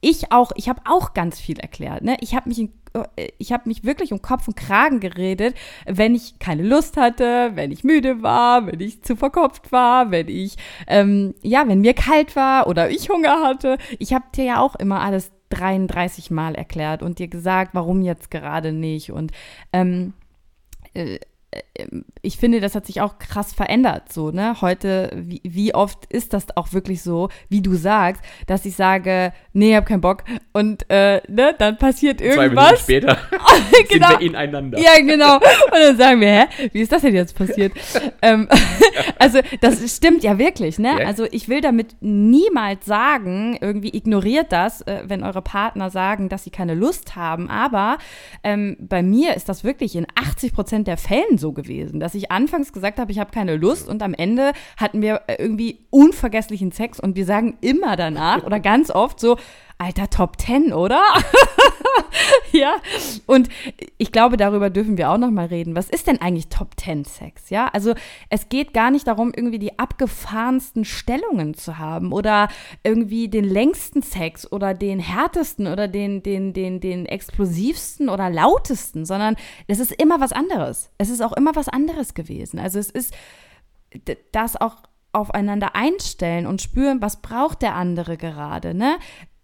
ich 0.00 0.30
auch, 0.30 0.52
ich 0.56 0.68
habe 0.68 0.82
auch 0.84 1.14
ganz 1.14 1.40
viel 1.40 1.58
erklärt. 1.58 2.02
Ne? 2.02 2.16
Ich 2.20 2.34
habe 2.34 2.48
mich, 2.48 2.60
äh, 2.60 3.28
ich 3.38 3.52
habe 3.52 3.68
mich 3.68 3.82
wirklich 3.82 4.12
um 4.12 4.22
Kopf 4.22 4.46
und 4.46 4.56
Kragen 4.56 5.00
geredet, 5.00 5.56
wenn 5.86 6.14
ich 6.14 6.38
keine 6.38 6.62
Lust 6.62 6.96
hatte, 6.96 7.52
wenn 7.54 7.72
ich 7.72 7.82
müde 7.82 8.22
war, 8.22 8.66
wenn 8.66 8.80
ich 8.80 9.02
zu 9.02 9.16
verkopft 9.16 9.72
war, 9.72 10.10
wenn 10.10 10.28
ich, 10.28 10.56
ähm, 10.86 11.34
ja, 11.42 11.66
wenn 11.66 11.80
mir 11.80 11.94
kalt 11.94 12.36
war 12.36 12.66
oder 12.66 12.90
ich 12.90 13.08
Hunger 13.08 13.42
hatte. 13.42 13.78
Ich 13.98 14.12
habe 14.12 14.26
dir 14.34 14.44
ja 14.44 14.60
auch 14.60 14.76
immer 14.76 15.00
alles 15.00 15.32
33 15.48 16.30
Mal 16.30 16.54
erklärt 16.54 17.02
und 17.02 17.18
dir 17.18 17.28
gesagt, 17.28 17.70
warum 17.74 18.02
jetzt 18.02 18.30
gerade 18.30 18.72
nicht 18.72 19.12
und 19.12 19.32
ähm, 19.72 20.12
äh, 20.94 21.18
ich 22.22 22.38
finde, 22.38 22.60
das 22.60 22.74
hat 22.74 22.86
sich 22.86 23.00
auch 23.00 23.18
krass 23.18 23.52
verändert. 23.52 24.12
So, 24.12 24.30
ne? 24.30 24.60
Heute, 24.60 25.10
wie, 25.14 25.40
wie, 25.44 25.74
oft 25.74 26.06
ist 26.06 26.32
das 26.32 26.56
auch 26.56 26.72
wirklich 26.72 27.02
so, 27.02 27.28
wie 27.48 27.60
du 27.60 27.74
sagst, 27.74 28.22
dass 28.46 28.64
ich 28.64 28.74
sage, 28.76 29.32
nee, 29.52 29.70
ich 29.70 29.76
hab 29.76 29.86
keinen 29.86 30.00
Bock. 30.00 30.24
Und 30.52 30.88
äh, 30.90 31.20
ne, 31.28 31.54
dann 31.58 31.78
passiert 31.78 32.20
irgendwas. 32.20 32.84
Zwei 32.84 33.00
Minuten 33.00 33.16
später 33.16 33.18
genau. 33.88 34.08
sind 34.10 34.20
wir 34.20 34.26
ineinander. 34.26 34.78
Ja, 34.78 34.96
genau. 34.98 35.34
Und 35.36 35.42
dann 35.72 35.96
sagen 35.96 36.20
wir, 36.20 36.28
hä, 36.28 36.68
wie 36.72 36.80
ist 36.80 36.92
das 36.92 37.02
denn 37.02 37.14
jetzt 37.14 37.36
passiert? 37.36 37.72
ähm, 38.22 38.48
also, 39.18 39.40
das 39.60 39.94
stimmt 39.94 40.22
ja 40.22 40.38
wirklich, 40.38 40.78
ne? 40.78 40.96
Yeah. 40.96 41.06
Also, 41.06 41.26
ich 41.30 41.48
will 41.48 41.60
damit 41.60 41.96
niemals 42.00 42.86
sagen, 42.86 43.58
irgendwie 43.60 43.94
ignoriert 43.94 44.52
das, 44.52 44.82
äh, 44.82 45.02
wenn 45.06 45.22
eure 45.22 45.42
Partner 45.42 45.90
sagen, 45.90 46.28
dass 46.28 46.44
sie 46.44 46.50
keine 46.50 46.74
Lust 46.74 47.16
haben. 47.16 47.50
Aber 47.50 47.98
ähm, 48.42 48.76
bei 48.80 49.02
mir 49.02 49.34
ist 49.34 49.48
das 49.48 49.64
wirklich 49.64 49.96
in 49.96 50.06
80 50.14 50.52
Prozent 50.52 50.86
der 50.86 50.96
Fällen 50.96 51.38
so 51.38 51.45
gewesen, 51.52 52.00
dass 52.00 52.14
ich 52.14 52.30
anfangs 52.30 52.72
gesagt 52.72 52.98
habe, 52.98 53.12
ich 53.12 53.18
habe 53.18 53.30
keine 53.30 53.56
Lust 53.56 53.88
und 53.88 54.02
am 54.02 54.14
Ende 54.14 54.52
hatten 54.76 55.02
wir 55.02 55.22
irgendwie 55.38 55.80
unvergesslichen 55.90 56.72
Sex 56.72 57.00
und 57.00 57.16
wir 57.16 57.24
sagen 57.24 57.56
immer 57.60 57.96
danach 57.96 58.44
oder 58.44 58.60
ganz 58.60 58.90
oft 58.90 59.20
so, 59.20 59.36
alter 59.78 60.08
Top 60.08 60.38
Ten, 60.38 60.72
oder? 60.72 61.02
ja. 62.52 62.76
Und 63.26 63.48
ich 63.98 64.12
glaube, 64.12 64.36
darüber 64.36 64.70
dürfen 64.70 64.96
wir 64.96 65.10
auch 65.10 65.18
noch 65.18 65.30
mal 65.30 65.46
reden. 65.46 65.76
Was 65.76 65.90
ist 65.90 66.06
denn 66.06 66.20
eigentlich 66.20 66.48
Top 66.48 66.76
Ten 66.76 67.04
Sex? 67.04 67.50
Ja, 67.50 67.68
also 67.68 67.94
es 68.30 68.48
geht 68.48 68.72
gar 68.72 68.90
nicht 68.90 69.06
darum, 69.06 69.32
irgendwie 69.34 69.58
die 69.58 69.78
abgefahrensten 69.78 70.84
Stellungen 70.84 71.54
zu 71.54 71.78
haben 71.78 72.12
oder 72.12 72.48
irgendwie 72.82 73.28
den 73.28 73.44
längsten 73.44 74.02
Sex 74.02 74.50
oder 74.50 74.74
den 74.74 74.98
härtesten 74.98 75.66
oder 75.66 75.88
den, 75.88 76.22
den, 76.22 76.52
den, 76.52 76.80
den 76.80 77.06
explosivsten 77.06 78.08
oder 78.08 78.30
lautesten, 78.30 79.04
sondern 79.04 79.36
es 79.66 79.78
ist 79.78 79.92
immer 79.92 80.20
was 80.20 80.32
anderes. 80.32 80.90
Es 80.98 81.10
ist 81.10 81.20
auch 81.20 81.32
immer 81.32 81.54
was 81.54 81.68
anderes 81.68 82.14
gewesen. 82.14 82.58
Also 82.58 82.78
es 82.78 82.90
ist 82.90 83.14
das 84.32 84.56
auch 84.56 84.76
aufeinander 85.12 85.74
einstellen 85.74 86.46
und 86.46 86.60
spüren, 86.60 87.00
was 87.00 87.22
braucht 87.22 87.62
der 87.62 87.74
andere 87.74 88.16
gerade, 88.16 88.74
ne? 88.74 88.98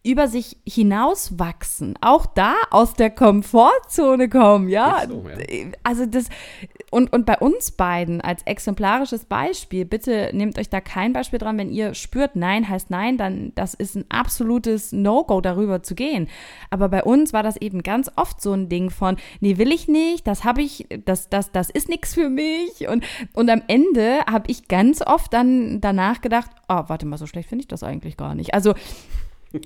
Über 0.05 0.27
sich 0.27 0.57
hinauswachsen, 0.67 1.97
auch 2.01 2.27
da 2.27 2.55
aus 2.71 2.95
der 2.95 3.11
Komfortzone 3.11 4.29
kommen, 4.29 4.69
ja. 4.69 5.05
So, 5.09 5.25
ja. 5.29 5.37
Also 5.85 6.07
das 6.07 6.27
und, 6.91 7.11
und 7.13 7.25
bei 7.25 7.39
uns 7.39 7.71
beiden 7.71 8.21
als 8.21 8.43
exemplarisches 8.43 9.25
Beispiel, 9.25 9.87
bitte 9.87 10.31
nehmt 10.35 10.59
euch 10.59 10.69
da 10.69 10.81
kein 10.81 11.15
Beispiel 11.15 11.39
dran, 11.39 11.57
wenn 11.57 11.71
ihr 11.71 11.95
spürt, 11.95 12.37
nein 12.37 12.69
heißt 12.69 12.91
nein, 12.91 13.17
dann 13.17 13.53
das 13.55 13.73
ist 13.73 13.95
ein 13.95 14.05
absolutes 14.11 14.93
No-Go 14.93 15.41
darüber 15.41 15.83
zu 15.83 15.95
gehen. 15.95 16.29
Aber 16.69 16.89
bei 16.89 17.03
uns 17.03 17.33
war 17.33 17.43
das 17.43 17.57
eben 17.57 17.83
ganz 17.83 18.11
oft 18.17 18.43
so 18.43 18.53
ein 18.53 18.69
Ding 18.69 18.91
von, 18.91 19.17
nee, 19.41 19.57
will 19.57 19.73
ich 19.73 19.89
nicht, 19.89 20.27
das 20.27 20.45
habe 20.45 20.63
ich, 20.63 20.87
das, 21.05 21.31
das, 21.31 21.51
das 21.53 21.71
ist 21.71 21.89
nichts 21.89 22.13
für 22.13 22.29
mich. 22.29 22.89
Und, 22.89 23.05
und 23.33 23.49
am 23.49 23.63
Ende 23.69 24.21
habe 24.31 24.51
ich 24.51 24.69
ganz 24.69 25.01
oft 25.01 25.33
dann 25.33 25.81
danach 25.81 26.21
gedacht, 26.21 26.51
oh, 26.69 26.83
warte 26.89 27.07
mal, 27.07 27.17
so 27.17 27.27
schlecht 27.27 27.49
finde 27.49 27.63
ich 27.63 27.69
das 27.69 27.83
eigentlich 27.83 28.17
gar 28.17 28.35
nicht. 28.35 28.53
Also 28.53 28.75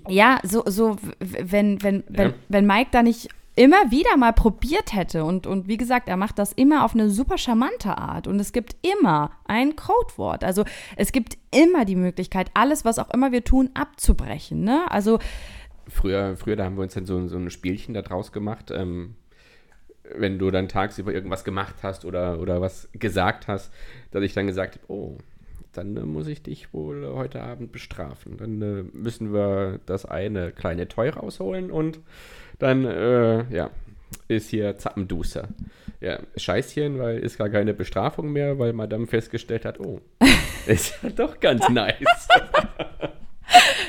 ja, 0.09 0.38
so, 0.42 0.62
so 0.66 0.96
wenn, 1.18 1.83
wenn, 1.83 2.05
wenn, 2.09 2.29
ja. 2.31 2.35
wenn 2.49 2.66
Mike 2.66 2.90
da 2.92 3.03
nicht 3.03 3.29
immer 3.57 3.90
wieder 3.90 4.16
mal 4.18 4.33
probiert 4.33 4.92
hätte 4.92 5.25
und, 5.25 5.46
und 5.46 5.66
wie 5.66 5.79
gesagt, 5.79 6.09
er 6.09 6.18
macht 6.18 6.38
das 6.38 6.53
immer 6.53 6.85
auf 6.85 6.94
eine 6.94 7.09
super 7.09 7.38
charmante 7.38 7.96
Art 7.96 8.27
und 8.27 8.38
es 8.38 8.53
gibt 8.53 8.77
immer 8.83 9.31
ein 9.46 9.77
Codewort. 9.77 10.44
Also 10.44 10.64
es 10.96 11.11
gibt 11.11 11.38
immer 11.51 11.87
die 11.87 11.96
Möglichkeit, 11.96 12.51
alles, 12.53 12.85
was 12.85 12.99
auch 12.99 13.11
immer 13.14 13.33
wir 13.33 13.44
tun, 13.44 13.70
abzubrechen. 13.72 14.62
Ne? 14.62 14.85
Also 14.90 15.18
früher, 15.88 16.37
früher, 16.37 16.57
da 16.57 16.64
haben 16.64 16.77
wir 16.77 16.83
uns 16.83 16.94
dann 16.94 17.07
so, 17.07 17.27
so 17.29 17.38
ein 17.38 17.51
Spielchen 17.51 17.94
da 17.94 18.03
draus 18.03 18.31
gemacht. 18.31 18.70
Ähm, 18.70 19.16
wenn 20.14 20.38
du 20.38 20.51
dann 20.51 20.68
tagsüber 20.68 21.12
irgendwas 21.12 21.43
gemacht 21.43 21.76
hast 21.82 22.05
oder, 22.05 22.39
oder 22.39 22.61
was 22.61 22.89
gesagt 22.93 23.49
hast, 23.49 23.72
dass 24.11 24.22
ich 24.22 24.34
dann 24.34 24.47
gesagt 24.47 24.76
habe, 24.76 24.93
oh, 24.93 25.18
dann 25.77 25.97
äh, 25.97 26.01
muss 26.01 26.27
ich 26.27 26.43
dich 26.43 26.72
wohl 26.72 27.07
heute 27.14 27.43
Abend 27.43 27.72
bestrafen. 27.72 28.37
Dann 28.37 28.62
äh, 28.62 28.85
müssen 28.93 29.33
wir 29.33 29.81
das 29.87 30.05
eine 30.05 30.53
kleine 30.53 30.89
Toy 30.89 31.09
rausholen 31.09 31.70
und 31.70 32.01
dann, 32.59 32.85
äh, 32.85 33.45
ja, 33.55 33.70
ist 34.29 34.51
hier 34.51 34.79
Zappenduster. 34.79 35.49
Ja, 36.01 36.18
Scheißchen, 36.37 36.99
weil 36.99 37.18
ist 37.18 37.39
gar 37.39 37.49
keine 37.49 37.74
Bestrafung 37.74 38.33
mehr, 38.33 38.59
weil 38.59 38.72
Madame 38.72 39.07
festgestellt 39.07 39.64
hat, 39.64 39.81
oh, 39.81 40.01
ist 40.66 41.03
ja 41.03 41.11
doch 41.11 41.41
ganz 41.41 41.68
nice. 41.68 42.29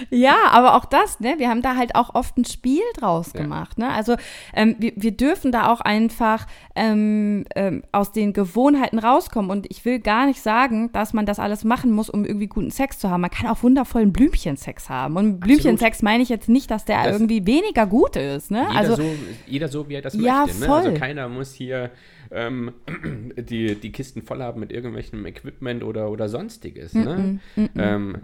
Ja, 0.10 0.36
aber 0.52 0.76
auch 0.76 0.86
das, 0.86 1.20
ne? 1.20 1.36
Wir 1.38 1.50
haben 1.50 1.62
da 1.62 1.76
halt 1.76 1.96
auch 1.96 2.16
oft 2.16 2.38
ein 2.38 2.46
Spiel 2.46 2.84
draus 2.96 3.34
ja. 3.34 3.42
gemacht, 3.42 3.78
ne? 3.78 3.90
Also 3.90 4.16
ähm, 4.54 4.76
wir, 4.80 4.94
wir 4.96 5.12
dürfen 5.12 5.52
da 5.52 5.72
auch 5.72 5.82
einfach 5.82 6.48
ähm, 6.76 7.46
ähm, 7.56 7.84
aus 7.92 8.12
den 8.12 8.34
Gewohnheiten 8.34 9.00
rauskommen. 9.00 9.52
Und 9.52 9.70
ich 9.70 9.84
will 9.86 10.00
gar 10.00 10.26
nicht 10.26 10.42
sagen, 10.42 10.92
dass 10.92 11.14
man 11.14 11.26
das 11.26 11.40
alles 11.40 11.64
machen 11.64 11.92
muss, 11.92 12.10
um 12.10 12.26
irgendwie 12.26 12.48
guten 12.48 12.72
Sex 12.72 13.00
zu 13.00 13.10
haben. 13.10 13.22
Man 13.22 13.32
kann 13.32 13.48
auch 13.48 13.64
wundervollen 13.64 14.14
Blümchensex 14.14 14.90
haben. 14.90 15.18
Und 15.18 15.40
Blümchensex 15.40 16.02
meine 16.02 16.24
ich 16.24 16.30
jetzt 16.30 16.50
nicht, 16.50 16.72
dass 16.72 16.86
der 16.86 17.04
das 17.04 17.14
irgendwie 17.14 17.46
weniger 17.46 17.86
gut 17.86 18.16
ist, 18.16 18.52
ne? 18.52 18.68
Jeder 18.70 18.80
also 18.80 18.96
so, 18.96 19.04
jeder 19.46 19.68
so, 19.68 19.90
wie 19.90 19.96
er 19.96 20.02
das 20.02 20.14
ja, 20.14 20.46
möchte. 20.46 20.60
Ne? 20.62 20.74
Also 20.74 20.94
keiner 20.94 21.30
muss 21.30 21.54
hier 21.54 21.92
ähm, 22.32 22.74
die, 23.38 23.76
die 23.76 23.92
Kisten 23.92 24.22
voll 24.22 24.42
haben 24.42 24.60
mit 24.60 24.72
irgendwelchem 24.72 25.26
Equipment 25.26 25.84
oder, 25.84 26.10
oder 26.10 26.30
sonstiges. 26.30 26.94
Ne? 26.94 27.40
Mm 27.56 27.60
-mm, 27.60 27.70
mm 27.74 27.80
ähm, 27.80 28.18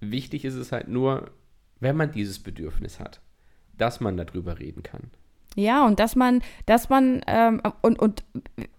Wichtig 0.00 0.44
ist 0.44 0.54
es 0.54 0.72
halt 0.72 0.88
nur, 0.88 1.30
wenn 1.80 1.96
man 1.96 2.10
dieses 2.10 2.38
Bedürfnis 2.38 3.00
hat, 3.00 3.20
dass 3.76 4.00
man 4.00 4.16
darüber 4.16 4.58
reden 4.58 4.82
kann. 4.82 5.10
Ja, 5.56 5.86
und 5.86 5.98
dass 6.00 6.16
man, 6.16 6.42
dass 6.66 6.90
man, 6.90 7.22
ähm, 7.26 7.62
und, 7.80 7.98
und 7.98 8.24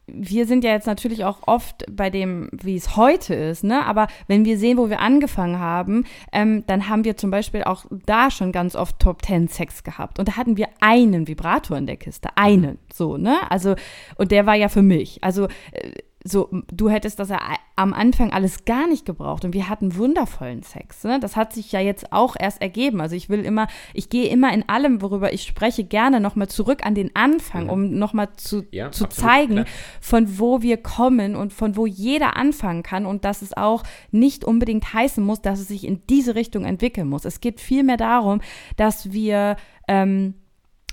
wir 0.06 0.46
sind 0.46 0.64
ja 0.64 0.72
jetzt 0.72 0.86
natürlich 0.86 1.26
auch 1.26 1.40
oft 1.48 1.84
bei 1.90 2.12
dem, 2.12 2.50
wie 2.52 2.76
es 2.76 2.96
heute 2.96 3.34
ist, 3.34 3.64
ne? 3.64 3.84
Aber 3.86 4.08
wenn 4.28 4.46
wir 4.46 4.60
sehen, 4.60 4.78
wo 4.78 4.90
wir 4.90 5.00
angefangen 5.00 5.60
haben, 5.60 6.06
ähm, 6.32 6.64
dann 6.68 6.88
haben 6.88 7.04
wir 7.04 7.18
zum 7.18 7.32
Beispiel 7.32 7.64
auch 7.64 7.86
da 8.06 8.30
schon 8.30 8.52
ganz 8.52 8.76
oft 8.76 9.00
Top 9.00 9.24
Ten 9.24 9.48
Sex 9.48 9.84
gehabt. 9.84 10.20
Und 10.20 10.28
da 10.28 10.38
hatten 10.38 10.56
wir 10.56 10.68
einen 10.80 11.28
Vibrator 11.28 11.78
in 11.78 11.88
der 11.88 11.98
Kiste. 11.98 12.30
Einen, 12.36 12.78
so, 12.94 13.18
ne? 13.18 13.40
Also, 13.50 13.76
und 14.18 14.32
der 14.32 14.46
war 14.46 14.56
ja 14.56 14.70
für 14.70 14.84
mich. 14.84 15.24
Also, 15.24 15.48
äh, 15.72 15.92
so, 16.28 16.50
du 16.72 16.90
hättest 16.90 17.20
das 17.20 17.30
ja 17.30 17.40
am 17.76 17.94
Anfang 17.94 18.32
alles 18.32 18.66
gar 18.66 18.88
nicht 18.88 19.06
gebraucht 19.06 19.46
und 19.46 19.54
wir 19.54 19.70
hatten 19.70 19.96
wundervollen 19.96 20.64
Sex. 20.64 21.04
Ne? 21.04 21.20
Das 21.20 21.36
hat 21.36 21.54
sich 21.54 21.72
ja 21.72 21.80
jetzt 21.80 22.12
auch 22.12 22.36
erst 22.38 22.62
ergeben. 22.62 23.02
Also 23.02 23.16
ich 23.16 23.30
will 23.30 23.46
immer, 23.46 23.68
ich 23.94 24.10
gehe 24.10 24.28
immer 24.30 24.52
in 24.52 24.68
allem, 24.68 25.02
worüber 25.02 25.32
ich 25.32 25.44
spreche, 25.44 25.84
gerne 25.84 26.20
nochmal 26.20 26.48
zurück 26.48 26.86
an 26.86 26.96
den 26.96 27.16
Anfang, 27.16 27.66
mhm. 27.66 27.70
um 27.70 27.92
nochmal 27.92 28.30
zu, 28.36 28.66
ja, 28.72 28.92
zu 28.92 29.08
zeigen, 29.08 29.54
klar. 29.54 29.66
von 30.02 30.40
wo 30.40 30.62
wir 30.62 30.78
kommen 30.78 31.36
und 31.36 31.54
von 31.54 31.76
wo 31.76 31.86
jeder 31.86 32.36
anfangen 32.36 32.84
kann 32.84 33.06
und 33.06 33.24
dass 33.26 33.42
es 33.42 33.56
auch 33.56 33.84
nicht 34.12 34.44
unbedingt 34.44 34.94
heißen 34.94 35.24
muss, 35.24 35.42
dass 35.42 35.60
es 35.60 35.68
sich 35.68 35.86
in 35.86 36.02
diese 36.10 36.36
Richtung 36.36 36.66
entwickeln 36.66 37.08
muss. 37.08 37.26
Es 37.26 37.42
geht 37.42 37.62
vielmehr 37.62 37.98
darum, 37.98 38.42
dass 38.76 39.12
wir 39.12 39.56
ähm, 39.88 40.34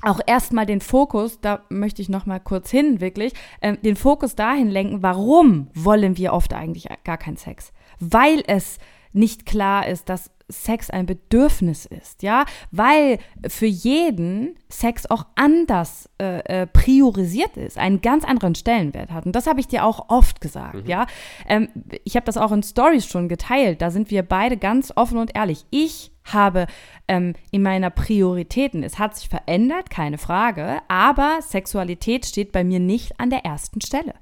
auch 0.05 0.20
erstmal 0.26 0.66
den 0.66 0.80
Fokus, 0.80 1.40
da 1.40 1.64
möchte 1.68 2.02
ich 2.02 2.09
noch 2.09 2.26
mal 2.26 2.40
kurz 2.40 2.70
hin, 2.70 3.00
wirklich, 3.00 3.32
äh, 3.61 3.76
den 3.76 3.96
Fokus 3.96 4.34
dahin 4.34 4.70
lenken, 4.70 5.02
warum 5.02 5.68
wollen 5.74 6.16
wir 6.16 6.32
oft 6.32 6.55
eigentlich 6.55 6.88
gar 7.05 7.18
keinen 7.18 7.36
Sex? 7.36 7.72
Weil 8.00 8.42
es 8.46 8.78
nicht 9.12 9.46
klar 9.46 9.86
ist, 9.86 10.09
dass 10.09 10.30
Sex 10.49 10.90
ein 10.90 11.07
Bedürfnis 11.07 11.86
ist, 11.86 12.22
ja, 12.22 12.45
weil 12.70 13.18
für 13.49 13.66
jeden 13.66 14.57
Sex 14.68 15.11
auch 15.11 15.26
anders 15.36 16.11
äh, 16.20 16.62
äh, 16.62 16.66
priorisiert 16.66 17.57
ist, 17.57 17.78
einen 17.78 18.01
ganz 18.03 18.24
anderen 18.24 18.55
Stellenwert 18.55 19.11
hat. 19.11 19.26
Und 19.26 19.34
das 19.34 19.47
habe 19.47 19.61
ich 19.61 19.68
dir 19.68 19.84
auch 19.84 20.09
oft 20.09 20.40
gesagt, 20.40 20.84
mhm. 20.84 20.90
ja. 20.90 21.07
Ähm, 21.49 21.68
ich 22.05 22.16
habe 22.16 22.26
das 22.26 22.36
auch 22.36 22.53
in 22.53 22.62
Stories 22.62 23.07
schon 23.07 23.28
geteilt. 23.28 23.80
Da 23.80 23.90
sind 23.90 24.11
wir 24.11 24.22
beide 24.22 24.57
ganz 24.57 24.92
offen 24.95 25.18
und 25.18 25.34
ehrlich. 25.34 25.64
Ich 25.70 26.12
habe 26.24 26.66
ähm, 27.07 27.34
in 27.51 27.62
meiner 27.62 27.90
Prioritäten. 27.90 28.82
Es 28.82 28.99
hat 28.99 29.16
sich 29.16 29.28
verändert, 29.28 29.90
keine 29.90 30.18
Frage, 30.18 30.78
aber 30.88 31.38
Sexualität 31.40 32.26
steht 32.26 32.53
bei 32.53 32.64
mir 32.64 32.80
nicht 32.80 33.20
an 33.20 33.30
der 33.30 33.45
ersten 33.45 33.80
Stelle. 33.80 34.14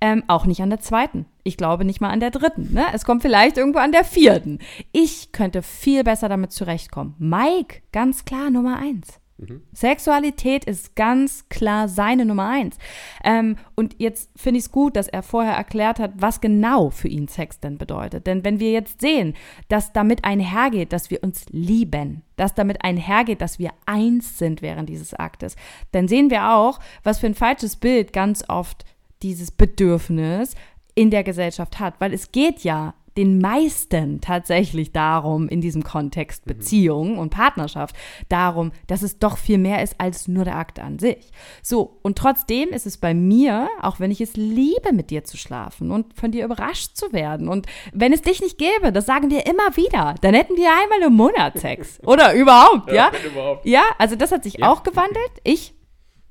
Ähm, 0.00 0.22
auch 0.28 0.46
nicht 0.46 0.62
an 0.62 0.70
der 0.70 0.80
zweiten. 0.80 1.26
Ich 1.42 1.56
glaube 1.56 1.84
nicht 1.84 2.00
mal 2.00 2.10
an 2.10 2.20
der 2.20 2.30
dritten. 2.30 2.72
Ne? 2.72 2.86
Es 2.92 3.04
kommt 3.04 3.22
vielleicht 3.22 3.56
irgendwo 3.56 3.80
an 3.80 3.90
der 3.90 4.04
vierten. 4.04 4.60
Ich 4.92 5.32
könnte 5.32 5.62
viel 5.62 6.04
besser 6.04 6.28
damit 6.28 6.52
zurechtkommen. 6.52 7.16
Mike, 7.18 7.82
ganz 7.90 8.24
klar 8.24 8.50
Nummer 8.50 8.78
eins. 8.78 9.18
Mhm. 9.38 9.62
Sexualität 9.72 10.64
ist 10.64 10.96
ganz 10.96 11.48
klar 11.48 11.88
seine 11.88 12.24
Nummer 12.24 12.48
eins. 12.48 12.76
Ähm, 13.22 13.56
und 13.76 13.94
jetzt 13.98 14.30
finde 14.36 14.58
ich 14.58 14.66
es 14.66 14.72
gut, 14.72 14.96
dass 14.96 15.08
er 15.08 15.22
vorher 15.22 15.54
erklärt 15.54 16.00
hat, 16.00 16.12
was 16.16 16.40
genau 16.40 16.90
für 16.90 17.08
ihn 17.08 17.28
Sex 17.28 17.60
denn 17.60 17.78
bedeutet. 17.78 18.26
Denn 18.26 18.44
wenn 18.44 18.58
wir 18.58 18.72
jetzt 18.72 19.00
sehen, 19.00 19.34
dass 19.68 19.92
damit 19.92 20.24
einhergeht, 20.24 20.92
dass 20.92 21.10
wir 21.10 21.22
uns 21.22 21.46
lieben, 21.50 22.22
dass 22.36 22.54
damit 22.54 22.84
einhergeht, 22.84 23.40
dass 23.40 23.58
wir 23.58 23.70
eins 23.86 24.38
sind 24.38 24.60
während 24.60 24.88
dieses 24.88 25.14
Aktes, 25.14 25.54
dann 25.92 26.08
sehen 26.08 26.30
wir 26.30 26.50
auch, 26.50 26.80
was 27.04 27.20
für 27.20 27.26
ein 27.26 27.34
falsches 27.34 27.76
Bild 27.76 28.12
ganz 28.12 28.44
oft 28.48 28.84
dieses 29.22 29.50
Bedürfnis 29.50 30.54
in 30.94 31.10
der 31.10 31.24
Gesellschaft 31.24 31.78
hat. 31.78 31.94
Weil 32.00 32.12
es 32.12 32.32
geht 32.32 32.64
ja 32.64 32.94
den 33.18 33.40
meisten 33.40 34.20
tatsächlich 34.20 34.92
darum, 34.92 35.48
in 35.48 35.60
diesem 35.60 35.82
Kontext 35.82 36.46
mhm. 36.46 36.50
Beziehung 36.50 37.18
und 37.18 37.30
Partnerschaft, 37.30 37.96
darum, 38.28 38.70
dass 38.86 39.02
es 39.02 39.18
doch 39.18 39.38
viel 39.38 39.58
mehr 39.58 39.82
ist 39.82 39.96
als 39.98 40.28
nur 40.28 40.44
der 40.44 40.56
Akt 40.56 40.78
an 40.78 41.00
sich. 41.00 41.32
So, 41.60 41.98
und 42.02 42.16
trotzdem 42.16 42.68
ist 42.68 42.86
es 42.86 42.96
bei 42.96 43.14
mir, 43.14 43.68
auch 43.82 43.98
wenn 43.98 44.12
ich 44.12 44.20
es 44.20 44.36
liebe, 44.36 44.92
mit 44.92 45.10
dir 45.10 45.24
zu 45.24 45.36
schlafen 45.36 45.90
und 45.90 46.14
von 46.14 46.30
dir 46.30 46.44
überrascht 46.44 46.96
zu 46.96 47.12
werden. 47.12 47.48
Und 47.48 47.66
wenn 47.92 48.12
es 48.12 48.22
dich 48.22 48.40
nicht 48.40 48.56
gäbe, 48.56 48.92
das 48.92 49.06
sagen 49.06 49.30
wir 49.30 49.46
immer 49.46 49.76
wieder, 49.76 50.14
dann 50.20 50.34
hätten 50.34 50.56
wir 50.56 50.70
einmal 50.70 51.08
im 51.08 51.14
Monat 51.14 51.58
Sex. 51.58 51.98
Oder 52.06 52.34
überhaupt, 52.34 52.92
ja? 52.92 53.10
Ja, 53.12 53.28
überhaupt. 53.28 53.66
ja 53.66 53.82
also 53.98 54.14
das 54.14 54.30
hat 54.30 54.44
sich 54.44 54.58
ja. 54.58 54.70
auch 54.70 54.84
gewandelt. 54.84 55.32
Ich 55.42 55.74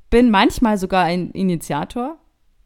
bin 0.09 0.31
manchmal 0.31 0.77
sogar 0.77 1.03
ein 1.03 1.31
Initiator. 1.31 2.17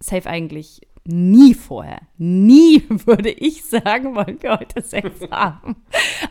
Safe 0.01 0.29
eigentlich 0.29 0.81
nie 1.05 1.53
vorher, 1.53 2.01
nie 2.17 2.83
würde 3.05 3.31
ich 3.31 3.63
sagen, 3.65 4.15
wollen 4.15 4.37
wir 4.41 4.59
heute 4.59 4.81
Sex 4.81 5.09
haben. 5.31 5.77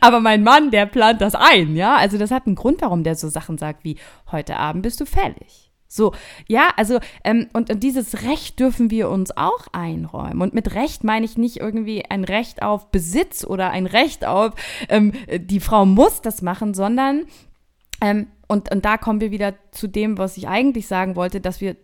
Aber 0.00 0.20
mein 0.20 0.42
Mann, 0.42 0.70
der 0.70 0.86
plant 0.86 1.20
das 1.20 1.34
ein, 1.34 1.76
ja. 1.76 1.96
Also 1.96 2.18
das 2.18 2.30
hat 2.30 2.46
einen 2.46 2.56
Grund, 2.56 2.82
warum 2.82 3.02
der 3.02 3.16
so 3.16 3.28
Sachen 3.28 3.58
sagt 3.58 3.84
wie, 3.84 3.96
heute 4.30 4.56
Abend 4.56 4.82
bist 4.82 5.00
du 5.00 5.06
fällig. 5.06 5.70
So, 5.92 6.12
ja, 6.46 6.72
also, 6.76 7.00
ähm, 7.24 7.48
und, 7.52 7.68
und 7.68 7.82
dieses 7.82 8.22
Recht 8.22 8.60
dürfen 8.60 8.92
wir 8.92 9.10
uns 9.10 9.36
auch 9.36 9.66
einräumen. 9.72 10.40
Und 10.40 10.54
mit 10.54 10.76
Recht 10.76 11.02
meine 11.02 11.26
ich 11.26 11.36
nicht 11.36 11.56
irgendwie 11.56 12.04
ein 12.08 12.22
Recht 12.22 12.62
auf 12.62 12.92
Besitz 12.92 13.44
oder 13.44 13.70
ein 13.70 13.86
Recht 13.86 14.24
auf, 14.24 14.52
ähm, 14.88 15.12
die 15.36 15.58
Frau 15.58 15.84
muss 15.86 16.22
das 16.22 16.42
machen, 16.42 16.74
sondern, 16.74 17.26
ähm, 18.00 18.28
und, 18.46 18.70
und 18.70 18.84
da 18.84 18.98
kommen 18.98 19.20
wir 19.20 19.32
wieder 19.32 19.54
zu 19.72 19.88
dem, 19.88 20.16
was 20.16 20.36
ich 20.36 20.46
eigentlich 20.46 20.86
sagen 20.86 21.16
wollte, 21.16 21.40
dass 21.40 21.60
wir 21.60 21.74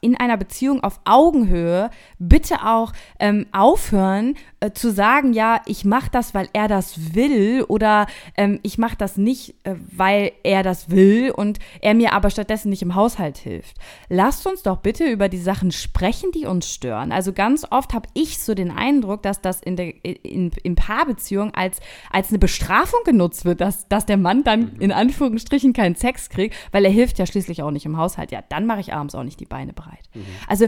in 0.00 0.16
einer 0.16 0.36
Beziehung 0.36 0.82
auf 0.82 1.00
Augenhöhe 1.04 1.90
bitte 2.18 2.66
auch 2.66 2.92
ähm, 3.18 3.46
aufhören 3.52 4.34
äh, 4.60 4.72
zu 4.72 4.90
sagen, 4.90 5.32
ja, 5.32 5.60
ich 5.66 5.84
mache 5.84 6.10
das, 6.10 6.34
weil 6.34 6.48
er 6.52 6.68
das 6.68 7.14
will 7.14 7.62
oder 7.68 8.06
ähm, 8.36 8.58
ich 8.62 8.78
mache 8.78 8.96
das 8.96 9.16
nicht, 9.16 9.54
äh, 9.64 9.76
weil 9.92 10.32
er 10.42 10.62
das 10.62 10.90
will 10.90 11.30
und 11.30 11.58
er 11.80 11.94
mir 11.94 12.12
aber 12.12 12.30
stattdessen 12.30 12.70
nicht 12.70 12.82
im 12.82 12.94
Haushalt 12.94 13.38
hilft. 13.38 13.76
Lasst 14.08 14.46
uns 14.46 14.62
doch 14.62 14.78
bitte 14.78 15.04
über 15.04 15.28
die 15.28 15.38
Sachen 15.38 15.70
sprechen, 15.70 16.32
die 16.32 16.46
uns 16.46 16.72
stören. 16.72 17.12
Also 17.12 17.32
ganz 17.32 17.66
oft 17.70 17.94
habe 17.94 18.08
ich 18.14 18.38
so 18.38 18.54
den 18.54 18.70
Eindruck, 18.70 19.22
dass 19.22 19.40
das 19.40 19.60
in 19.60 19.76
der 19.76 20.04
in, 20.04 20.50
in 20.62 20.74
Paarbeziehung 20.74 21.54
als 21.54 21.80
als 22.10 22.30
eine 22.30 22.38
Bestrafung 22.38 23.00
genutzt 23.04 23.44
wird, 23.44 23.60
dass, 23.60 23.86
dass 23.88 24.06
der 24.06 24.16
Mann 24.16 24.44
dann 24.44 24.76
in 24.78 24.92
Anführungsstrichen 24.92 25.72
keinen 25.74 25.94
Sex 25.94 26.28
kriegt, 26.28 26.56
weil 26.72 26.84
er 26.84 26.90
hilft 26.90 27.18
ja 27.18 27.26
schließlich 27.26 27.62
auch 27.62 27.70
nicht 27.70 27.86
im 27.86 27.96
Haushalt. 27.96 28.32
Ja, 28.32 28.42
dann 28.48 28.66
mache 28.66 28.80
ich 28.80 28.92
abends 28.92 29.14
auch 29.14 29.24
nicht 29.24 29.40
die 29.40 29.46
Beine 29.46 29.59
breit. 29.68 30.08
Mhm. 30.14 30.24
Also 30.48 30.66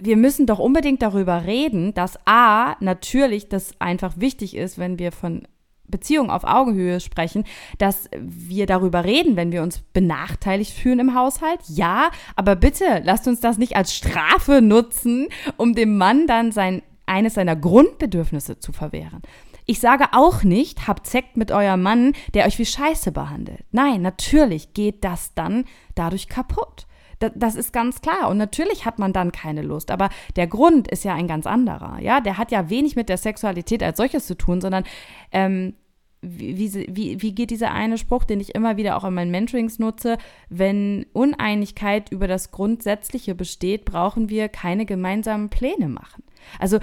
wir 0.00 0.16
müssen 0.16 0.46
doch 0.46 0.58
unbedingt 0.58 1.02
darüber 1.02 1.44
reden, 1.44 1.94
dass 1.94 2.18
A, 2.26 2.76
natürlich 2.80 3.48
das 3.48 3.80
einfach 3.80 4.14
wichtig 4.16 4.56
ist, 4.56 4.78
wenn 4.78 4.98
wir 4.98 5.12
von 5.12 5.46
Beziehung 5.88 6.30
auf 6.30 6.44
Augenhöhe 6.44 7.00
sprechen, 7.00 7.44
dass 7.78 8.08
wir 8.18 8.66
darüber 8.66 9.04
reden, 9.04 9.36
wenn 9.36 9.52
wir 9.52 9.62
uns 9.62 9.80
benachteiligt 9.92 10.72
fühlen 10.72 11.00
im 11.00 11.14
Haushalt. 11.14 11.60
Ja, 11.66 12.10
aber 12.36 12.56
bitte 12.56 13.02
lasst 13.04 13.26
uns 13.26 13.40
das 13.40 13.58
nicht 13.58 13.76
als 13.76 13.94
Strafe 13.94 14.60
nutzen, 14.62 15.28
um 15.56 15.74
dem 15.74 15.96
Mann 15.96 16.26
dann 16.26 16.52
sein, 16.52 16.82
eines 17.06 17.34
seiner 17.34 17.56
Grundbedürfnisse 17.56 18.58
zu 18.58 18.72
verwehren. 18.72 19.22
Ich 19.70 19.80
sage 19.80 20.06
auch 20.12 20.44
nicht, 20.44 20.88
habt 20.88 21.06
Sekt 21.06 21.36
mit 21.36 21.52
eurem 21.52 21.82
Mann, 21.82 22.12
der 22.32 22.46
euch 22.46 22.58
wie 22.58 22.64
Scheiße 22.64 23.12
behandelt. 23.12 23.64
Nein, 23.70 24.00
natürlich 24.00 24.72
geht 24.72 25.04
das 25.04 25.34
dann 25.34 25.64
dadurch 25.94 26.28
kaputt. 26.28 26.86
Das 27.18 27.54
ist 27.54 27.72
ganz 27.72 28.00
klar. 28.00 28.28
Und 28.28 28.38
natürlich 28.38 28.84
hat 28.84 28.98
man 28.98 29.12
dann 29.12 29.32
keine 29.32 29.62
Lust. 29.62 29.90
Aber 29.90 30.08
der 30.36 30.46
Grund 30.46 30.88
ist 30.88 31.04
ja 31.04 31.14
ein 31.14 31.26
ganz 31.26 31.46
anderer. 31.46 31.98
Ja, 32.00 32.20
der 32.20 32.38
hat 32.38 32.52
ja 32.52 32.70
wenig 32.70 32.96
mit 32.96 33.08
der 33.08 33.16
Sexualität 33.16 33.82
als 33.82 33.96
solches 33.96 34.26
zu 34.26 34.36
tun, 34.36 34.60
sondern 34.60 34.84
ähm, 35.32 35.74
wie, 36.20 36.86
wie, 36.88 37.22
wie 37.22 37.34
geht 37.34 37.50
dieser 37.50 37.72
eine 37.72 37.96
Spruch, 37.96 38.24
den 38.24 38.40
ich 38.40 38.54
immer 38.54 38.76
wieder 38.76 38.96
auch 38.96 39.04
in 39.04 39.14
meinen 39.14 39.30
Mentorings 39.30 39.78
nutze? 39.78 40.18
Wenn 40.48 41.06
Uneinigkeit 41.12 42.10
über 42.10 42.26
das 42.26 42.50
Grundsätzliche 42.50 43.34
besteht, 43.34 43.84
brauchen 43.84 44.28
wir 44.28 44.48
keine 44.48 44.84
gemeinsamen 44.84 45.48
Pläne 45.48 45.88
machen. 45.88 46.24
Also 46.58 46.78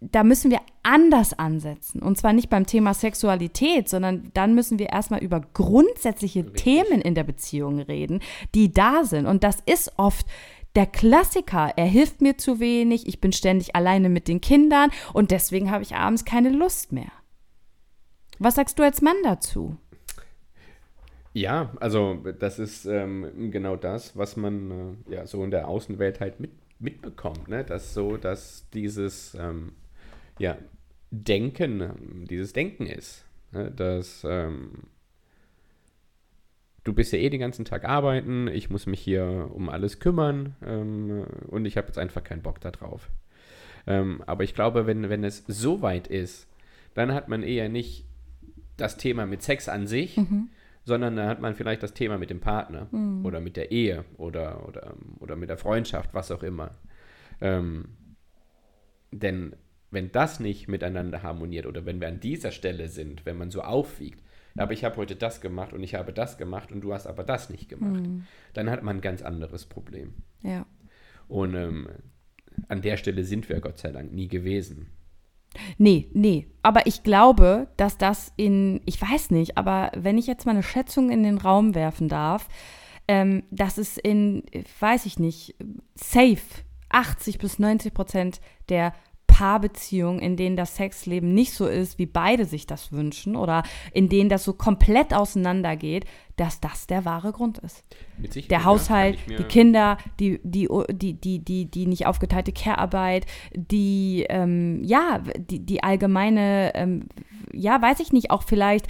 da 0.00 0.24
müssen 0.24 0.50
wir 0.50 0.60
anders 0.82 1.38
ansetzen. 1.38 2.02
Und 2.02 2.18
zwar 2.18 2.32
nicht 2.32 2.50
beim 2.50 2.66
Thema 2.66 2.94
Sexualität, 2.94 3.88
sondern 3.88 4.30
dann 4.34 4.54
müssen 4.54 4.78
wir 4.78 4.90
erstmal 4.90 5.22
über 5.22 5.40
grundsätzliche 5.40 6.44
Richtig. 6.44 6.62
Themen 6.62 7.00
in 7.00 7.14
der 7.14 7.24
Beziehung 7.24 7.80
reden, 7.80 8.20
die 8.54 8.72
da 8.72 9.04
sind. 9.04 9.26
Und 9.26 9.44
das 9.44 9.58
ist 9.66 9.92
oft 9.96 10.26
der 10.74 10.86
Klassiker. 10.86 11.72
Er 11.76 11.86
hilft 11.86 12.20
mir 12.20 12.36
zu 12.36 12.60
wenig, 12.60 13.06
ich 13.08 13.20
bin 13.20 13.32
ständig 13.32 13.74
alleine 13.74 14.08
mit 14.08 14.28
den 14.28 14.40
Kindern 14.40 14.90
und 15.12 15.30
deswegen 15.30 15.70
habe 15.70 15.82
ich 15.82 15.94
abends 15.94 16.24
keine 16.24 16.50
Lust 16.50 16.92
mehr. 16.92 17.10
Was 18.38 18.56
sagst 18.56 18.78
du 18.78 18.82
als 18.82 19.00
Mann 19.00 19.16
dazu? 19.24 19.76
Ja, 21.32 21.72
also 21.80 22.14
das 22.38 22.58
ist 22.58 22.86
ähm, 22.86 23.50
genau 23.50 23.76
das, 23.76 24.16
was 24.16 24.36
man 24.36 24.96
äh, 25.08 25.14
ja 25.14 25.26
so 25.26 25.44
in 25.44 25.50
der 25.50 25.68
Außenwelt 25.68 26.20
halt 26.20 26.40
mit, 26.40 26.50
mitbekommt, 26.78 27.48
ne? 27.48 27.64
Dass 27.64 27.94
so, 27.94 28.16
dass 28.16 28.68
dieses 28.70 29.34
ähm, 29.34 29.72
ja, 30.38 30.56
Denken, 31.10 32.26
dieses 32.28 32.52
Denken 32.52 32.86
ist. 32.86 33.24
Ne? 33.52 33.70
Dass 33.70 34.24
ähm, 34.28 34.84
du 36.84 36.92
bist 36.92 37.12
ja 37.12 37.18
eh 37.18 37.30
den 37.30 37.40
ganzen 37.40 37.64
Tag 37.64 37.84
arbeiten, 37.84 38.48
ich 38.48 38.70
muss 38.70 38.86
mich 38.86 39.00
hier 39.00 39.50
um 39.52 39.68
alles 39.68 39.98
kümmern 39.98 40.56
ähm, 40.64 41.24
und 41.48 41.64
ich 41.64 41.76
habe 41.76 41.86
jetzt 41.86 41.98
einfach 41.98 42.22
keinen 42.22 42.42
Bock 42.42 42.60
darauf. 42.60 43.10
Ähm, 43.86 44.22
aber 44.26 44.44
ich 44.44 44.54
glaube, 44.54 44.86
wenn, 44.86 45.08
wenn 45.08 45.24
es 45.24 45.44
so 45.46 45.80
weit 45.80 46.08
ist, 46.08 46.48
dann 46.94 47.14
hat 47.14 47.28
man 47.28 47.42
eher 47.42 47.68
nicht 47.68 48.04
das 48.76 48.96
Thema 48.96 49.26
mit 49.26 49.42
Sex 49.42 49.68
an 49.68 49.86
sich, 49.86 50.16
mhm 50.16 50.48
sondern 50.86 51.16
da 51.16 51.26
hat 51.26 51.40
man 51.40 51.56
vielleicht 51.56 51.82
das 51.82 51.94
Thema 51.94 52.16
mit 52.16 52.30
dem 52.30 52.40
Partner 52.40 52.86
mhm. 52.92 53.26
oder 53.26 53.40
mit 53.40 53.56
der 53.56 53.72
Ehe 53.72 54.04
oder, 54.16 54.66
oder, 54.68 54.94
oder 55.18 55.34
mit 55.34 55.50
der 55.50 55.58
Freundschaft, 55.58 56.14
was 56.14 56.30
auch 56.30 56.44
immer. 56.44 56.70
Ähm, 57.40 57.88
denn 59.10 59.56
wenn 59.90 60.12
das 60.12 60.38
nicht 60.38 60.68
miteinander 60.68 61.24
harmoniert 61.24 61.66
oder 61.66 61.84
wenn 61.86 62.00
wir 62.00 62.06
an 62.06 62.20
dieser 62.20 62.52
Stelle 62.52 62.88
sind, 62.88 63.26
wenn 63.26 63.36
man 63.36 63.50
so 63.50 63.62
aufwiegt, 63.62 64.22
aber 64.56 64.72
ich 64.72 64.84
habe 64.84 64.96
heute 64.96 65.16
das 65.16 65.40
gemacht 65.40 65.72
und 65.72 65.82
ich 65.82 65.96
habe 65.96 66.12
das 66.12 66.38
gemacht 66.38 66.70
und 66.70 66.80
du 66.80 66.94
hast 66.94 67.06
aber 67.06 67.24
das 67.24 67.50
nicht 67.50 67.68
gemacht, 67.68 68.06
mhm. 68.06 68.24
dann 68.54 68.70
hat 68.70 68.84
man 68.84 68.98
ein 68.98 69.02
ganz 69.02 69.22
anderes 69.22 69.66
Problem. 69.66 70.14
Ja. 70.42 70.66
Und 71.26 71.54
ähm, 71.54 71.88
an 72.68 72.80
der 72.80 72.96
Stelle 72.96 73.24
sind 73.24 73.48
wir 73.48 73.60
Gott 73.60 73.78
sei 73.78 73.90
Dank 73.90 74.12
nie 74.12 74.28
gewesen. 74.28 74.86
Nee, 75.78 76.08
nee. 76.12 76.46
Aber 76.62 76.86
ich 76.86 77.02
glaube, 77.02 77.68
dass 77.76 77.98
das 77.98 78.32
in, 78.36 78.80
ich 78.86 79.00
weiß 79.00 79.30
nicht, 79.30 79.56
aber 79.56 79.90
wenn 79.94 80.18
ich 80.18 80.26
jetzt 80.26 80.46
mal 80.46 80.52
eine 80.52 80.62
Schätzung 80.62 81.10
in 81.10 81.22
den 81.22 81.38
Raum 81.38 81.74
werfen 81.74 82.08
darf, 82.08 82.48
ähm, 83.08 83.44
dass 83.50 83.78
es 83.78 83.98
in, 83.98 84.42
weiß 84.80 85.06
ich 85.06 85.18
nicht, 85.18 85.54
safe 85.94 86.42
80 86.88 87.38
bis 87.38 87.58
90 87.58 87.94
Prozent 87.94 88.40
der 88.68 88.92
Paarbeziehungen, 89.36 90.18
in 90.18 90.38
denen 90.38 90.56
das 90.56 90.76
Sexleben 90.76 91.34
nicht 91.34 91.52
so 91.52 91.66
ist, 91.66 91.98
wie 91.98 92.06
beide 92.06 92.46
sich 92.46 92.66
das 92.66 92.90
wünschen 92.90 93.36
oder 93.36 93.64
in 93.92 94.08
denen 94.08 94.30
das 94.30 94.44
so 94.44 94.54
komplett 94.54 95.12
auseinandergeht, 95.12 96.06
dass 96.36 96.58
das 96.58 96.86
der 96.86 97.04
wahre 97.04 97.32
Grund 97.32 97.58
ist. 97.58 97.84
der 98.48 98.64
Haushalt, 98.64 99.18
die 99.28 99.44
Kinder, 99.44 99.98
die, 100.18 100.40
die, 100.42 100.70
die, 100.90 101.20
die, 101.20 101.38
die, 101.40 101.70
die 101.70 101.86
nicht 101.86 102.06
aufgeteilte 102.06 102.52
Care-Arbeit, 102.52 103.26
die, 103.54 104.24
ähm, 104.30 104.82
ja, 104.82 105.20
die, 105.36 105.58
die 105.58 105.82
allgemeine, 105.82 106.74
ähm, 106.74 107.10
ja, 107.52 107.82
weiß 107.82 108.00
ich 108.00 108.14
nicht, 108.14 108.30
auch 108.30 108.42
vielleicht, 108.42 108.86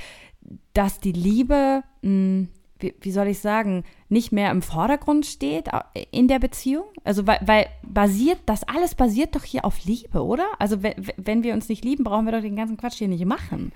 dass 0.74 1.01
die 1.01 1.11
Liebe, 1.11 1.82
mh, 2.03 2.09
hm, 2.09 2.49
wie, 2.79 2.95
wie, 3.01 3.11
soll 3.11 3.29
ich 3.29 3.39
sagen, 3.39 3.85
nicht 4.09 4.33
mehr 4.33 4.51
im 4.51 4.62
Vordergrund 4.62 5.27
steht 5.27 5.68
in 6.11 6.29
der 6.29 6.39
Beziehung? 6.39 6.85
Also, 7.05 7.27
weil, 7.27 7.39
weil 7.45 7.66
basiert, 7.83 8.39
das 8.47 8.64
alles 8.64 8.95
basiert 8.95 9.35
doch 9.35 9.45
hier 9.45 9.64
auf 9.64 9.85
Liebe, 9.85 10.22
oder? 10.22 10.47
Also, 10.59 10.83
wenn, 10.83 11.43
wir 11.43 11.55
uns 11.55 11.68
nicht 11.68 11.85
lieben, 11.85 12.05
brauchen 12.05 12.27
wir 12.27 12.33
doch 12.33 12.43
den 12.43 12.57
ganzen 12.57 12.77
Quatsch 12.77 12.97
hier 12.97 13.09
nicht 13.09 13.24
machen. 13.24 13.72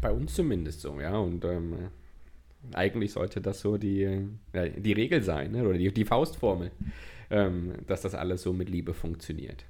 bei 0.00 0.12
uns 0.12 0.34
zumindest 0.34 0.80
so, 0.80 1.00
ja. 1.00 1.16
Und 1.16 1.44
ähm, 1.44 1.90
eigentlich 2.72 3.12
sollte 3.12 3.40
das 3.40 3.60
so 3.60 3.76
die, 3.76 4.28
ja, 4.52 4.68
die 4.68 4.92
Regel 4.92 5.22
sein, 5.22 5.52
ne? 5.52 5.66
oder 5.66 5.78
die, 5.78 5.92
die 5.92 6.04
Faustformel, 6.04 6.70
ähm, 7.30 7.74
dass 7.86 8.02
das 8.02 8.14
alles 8.14 8.42
so 8.42 8.52
mit 8.52 8.68
Liebe 8.68 8.94
funktioniert. 8.94 9.64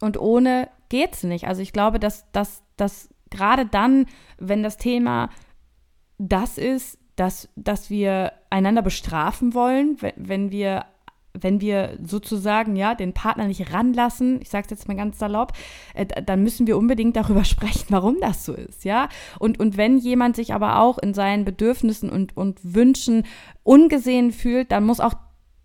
Und 0.00 0.18
ohne 0.18 0.68
geht's 0.88 1.22
nicht. 1.24 1.46
Also, 1.46 1.62
ich 1.62 1.72
glaube, 1.72 1.98
dass, 1.98 2.30
dass, 2.32 2.62
dass 2.76 3.08
gerade 3.30 3.66
dann, 3.66 4.06
wenn 4.38 4.62
das 4.62 4.76
Thema 4.76 5.30
das 6.18 6.58
ist, 6.58 6.98
dass, 7.16 7.48
dass 7.56 7.90
wir 7.90 8.32
einander 8.50 8.82
bestrafen 8.82 9.54
wollen, 9.54 9.96
wenn, 10.00 10.14
wenn 10.16 10.50
wir 10.50 10.84
wenn 11.34 11.60
wir 11.60 11.98
sozusagen 12.04 12.76
ja 12.76 12.94
den 12.94 13.14
Partner 13.14 13.46
nicht 13.46 13.72
ranlassen, 13.72 14.40
ich 14.42 14.50
sage 14.50 14.64
es 14.66 14.70
jetzt 14.70 14.88
mal 14.88 14.96
ganz 14.96 15.18
salopp, 15.18 15.52
äh, 15.94 16.04
dann 16.04 16.42
müssen 16.42 16.66
wir 16.66 16.76
unbedingt 16.76 17.16
darüber 17.16 17.44
sprechen, 17.46 17.86
warum 17.88 18.20
das 18.20 18.44
so 18.44 18.52
ist, 18.52 18.84
ja. 18.84 19.08
Und, 19.38 19.58
und 19.58 19.76
wenn 19.76 19.98
jemand 19.98 20.36
sich 20.36 20.52
aber 20.52 20.80
auch 20.80 20.98
in 20.98 21.14
seinen 21.14 21.44
Bedürfnissen 21.44 22.10
und, 22.10 22.36
und 22.36 22.60
Wünschen 22.62 23.24
ungesehen 23.62 24.30
fühlt, 24.32 24.72
dann 24.72 24.84
muss 24.84 25.00
auch 25.00 25.14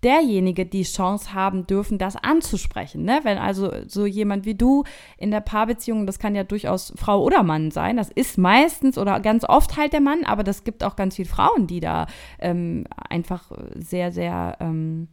derjenige 0.03 0.65
die 0.65 0.83
Chance 0.83 1.33
haben 1.33 1.65
dürfen, 1.65 1.97
das 1.97 2.15
anzusprechen. 2.15 3.03
Ne? 3.03 3.21
Wenn 3.23 3.37
also 3.37 3.71
so 3.87 4.05
jemand 4.05 4.45
wie 4.45 4.55
du 4.55 4.83
in 5.17 5.31
der 5.31 5.41
Paarbeziehung, 5.41 6.05
das 6.05 6.19
kann 6.19 6.35
ja 6.35 6.43
durchaus 6.43 6.93
Frau 6.95 7.23
oder 7.23 7.43
Mann 7.43 7.71
sein, 7.71 7.97
das 7.97 8.09
ist 8.09 8.37
meistens 8.37 8.97
oder 8.97 9.19
ganz 9.19 9.43
oft 9.43 9.77
halt 9.77 9.93
der 9.93 10.01
Mann, 10.01 10.23
aber 10.25 10.43
das 10.43 10.63
gibt 10.63 10.83
auch 10.83 10.95
ganz 10.95 11.15
viele 11.15 11.29
Frauen, 11.29 11.67
die 11.67 11.79
da 11.79 12.07
ähm, 12.39 12.85
einfach 13.09 13.51
sehr, 13.75 14.11
sehr 14.11 14.57
ähm, 14.59 15.07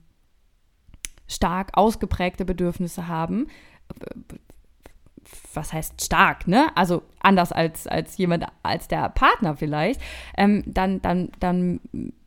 stark 1.26 1.70
ausgeprägte 1.74 2.44
Bedürfnisse 2.44 3.08
haben 3.08 3.46
was 5.54 5.72
heißt 5.72 6.04
stark, 6.04 6.46
ne? 6.46 6.68
Also 6.74 7.02
anders 7.20 7.52
als, 7.52 7.86
als 7.86 8.16
jemand, 8.16 8.46
als 8.62 8.88
der 8.88 9.08
Partner 9.08 9.56
vielleicht, 9.56 10.00
ähm, 10.36 10.62
dann, 10.66 11.00
dann, 11.02 11.30
dann 11.40 11.80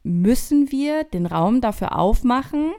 müssen 0.08 0.72
wir 0.72 1.04
den 1.04 1.26
Raum 1.26 1.62
dafür 1.62 1.98
aufmachen, 1.98 2.72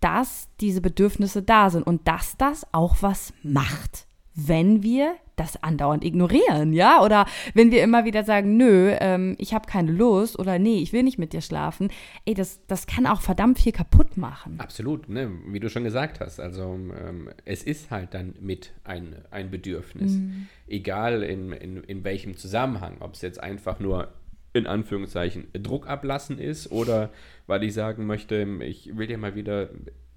dass 0.00 0.48
diese 0.60 0.80
Bedürfnisse 0.80 1.42
da 1.42 1.70
sind 1.70 1.86
und 1.86 2.06
dass 2.06 2.36
das 2.36 2.66
auch 2.72 2.96
was 3.00 3.32
macht, 3.42 4.06
wenn 4.34 4.82
wir 4.82 5.16
das 5.36 5.62
andauernd 5.62 6.02
ignorieren, 6.02 6.72
ja? 6.72 7.02
Oder 7.02 7.26
wenn 7.54 7.70
wir 7.70 7.82
immer 7.82 8.04
wieder 8.04 8.24
sagen, 8.24 8.56
nö, 8.56 8.94
ähm, 8.98 9.36
ich 9.38 9.52
habe 9.52 9.66
keine 9.66 9.92
Lust 9.92 10.38
oder 10.38 10.58
nee, 10.58 10.78
ich 10.78 10.92
will 10.92 11.02
nicht 11.02 11.18
mit 11.18 11.34
dir 11.34 11.42
schlafen, 11.42 11.90
ey, 12.24 12.34
das, 12.34 12.60
das 12.66 12.86
kann 12.86 13.06
auch 13.06 13.20
verdammt 13.20 13.58
viel 13.58 13.72
kaputt 13.72 14.16
machen. 14.16 14.58
Absolut, 14.58 15.08
ne? 15.08 15.30
wie 15.46 15.60
du 15.60 15.68
schon 15.68 15.84
gesagt 15.84 16.20
hast. 16.20 16.40
Also 16.40 16.62
ähm, 16.62 17.28
es 17.44 17.62
ist 17.62 17.90
halt 17.90 18.14
dann 18.14 18.34
mit 18.40 18.72
ein, 18.84 19.16
ein 19.30 19.50
Bedürfnis. 19.50 20.12
Mhm. 20.12 20.48
Egal 20.66 21.22
in, 21.22 21.52
in, 21.52 21.84
in 21.84 22.02
welchem 22.02 22.36
Zusammenhang, 22.36 22.96
ob 23.00 23.14
es 23.14 23.20
jetzt 23.20 23.42
einfach 23.42 23.78
nur 23.78 24.08
in 24.56 24.66
Anführungszeichen 24.66 25.48
Druck 25.52 25.88
ablassen 25.88 26.38
ist 26.38 26.70
oder 26.70 27.10
weil 27.46 27.62
ich 27.64 27.74
sagen 27.74 28.06
möchte, 28.06 28.46
ich 28.62 28.96
will 28.96 29.06
dir 29.06 29.18
mal 29.18 29.34
wieder 29.34 29.70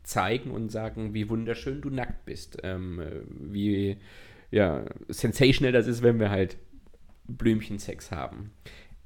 zeigen 0.03 0.51
und 0.51 0.71
sagen, 0.71 1.13
wie 1.13 1.29
wunderschön 1.29 1.81
du 1.81 1.89
nackt 1.89 2.25
bist, 2.25 2.57
ähm, 2.63 3.01
wie 3.29 3.97
ja, 4.51 4.85
sensational 5.07 5.71
das 5.71 5.87
ist, 5.87 6.01
wenn 6.01 6.19
wir 6.19 6.31
halt 6.31 6.57
Blümchensex 7.27 8.11
haben. 8.11 8.51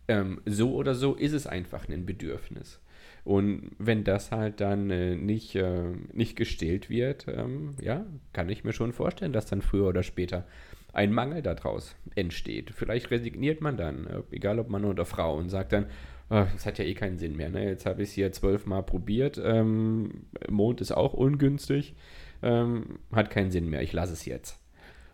Ähm, 0.07 0.41
so 0.45 0.73
oder 0.73 0.95
so 0.95 1.15
ist 1.15 1.33
es 1.33 1.47
einfach 1.47 1.87
ein 1.89 2.05
Bedürfnis. 2.05 2.79
Und 3.25 3.71
wenn 3.77 4.03
das 4.03 4.31
halt 4.31 4.59
dann 4.59 4.89
äh, 4.89 5.15
nicht, 5.15 5.55
äh, 5.55 5.91
nicht 6.11 6.35
gestillt 6.35 6.89
wird, 6.89 7.25
ähm, 7.27 7.75
ja, 7.81 8.05
kann 8.33 8.49
ich 8.49 8.63
mir 8.63 8.73
schon 8.73 8.91
vorstellen, 8.91 9.33
dass 9.33 9.45
dann 9.45 9.61
früher 9.61 9.87
oder 9.87 10.03
später 10.03 10.45
ein 10.93 11.11
Mangel 11.11 11.41
daraus 11.41 11.95
entsteht. 12.15 12.71
Vielleicht 12.73 13.11
resigniert 13.11 13.61
man 13.61 13.77
dann, 13.77 14.07
äh, 14.07 14.21
egal 14.31 14.59
ob 14.59 14.69
Mann 14.69 14.85
oder 14.85 15.05
Frau, 15.05 15.35
und 15.37 15.49
sagt 15.49 15.73
dann, 15.73 15.87
oh, 16.29 16.45
das 16.53 16.65
hat 16.65 16.77
ja 16.77 16.85
eh 16.85 16.93
keinen 16.93 17.17
Sinn 17.17 17.35
mehr. 17.35 17.49
Ne? 17.49 17.65
Jetzt 17.65 17.85
habe 17.85 18.03
ich 18.03 18.09
es 18.09 18.15
hier 18.15 18.31
zwölfmal 18.31 18.83
probiert, 18.83 19.41
ähm, 19.43 20.27
Mond 20.49 20.81
ist 20.81 20.91
auch 20.91 21.13
ungünstig, 21.13 21.95
ähm, 22.41 22.99
hat 23.11 23.29
keinen 23.31 23.51
Sinn 23.51 23.69
mehr, 23.69 23.81
ich 23.81 23.93
lasse 23.93 24.13
es 24.13 24.25
jetzt. 24.25 24.59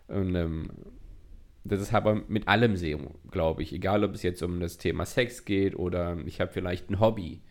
Und 0.08 0.34
ähm, 0.34 0.70
das 1.64 1.80
ist 1.80 1.94
aber 1.94 2.22
mit 2.28 2.48
allem 2.48 2.76
so, 2.76 2.98
glaube 3.30 3.62
ich. 3.62 3.72
Egal, 3.72 4.02
ob 4.04 4.14
es 4.14 4.22
jetzt 4.22 4.42
um 4.42 4.60
das 4.60 4.78
Thema 4.78 5.04
Sex 5.04 5.44
geht 5.44 5.76
oder 5.76 6.18
ich 6.26 6.40
habe 6.40 6.50
vielleicht 6.50 6.90
ein 6.90 7.00
Hobby. 7.00 7.42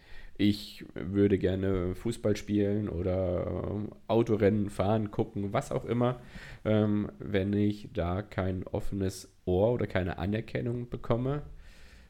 Ich 0.42 0.86
würde 0.94 1.38
gerne 1.38 1.96
Fußball 1.96 2.38
spielen 2.38 2.88
oder 2.88 3.46
äh, 3.46 3.94
Autorennen 4.08 4.70
fahren, 4.70 5.12
gucken, 5.12 5.52
was 5.52 5.70
auch 5.70 5.84
immer. 5.84 6.22
Ähm, 6.64 7.12
wenn 7.20 7.52
ich 7.52 7.90
da 7.92 8.22
kein 8.22 8.64
offenes 8.64 9.36
Ohr 9.44 9.74
oder 9.74 9.86
keine 9.86 10.18
Anerkennung 10.18 10.88
bekomme, 10.88 11.42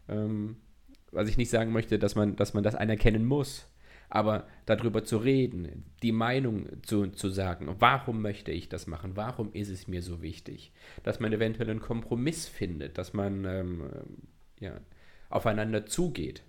ähm, 0.07 0.57
was 1.11 1.27
ich 1.27 1.37
nicht 1.37 1.49
sagen 1.49 1.71
möchte, 1.71 1.97
dass 1.97 2.13
man, 2.13 2.35
dass 2.35 2.53
man 2.53 2.61
das 2.61 2.75
anerkennen 2.75 3.25
muss. 3.25 3.67
Aber 4.11 4.45
darüber 4.67 5.03
zu 5.03 5.17
reden, 5.17 5.85
die 6.03 6.11
Meinung 6.11 6.67
zu, 6.83 7.07
zu 7.07 7.29
sagen, 7.29 7.77
warum 7.79 8.21
möchte 8.21 8.51
ich 8.51 8.69
das 8.69 8.85
machen, 8.85 9.15
warum 9.15 9.51
ist 9.53 9.69
es 9.69 9.87
mir 9.87 10.03
so 10.03 10.21
wichtig, 10.21 10.71
dass 11.01 11.19
man 11.19 11.33
eventuell 11.33 11.71
einen 11.71 11.79
Kompromiss 11.79 12.47
findet, 12.47 12.99
dass 12.99 13.13
man 13.13 13.45
ähm, 13.45 13.89
ja, 14.59 14.79
aufeinander 15.31 15.87
zugeht. 15.87 16.43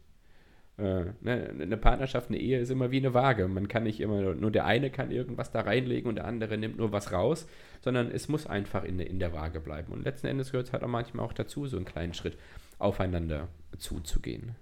Äh, 0.80 1.12
ne, 1.20 1.50
eine 1.60 1.76
Partnerschaft, 1.76 2.30
eine 2.30 2.38
Ehe 2.38 2.58
ist 2.58 2.70
immer 2.70 2.90
wie 2.90 2.96
eine 2.96 3.12
Waage. 3.12 3.48
Man 3.48 3.68
kann 3.68 3.82
nicht 3.82 4.00
immer, 4.00 4.34
nur 4.34 4.50
der 4.50 4.64
eine 4.64 4.90
kann 4.90 5.10
irgendwas 5.10 5.50
da 5.50 5.60
reinlegen 5.60 6.08
und 6.08 6.14
der 6.16 6.24
andere 6.24 6.56
nimmt 6.56 6.78
nur 6.78 6.90
was 6.90 7.12
raus, 7.12 7.46
sondern 7.82 8.10
es 8.10 8.28
muss 8.28 8.46
einfach 8.46 8.84
in, 8.84 8.98
in 8.98 9.18
der 9.18 9.34
Waage 9.34 9.60
bleiben. 9.60 9.92
Und 9.92 10.04
letzten 10.04 10.28
Endes 10.28 10.52
gehört 10.52 10.68
es 10.68 10.72
halt 10.72 10.82
auch 10.82 10.88
manchmal 10.88 11.26
auch 11.26 11.34
dazu, 11.34 11.66
so 11.66 11.76
einen 11.76 11.84
kleinen 11.84 12.14
Schritt 12.14 12.38
aufeinander 12.78 13.48
zuzugehen. 13.76 14.54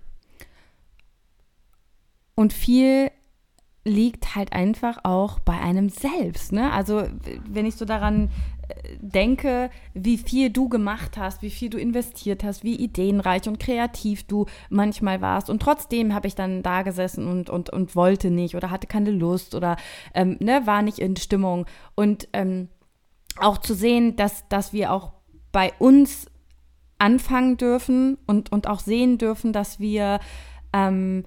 Und 2.34 2.52
viel 2.52 3.10
liegt 3.84 4.34
halt 4.34 4.52
einfach 4.52 4.98
auch 5.04 5.38
bei 5.38 5.58
einem 5.58 5.88
selbst. 5.88 6.52
Ne? 6.52 6.72
Also 6.72 7.08
wenn 7.48 7.64
ich 7.64 7.76
so 7.76 7.84
daran 7.84 8.30
denke, 9.00 9.70
wie 9.94 10.18
viel 10.18 10.50
du 10.50 10.68
gemacht 10.68 11.16
hast, 11.16 11.42
wie 11.42 11.50
viel 11.50 11.70
du 11.70 11.78
investiert 11.78 12.44
hast, 12.44 12.64
wie 12.64 12.76
ideenreich 12.76 13.48
und 13.48 13.58
kreativ 13.58 14.24
du 14.24 14.46
manchmal 14.68 15.20
warst. 15.20 15.50
Und 15.50 15.62
trotzdem 15.62 16.14
habe 16.14 16.26
ich 16.26 16.34
dann 16.34 16.62
da 16.62 16.82
gesessen 16.82 17.26
und, 17.26 17.50
und, 17.50 17.70
und 17.70 17.96
wollte 17.96 18.30
nicht 18.30 18.54
oder 18.54 18.70
hatte 18.70 18.86
keine 18.86 19.10
Lust 19.10 19.54
oder 19.54 19.76
ähm, 20.14 20.36
ne, 20.40 20.62
war 20.66 20.82
nicht 20.82 20.98
in 20.98 21.16
Stimmung. 21.16 21.66
Und 21.94 22.28
ähm, 22.32 22.68
auch 23.40 23.58
zu 23.58 23.74
sehen, 23.74 24.16
dass, 24.16 24.48
dass 24.48 24.72
wir 24.72 24.92
auch 24.92 25.12
bei 25.52 25.72
uns 25.78 26.26
anfangen 26.98 27.56
dürfen 27.56 28.18
und, 28.26 28.52
und 28.52 28.66
auch 28.66 28.80
sehen 28.80 29.18
dürfen, 29.18 29.52
dass 29.52 29.80
wir 29.80 30.20
ähm, 30.72 31.24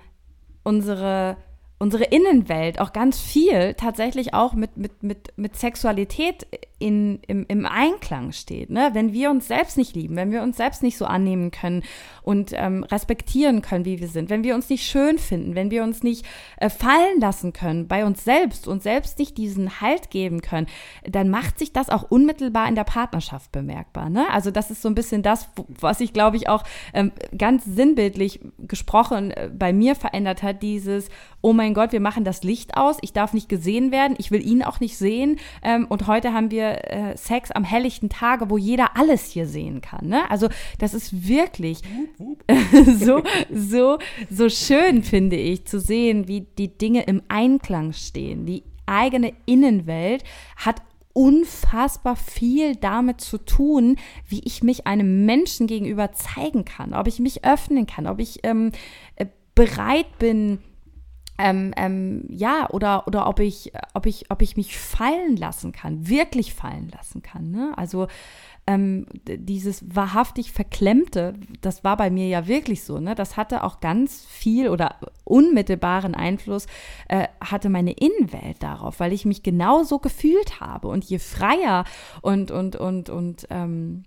unsere 0.64 1.38
unsere 1.82 2.04
Innenwelt 2.04 2.80
auch 2.80 2.94
ganz 2.94 3.20
viel 3.20 3.74
tatsächlich 3.74 4.36
auch 4.36 4.54
mit, 4.54 4.78
mit, 4.78 5.02
mit, 5.02 5.34
mit 5.36 5.58
Sexualität 5.58 6.46
in, 6.78 7.20
im, 7.28 7.46
im 7.48 7.66
Einklang 7.66 8.32
steht. 8.32 8.70
Ne? 8.70 8.90
Wenn 8.94 9.14
wir 9.14 9.30
uns 9.30 9.48
selbst 9.48 9.78
nicht 9.78 9.96
lieben, 9.96 10.16
wenn 10.16 10.32
wir 10.32 10.44
uns 10.44 10.58
selbst 10.58 10.84
nicht 10.84 10.98
so 10.98 11.06
annehmen 11.06 11.52
können 11.52 11.84
und 12.24 12.54
ähm, 12.54 12.84
respektieren 12.84 13.62
können, 13.62 13.86
wie 13.86 14.00
wir 14.00 14.08
sind, 14.08 14.30
wenn 14.30 14.44
wir 14.44 14.56
uns 14.56 14.70
nicht 14.70 14.86
schön 14.86 15.18
finden, 15.18 15.56
wenn 15.56 15.72
wir 15.72 15.84
uns 15.84 16.04
nicht 16.04 16.26
äh, 16.58 16.70
fallen 16.70 17.20
lassen 17.20 17.54
können 17.54 17.88
bei 17.88 18.06
uns 18.06 18.24
selbst 18.24 18.68
und 18.68 18.84
selbst 18.84 19.20
nicht 19.20 19.38
diesen 19.38 19.82
Halt 19.82 20.10
geben 20.10 20.42
können, 20.42 20.68
dann 21.04 21.30
macht 21.30 21.60
sich 21.60 21.72
das 21.74 21.90
auch 21.90 22.04
unmittelbar 22.10 22.68
in 22.68 22.76
der 22.76 22.84
Partnerschaft 22.84 23.52
bemerkbar. 23.52 24.10
Ne? 24.10 24.26
Also 24.32 24.52
das 24.52 24.70
ist 24.70 24.82
so 24.82 24.90
ein 24.90 24.96
bisschen 24.96 25.22
das, 25.24 25.50
was 25.68 26.00
ich 26.00 26.14
glaube 26.14 26.38
ich 26.38 26.50
auch 26.50 26.64
ähm, 26.94 27.12
ganz 27.38 27.66
sinnbildlich 27.66 28.40
gesprochen 28.60 29.32
äh, 29.32 29.50
bei 29.52 29.72
mir 29.74 29.96
verändert 29.96 30.44
hat, 30.44 30.64
dieses 30.64 31.10
oh 31.42 31.54
mein 31.54 31.71
Gott, 31.74 31.92
wir 31.92 32.00
machen 32.00 32.24
das 32.24 32.44
Licht 32.44 32.78
aus, 32.78 32.98
ich 33.02 33.14
darf 33.14 33.34
nicht 33.34 33.50
gesehen 33.50 33.92
werden, 33.92 34.16
ich 34.18 34.32
will 34.32 34.46
ihn 34.46 34.64
auch 34.64 34.80
nicht 34.80 34.98
sehen. 34.98 35.40
Ähm, 35.64 35.86
und 35.90 36.08
heute 36.08 36.34
haben 36.34 36.52
wir 36.52 36.92
äh, 36.92 37.18
Sex 37.18 37.52
am 37.52 37.64
helllichten 37.64 38.10
Tage, 38.10 38.50
wo 38.50 38.58
jeder 38.58 38.98
alles 38.98 39.26
hier 39.26 39.48
sehen 39.48 39.82
kann. 39.82 40.08
Ne? 40.08 40.30
Also 40.30 40.48
das 40.80 40.94
ist 40.94 41.28
wirklich 41.28 41.82
so, 42.98 43.24
so, 43.54 43.98
so 44.30 44.50
schön, 44.50 45.04
finde 45.04 45.36
ich, 45.36 45.66
zu 45.66 45.80
sehen, 45.80 46.28
wie 46.28 46.48
die 46.58 46.78
Dinge 46.78 47.04
im 47.04 47.22
Einklang 47.28 47.94
stehen. 47.94 48.46
Die 48.46 48.64
eigene 48.86 49.34
Innenwelt 49.46 50.24
hat 50.58 50.82
unfassbar 51.14 52.16
viel 52.16 52.76
damit 52.76 53.22
zu 53.22 53.38
tun, 53.38 53.98
wie 54.28 54.42
ich 54.46 54.64
mich 54.64 54.88
einem 54.88 55.26
Menschen 55.26 55.68
gegenüber 55.68 56.14
zeigen 56.14 56.66
kann, 56.66 56.94
ob 56.94 57.08
ich 57.08 57.20
mich 57.20 57.44
öffnen 57.44 57.86
kann, 57.86 58.08
ob 58.08 58.20
ich 58.20 58.40
ähm, 58.44 58.72
äh, 59.16 59.26
bereit 59.56 60.18
bin, 60.20 60.60
ähm, 61.42 61.74
ähm, 61.76 62.26
ja, 62.30 62.70
oder, 62.70 63.08
oder 63.08 63.28
ob 63.28 63.40
ich, 63.40 63.72
ob 63.94 64.06
ich, 64.06 64.30
ob 64.30 64.42
ich 64.42 64.56
mich 64.58 64.78
fallen 64.78 65.36
lassen 65.36 65.72
kann, 65.72 66.08
wirklich 66.08 66.54
fallen 66.54 66.90
lassen 66.90 67.22
kann. 67.22 67.50
Ne? 67.50 67.74
Also 67.76 68.08
ähm, 68.68 69.08
dieses 69.26 69.84
wahrhaftig 69.96 70.52
Verklemmte, 70.52 71.34
das 71.62 71.84
war 71.84 71.98
bei 71.98 72.12
mir 72.12 72.28
ja 72.28 72.48
wirklich 72.48 72.84
so, 72.84 73.00
ne? 73.00 73.16
Das 73.16 73.36
hatte 73.36 73.64
auch 73.64 73.80
ganz 73.80 74.24
viel 74.26 74.70
oder 74.70 74.98
unmittelbaren 75.24 76.14
Einfluss, 76.14 76.68
äh, 77.08 77.28
hatte 77.44 77.70
meine 77.70 77.94
Innenwelt 77.94 78.62
darauf, 78.62 79.00
weil 79.00 79.14
ich 79.14 79.26
mich 79.26 79.42
genauso 79.42 79.98
gefühlt 79.98 80.60
habe. 80.60 80.90
Und 80.90 81.04
je 81.06 81.18
freier 81.18 81.86
und, 82.22 82.52
und, 82.52 82.76
und, 82.76 83.10
und 83.10 83.48
ähm, 83.50 84.04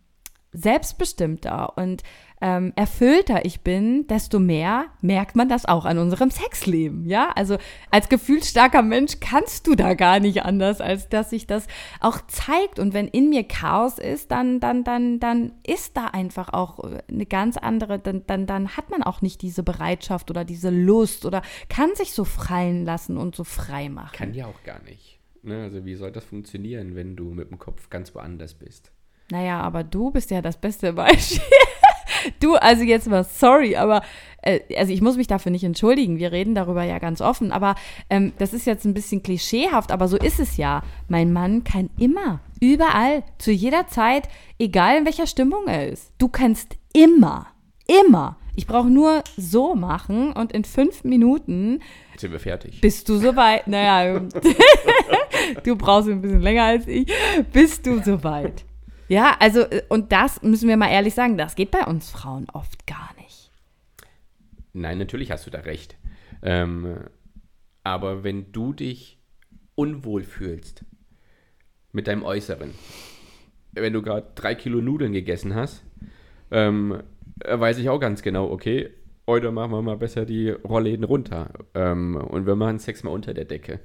selbstbestimmter 0.55 1.77
und 1.77 2.03
ähm, 2.41 2.73
erfüllter 2.77 3.47
ich 3.47 3.63
bin, 3.63 4.07
desto 4.07 4.39
mehr 4.39 4.87
merkt 5.01 5.35
man 5.35 5.49
das 5.49 5.65
auch 5.65 5.87
an 5.87 5.97
unserem 5.97 6.31
Sexleben. 6.31 7.07
Ja, 7.07 7.31
also 7.35 7.57
als 7.91 8.11
gefühlsstarker 8.11 8.83
Mensch 8.83 9.21
kannst 9.21 9.67
du 9.67 9.75
da 9.75 9.95
gar 9.95 10.21
nicht 10.21 10.43
anders, 10.43 10.83
als 10.83 11.09
dass 11.09 11.31
sich 11.31 11.47
das 11.47 11.67
auch 12.01 12.21
zeigt. 12.27 12.79
Und 12.79 12.93
wenn 12.93 13.09
in 13.09 13.31
mir 13.31 13.45
Chaos 13.45 13.99
ist, 13.99 14.31
dann, 14.31 14.61
dann, 14.61 14.85
dann, 14.85 15.21
dann 15.21 15.53
ist 15.67 15.97
da 15.97 16.09
einfach 16.09 16.53
auch 16.53 16.81
eine 17.09 17.25
ganz 17.25 17.57
andere, 17.57 17.99
dann, 17.99 18.27
dann, 18.27 18.47
dann 18.47 18.77
hat 18.77 18.91
man 18.91 19.03
auch 19.03 19.23
nicht 19.23 19.41
diese 19.41 19.63
Bereitschaft 19.63 20.31
oder 20.31 20.45
diese 20.45 20.71
Lust 20.71 21.25
oder 21.25 21.41
kann 21.71 21.95
sich 21.95 22.13
so 22.13 22.25
freien 22.25 22.85
lassen 22.85 23.17
und 23.17 23.35
so 23.37 23.45
frei 23.45 23.89
machen. 23.89 24.17
Kann 24.17 24.35
ja 24.35 24.47
auch 24.47 24.63
gar 24.65 24.83
nicht. 24.83 25.19
Ne? 25.43 25.63
Also 25.63 25.85
wie 25.85 25.95
soll 25.95 26.13
das 26.13 26.25
funktionieren, 26.25 26.95
wenn 26.95 27.17
du 27.17 27.31
mit 27.31 27.51
dem 27.51 27.59
Kopf 27.59 27.89
ganz 27.89 28.15
woanders 28.15 28.55
bist? 28.55 28.93
Naja, 29.31 29.61
aber 29.61 29.85
du 29.85 30.11
bist 30.11 30.31
ja 30.31 30.43
das 30.43 30.57
beste 30.57 30.93
Beispiel. 30.93 31.41
du, 32.41 32.55
also 32.57 32.83
jetzt 32.83 33.09
mal 33.09 33.25
sorry, 33.25 33.77
aber 33.77 34.03
äh, 34.43 34.61
also 34.77 34.93
ich 34.93 35.01
muss 35.01 35.17
mich 35.17 35.27
dafür 35.27 35.51
nicht 35.51 35.65
entschuldigen. 35.65 36.19
Wir 36.19 36.33
reden 36.33 36.55
darüber 36.55 36.85
ja 36.85 36.99
ganz 36.99 37.21
offen, 37.21 37.53
aber 37.53 37.75
ähm, 38.11 38.33
das 38.39 38.53
ist 38.53 38.67
jetzt 38.67 38.85
ein 38.85 38.95
bisschen 38.95 39.23
klischeehaft, 39.23 39.93
aber 39.93 40.09
so 40.09 40.17
ist 40.17 40.41
es 40.41 40.57
ja. 40.57 40.83
Mein 41.09 41.33
Mann 41.33 41.65
kann 41.65 41.91
immer, 41.99 42.41
überall, 42.61 43.23
zu 43.39 43.51
jeder 43.51 43.87
Zeit, 43.89 44.29
egal 44.59 44.99
in 44.99 45.05
welcher 45.07 45.27
Stimmung 45.27 45.67
er 45.67 45.89
ist. 45.89 46.13
Du 46.19 46.29
kannst 46.29 46.77
immer, 46.93 47.47
immer. 47.87 48.37
Ich 48.57 48.67
brauche 48.69 48.89
nur 48.89 49.25
so 49.37 49.75
machen 49.75 50.33
und 50.33 50.53
in 50.53 50.65
fünf 50.65 51.03
Minuten 51.03 51.81
sind 52.17 52.31
wir 52.31 52.39
fertig. 52.39 52.81
Bist 52.81 53.09
du 53.09 53.17
soweit? 53.17 53.67
Naja, 53.67 54.21
du 55.65 55.77
brauchst 55.77 56.09
ein 56.09 56.21
bisschen 56.21 56.41
länger 56.41 56.63
als 56.65 56.87
ich. 56.87 57.13
Bist 57.53 57.85
du 57.87 58.01
soweit? 58.01 58.65
Ja, 59.09 59.37
also, 59.39 59.61
äh, 59.61 59.83
und 59.89 60.13
das 60.13 60.43
müssen 60.43 60.69
wir 60.69 60.77
mal 60.77 60.91
ehrlich 60.91 61.15
sagen, 61.15 61.37
das 61.37 61.55
geht 61.57 61.71
bei 61.71 61.85
uns 61.85 62.11
Frauen 62.11 62.47
oft 62.53 62.87
gar 62.87 63.11
nicht. 63.19 63.51
Nein, 64.73 64.99
natürlich 64.99 65.31
hast 65.31 65.47
du 65.47 65.51
da 65.51 65.61
recht. 65.61 65.97
Ähm, 66.43 66.97
aber 67.83 68.25
wenn 68.25 68.53
du 68.53 68.73
dich 68.73 69.19
unwohl 69.75 70.23
fühlst 70.23 70.85
mit 71.93 72.07
deinem 72.07 72.23
Äußeren, 72.23 72.73
wenn 73.73 73.93
du 73.93 74.03
gerade 74.03 74.33
drei 74.35 74.55
Kilo 74.55 74.81
Nudeln 74.81 75.13
gegessen 75.13 75.55
hast, 75.55 75.85
ähm, 76.51 77.03
weiß 77.45 77.79
ich 77.79 77.89
auch 77.89 77.99
ganz 77.99 78.23
genau, 78.23 78.51
okay, 78.51 78.91
heute 79.27 79.51
machen 79.51 79.73
wir 79.73 79.83
mal 79.83 79.97
besser 79.97 80.25
die 80.25 80.51
Rollläden 80.51 81.05
runter 81.05 81.51
ähm, 81.75 82.17
und 82.17 82.47
wir 82.47 82.57
machen 82.57 82.79
Sex 82.79 83.03
mal 83.03 83.11
unter 83.11 83.35
der 83.35 83.45
Decke, 83.45 83.81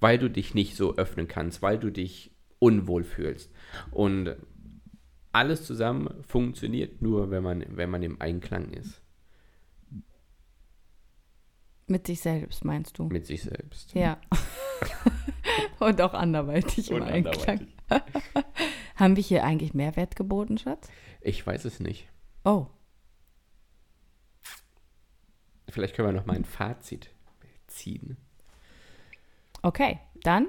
weil 0.00 0.18
du 0.18 0.30
dich 0.30 0.54
nicht 0.54 0.76
so 0.76 0.96
öffnen 0.96 1.28
kannst, 1.28 1.62
weil 1.62 1.78
du 1.78 1.90
dich 1.90 2.32
unwohl 2.58 3.04
fühlst. 3.04 3.50
Und 3.90 4.36
alles 5.32 5.64
zusammen 5.64 6.22
funktioniert 6.24 7.02
nur, 7.02 7.30
wenn 7.30 7.42
man, 7.42 7.64
wenn 7.68 7.90
man 7.90 8.02
im 8.02 8.20
Einklang 8.20 8.70
ist. 8.72 9.02
Mit 11.86 12.06
sich 12.06 12.20
selbst, 12.20 12.64
meinst 12.64 12.98
du? 12.98 13.04
Mit 13.04 13.26
sich 13.26 13.42
selbst. 13.42 13.94
Ja. 13.94 14.20
Und 15.78 16.00
auch 16.02 16.12
anderweitig 16.12 16.90
im 16.90 17.02
Einklang. 17.02 17.68
Haben 18.96 19.16
wir 19.16 19.22
hier 19.22 19.44
eigentlich 19.44 19.74
Mehrwert 19.74 20.16
geboten, 20.16 20.58
Schatz? 20.58 20.90
Ich 21.20 21.46
weiß 21.46 21.64
es 21.64 21.80
nicht. 21.80 22.08
Oh. 22.44 22.66
Vielleicht 25.68 25.94
können 25.94 26.08
wir 26.08 26.12
noch 26.12 26.26
mal 26.26 26.36
ein 26.36 26.44
Fazit 26.44 27.10
ziehen. 27.68 28.16
Okay, 29.62 29.98
dann 30.22 30.48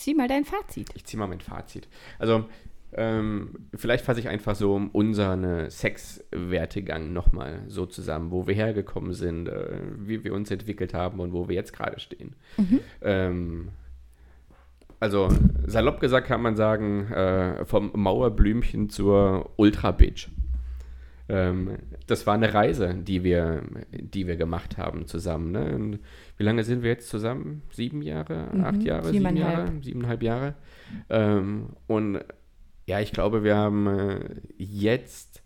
zieh 0.00 0.14
mal 0.14 0.28
dein 0.28 0.44
Fazit. 0.44 0.88
Ich 0.94 1.04
zieh 1.04 1.16
mal 1.16 1.26
mein 1.26 1.40
Fazit. 1.40 1.88
Also, 2.18 2.44
ähm, 2.92 3.68
vielleicht 3.74 4.04
fasse 4.04 4.18
ich 4.18 4.28
einfach 4.28 4.56
so 4.56 4.74
unseren 4.92 5.70
Sexwertegang 5.70 7.12
nochmal 7.12 7.62
so 7.68 7.86
zusammen, 7.86 8.32
wo 8.32 8.48
wir 8.48 8.54
hergekommen 8.54 9.14
sind, 9.14 9.48
äh, 9.48 9.80
wie 9.96 10.24
wir 10.24 10.34
uns 10.34 10.50
entwickelt 10.50 10.92
haben 10.92 11.20
und 11.20 11.32
wo 11.32 11.48
wir 11.48 11.54
jetzt 11.54 11.72
gerade 11.72 12.00
stehen. 12.00 12.34
Mhm. 12.56 12.80
Ähm, 13.02 13.68
also 14.98 15.28
salopp 15.66 16.00
gesagt 16.00 16.26
kann 16.26 16.42
man 16.42 16.56
sagen, 16.56 17.10
äh, 17.10 17.64
vom 17.64 17.90
Mauerblümchen 17.94 18.90
zur 18.90 19.50
Ultra-Bitch. 19.56 20.28
Ähm, 21.30 21.78
das 22.06 22.26
war 22.26 22.34
eine 22.34 22.52
Reise, 22.52 22.94
die 22.94 23.22
wir, 23.22 23.62
die 23.92 24.26
wir 24.26 24.36
gemacht 24.36 24.78
haben 24.78 25.06
zusammen. 25.06 25.52
Ne? 25.52 25.98
wie 26.36 26.42
lange 26.42 26.64
sind 26.64 26.82
wir 26.82 26.90
jetzt 26.90 27.08
zusammen? 27.08 27.62
Sieben 27.70 28.02
Jahre? 28.02 28.48
Mhm, 28.52 28.64
acht 28.64 28.82
Jahre? 28.82 29.10
Sieben 29.10 29.36
Jahre? 29.36 29.72
Siebeneinhalb 29.80 30.22
Jahre. 30.22 30.54
Ähm, 31.08 31.70
und 31.86 32.20
ja, 32.86 32.98
ich 33.00 33.12
glaube, 33.12 33.44
wir 33.44 33.56
haben 33.56 33.86
äh, 33.86 34.18
jetzt 34.58 35.42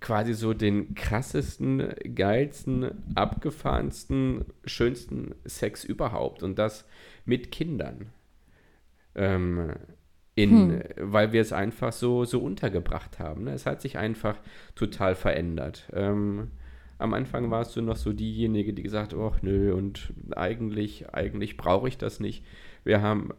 quasi 0.00 0.34
so 0.34 0.52
den 0.52 0.94
krassesten, 0.94 1.94
geilsten, 2.14 2.90
abgefahrensten, 3.14 4.44
schönsten 4.64 5.34
Sex 5.44 5.84
überhaupt. 5.84 6.42
Und 6.42 6.58
das 6.58 6.86
mit 7.24 7.52
Kindern. 7.52 8.06
Ähm, 9.14 9.74
in, 10.34 10.50
hm. 10.50 10.82
weil 10.98 11.32
wir 11.32 11.40
es 11.40 11.52
einfach 11.52 11.92
so, 11.92 12.24
so 12.24 12.40
untergebracht 12.40 13.18
haben. 13.18 13.44
Ne? 13.44 13.52
Es 13.52 13.66
hat 13.66 13.80
sich 13.80 13.98
einfach 13.98 14.36
total 14.74 15.14
verändert. 15.14 15.88
Ähm, 15.92 16.48
Am 16.98 17.12
Anfang 17.12 17.50
warst 17.50 17.76
du 17.76 17.82
noch 17.82 17.96
so 17.96 18.12
diejenige, 18.12 18.72
die 18.72 18.82
gesagt 18.82 19.12
hat, 19.12 19.20
ach 19.20 19.42
nö, 19.42 19.74
und 19.74 20.12
eigentlich, 20.34 21.08
eigentlich 21.12 21.56
brauche 21.56 21.88
ich 21.88 21.98
das 21.98 22.20
nicht. 22.20 22.44
Wir 22.84 23.02
haben 23.02 23.30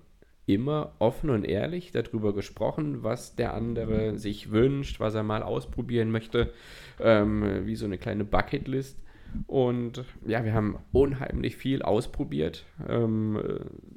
immer 0.46 0.94
offen 1.00 1.30
und 1.30 1.44
ehrlich 1.44 1.92
darüber 1.92 2.34
gesprochen, 2.34 3.04
was 3.04 3.36
der 3.36 3.54
andere 3.54 4.18
sich 4.18 4.52
wünscht, 4.52 5.00
was 5.00 5.16
er 5.16 5.24
mal 5.24 5.42
ausprobieren 5.42 6.12
möchte, 6.12 6.54
ähm, 7.00 7.66
wie 7.66 7.76
so 7.76 7.86
eine 7.86 7.98
kleine 7.98 8.26
Bucketlist. 8.26 9.00
Und 9.48 10.06
ja, 10.26 10.46
wir 10.46 10.54
haben 10.54 10.78
unheimlich 10.92 11.58
viel 11.58 11.82
ausprobiert, 11.82 12.66
ähm, 12.88 13.40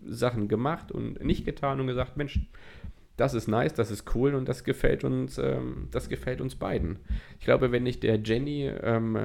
Sachen 0.06 0.48
gemacht 0.48 0.90
und 0.90 1.22
nicht 1.22 1.44
getan 1.44 1.80
und 1.80 1.86
gesagt, 1.86 2.16
Mensch, 2.16 2.40
das 3.18 3.34
ist 3.34 3.48
nice, 3.48 3.74
das 3.74 3.90
ist 3.90 4.14
cool 4.14 4.36
und 4.36 4.48
das 4.48 4.62
gefällt 4.62 5.02
uns, 5.02 5.38
ähm, 5.38 5.88
das 5.90 6.08
gefällt 6.08 6.40
uns 6.40 6.54
beiden. 6.54 7.00
Ich 7.40 7.44
glaube, 7.44 7.72
wenn 7.72 7.84
ich 7.84 7.98
der 7.98 8.20
Jenny 8.20 8.70
ähm, 8.80 9.18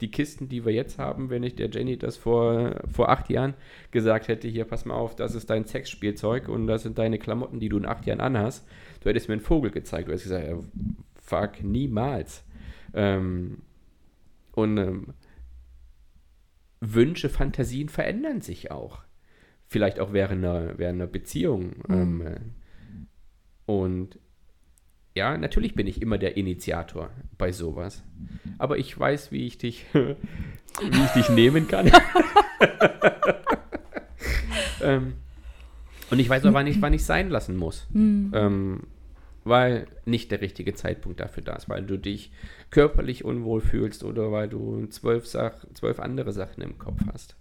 die 0.00 0.10
Kisten, 0.10 0.48
die 0.48 0.64
wir 0.64 0.72
jetzt 0.72 1.00
haben, 1.00 1.30
wenn 1.30 1.42
ich 1.42 1.56
der 1.56 1.68
Jenny 1.68 1.98
das 1.98 2.16
vor, 2.16 2.76
vor 2.90 3.08
acht 3.08 3.28
Jahren 3.28 3.54
gesagt 3.90 4.28
hätte, 4.28 4.46
hier, 4.46 4.64
pass 4.66 4.84
mal 4.84 4.94
auf, 4.94 5.16
das 5.16 5.34
ist 5.34 5.50
dein 5.50 5.64
Sexspielzeug 5.66 6.48
und 6.48 6.68
das 6.68 6.84
sind 6.84 6.96
deine 6.98 7.18
Klamotten, 7.18 7.58
die 7.58 7.68
du 7.68 7.76
in 7.76 7.86
acht 7.86 8.06
Jahren 8.06 8.20
anhast, 8.20 8.64
du 9.00 9.08
hättest 9.08 9.26
mir 9.26 9.34
einen 9.34 9.42
Vogel 9.42 9.72
gezeigt. 9.72 10.06
Du 10.06 10.12
hättest 10.12 10.28
gesagt, 10.28 10.46
ja, 10.46 10.56
fuck, 11.20 11.64
niemals. 11.64 12.44
Ähm, 12.94 13.62
und 14.52 14.78
ähm, 14.78 15.14
Wünsche, 16.80 17.28
Fantasien 17.28 17.88
verändern 17.88 18.42
sich 18.42 18.70
auch. 18.70 19.02
Vielleicht 19.66 19.98
auch 19.98 20.12
während 20.12 20.44
einer, 20.44 20.78
während 20.78 21.00
einer 21.00 21.10
Beziehung. 21.10 21.72
Mhm. 21.88 22.36
Und 23.66 24.18
ja, 25.14 25.36
natürlich 25.36 25.74
bin 25.74 25.86
ich 25.86 26.00
immer 26.00 26.18
der 26.18 26.36
Initiator 26.36 27.10
bei 27.36 27.52
sowas. 27.52 28.02
Aber 28.58 28.78
ich 28.78 28.98
weiß, 28.98 29.32
wie 29.32 29.46
ich 29.46 29.58
dich, 29.58 29.84
wie 29.92 31.04
ich 31.04 31.10
dich 31.12 31.28
nehmen 31.30 31.68
kann. 31.68 31.90
ähm, 34.82 35.14
und 36.10 36.18
ich 36.18 36.28
weiß 36.28 36.44
auch, 36.46 36.52
wann 36.52 36.66
ich, 36.66 36.80
wann 36.80 36.92
ich 36.92 37.04
sein 37.04 37.30
lassen 37.30 37.56
muss. 37.56 37.86
Mhm. 37.92 38.32
Ähm, 38.34 38.80
weil 39.44 39.86
nicht 40.04 40.30
der 40.30 40.42
richtige 40.42 40.74
Zeitpunkt 40.74 41.20
dafür 41.20 41.42
da 41.42 41.54
ist, 41.54 41.68
weil 41.68 41.82
du 41.82 41.98
dich 41.98 42.30
körperlich 42.70 43.24
unwohl 43.24 43.60
fühlst 43.60 44.04
oder 44.04 44.30
weil 44.30 44.48
du 44.48 44.86
zwölf, 44.86 45.26
Sach 45.26 45.64
zwölf 45.74 45.98
andere 45.98 46.32
Sachen 46.32 46.62
im 46.62 46.78
Kopf 46.78 47.00
hast. 47.12 47.36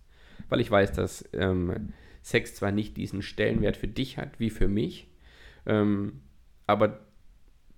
Weil 0.47 0.61
ich 0.61 0.71
weiß, 0.71 0.93
dass 0.93 1.27
ähm, 1.33 1.93
Sex 2.21 2.55
zwar 2.55 2.71
nicht 2.71 2.97
diesen 2.97 3.21
Stellenwert 3.21 3.77
für 3.77 3.87
dich 3.87 4.17
hat 4.17 4.39
wie 4.39 4.49
für 4.49 4.67
mich, 4.67 5.08
ähm, 5.69 6.21
aber 6.67 6.99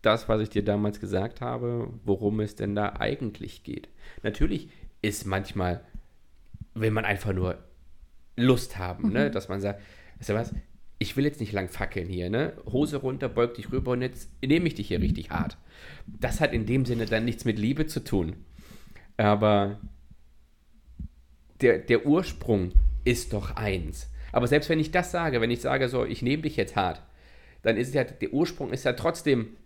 das, 0.02 0.28
was 0.28 0.42
ich 0.42 0.50
dir 0.50 0.64
damals 0.64 1.00
gesagt 1.00 1.42
habe, 1.42 1.94
worum 2.04 2.40
es 2.40 2.56
denn 2.56 2.74
da 2.74 2.94
eigentlich 2.98 3.64
geht. 3.64 3.90
Natürlich 4.24 4.70
ist 5.02 5.28
manchmal, 5.28 5.84
will 6.74 6.90
man 6.90 7.06
einfach 7.06 7.34
nur 7.34 7.60
Lust 8.36 8.80
haben, 8.80 9.04
ne? 9.04 9.08
mhm. 9.10 9.14
ne? 9.14 9.32
dass 9.32 9.50
man 9.50 9.62
sagt, 9.62 9.82
weißt 10.18 10.30
du 10.30 10.34
was, 10.34 10.56
ich 10.98 11.18
will 11.18 11.26
jetzt 11.26 11.40
nicht 11.40 11.52
lang 11.52 11.68
fackeln 11.68 12.08
hier, 12.08 12.30
ne? 12.30 12.54
Hose 12.66 12.98
runter, 12.98 13.28
beug 13.28 13.56
dich 13.56 13.72
rüber 13.72 13.92
und 13.92 14.04
jetzt 14.04 14.30
nehme 14.44 14.68
ich 14.68 14.76
dich 14.76 14.88
hier 14.88 15.02
richtig 15.02 15.32
hart. 15.32 15.58
Das 16.06 16.40
hat 16.40 16.54
in 16.54 16.68
dem 16.68 16.86
Sinne 16.86 17.08
dann 17.08 17.26
nichts 17.26 17.44
mit 17.44 17.58
Liebe 17.58 17.88
zu 17.88 18.04
tun. 18.04 18.36
Aber 19.18 19.80
der, 21.60 21.80
der 21.80 22.06
Ursprung 22.06 22.72
ist 23.04 23.34
doch 23.34 23.56
eins. 23.56 24.12
Aber 24.32 24.48
selbst 24.48 24.70
wenn 24.70 24.80
ich 24.80 24.92
das 24.92 25.12
sage, 25.12 25.42
wenn 25.42 25.52
ich 25.52 25.62
sage 25.62 25.90
so, 25.90 26.06
ich 26.06 26.22
nehme 26.22 26.44
dich 26.44 26.56
jetzt 26.56 26.76
hart, 26.76 27.02
dann 27.62 27.78
ist 27.78 27.94
ja, 27.94 28.04
der 28.04 28.34
Ursprung 28.34 28.72
ist 28.72 28.86
ja 28.86 28.94
trotzdem, 28.94 29.58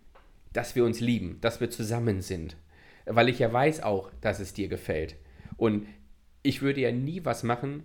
dass 0.52 0.74
wir 0.74 0.84
uns 0.84 1.00
lieben, 1.00 1.38
dass 1.40 1.60
wir 1.60 1.70
zusammen 1.70 2.22
sind. 2.22 2.56
Weil 3.04 3.28
ich 3.28 3.38
ja 3.38 3.52
weiß 3.52 3.82
auch, 3.82 4.10
dass 4.20 4.40
es 4.40 4.52
dir 4.52 4.68
gefällt. 4.68 5.16
Und 5.56 5.86
ich 6.42 6.62
würde 6.62 6.80
ja 6.80 6.92
nie 6.92 7.24
was 7.24 7.42
machen, 7.42 7.84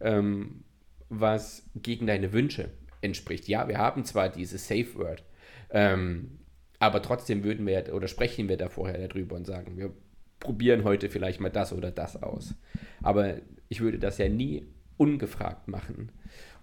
ähm, 0.00 0.64
was 1.08 1.68
gegen 1.74 2.06
deine 2.06 2.32
Wünsche 2.32 2.70
entspricht. 3.00 3.48
Ja, 3.48 3.68
wir 3.68 3.78
haben 3.78 4.04
zwar 4.04 4.28
dieses 4.28 4.66
Safe 4.66 4.94
Word, 4.94 5.24
ähm, 5.70 6.38
aber 6.78 7.02
trotzdem 7.02 7.44
würden 7.44 7.66
wir 7.66 7.94
oder 7.94 8.08
sprechen 8.08 8.48
wir 8.48 8.56
da 8.56 8.68
vorher 8.68 9.06
darüber 9.06 9.36
und 9.36 9.46
sagen, 9.46 9.76
wir 9.76 9.92
probieren 10.40 10.84
heute 10.84 11.08
vielleicht 11.08 11.40
mal 11.40 11.50
das 11.50 11.72
oder 11.72 11.90
das 11.90 12.22
aus. 12.22 12.54
Aber 13.02 13.36
ich 13.68 13.80
würde 13.80 13.98
das 13.98 14.18
ja 14.18 14.28
nie 14.28 14.66
ungefragt 14.96 15.68
machen. 15.68 16.10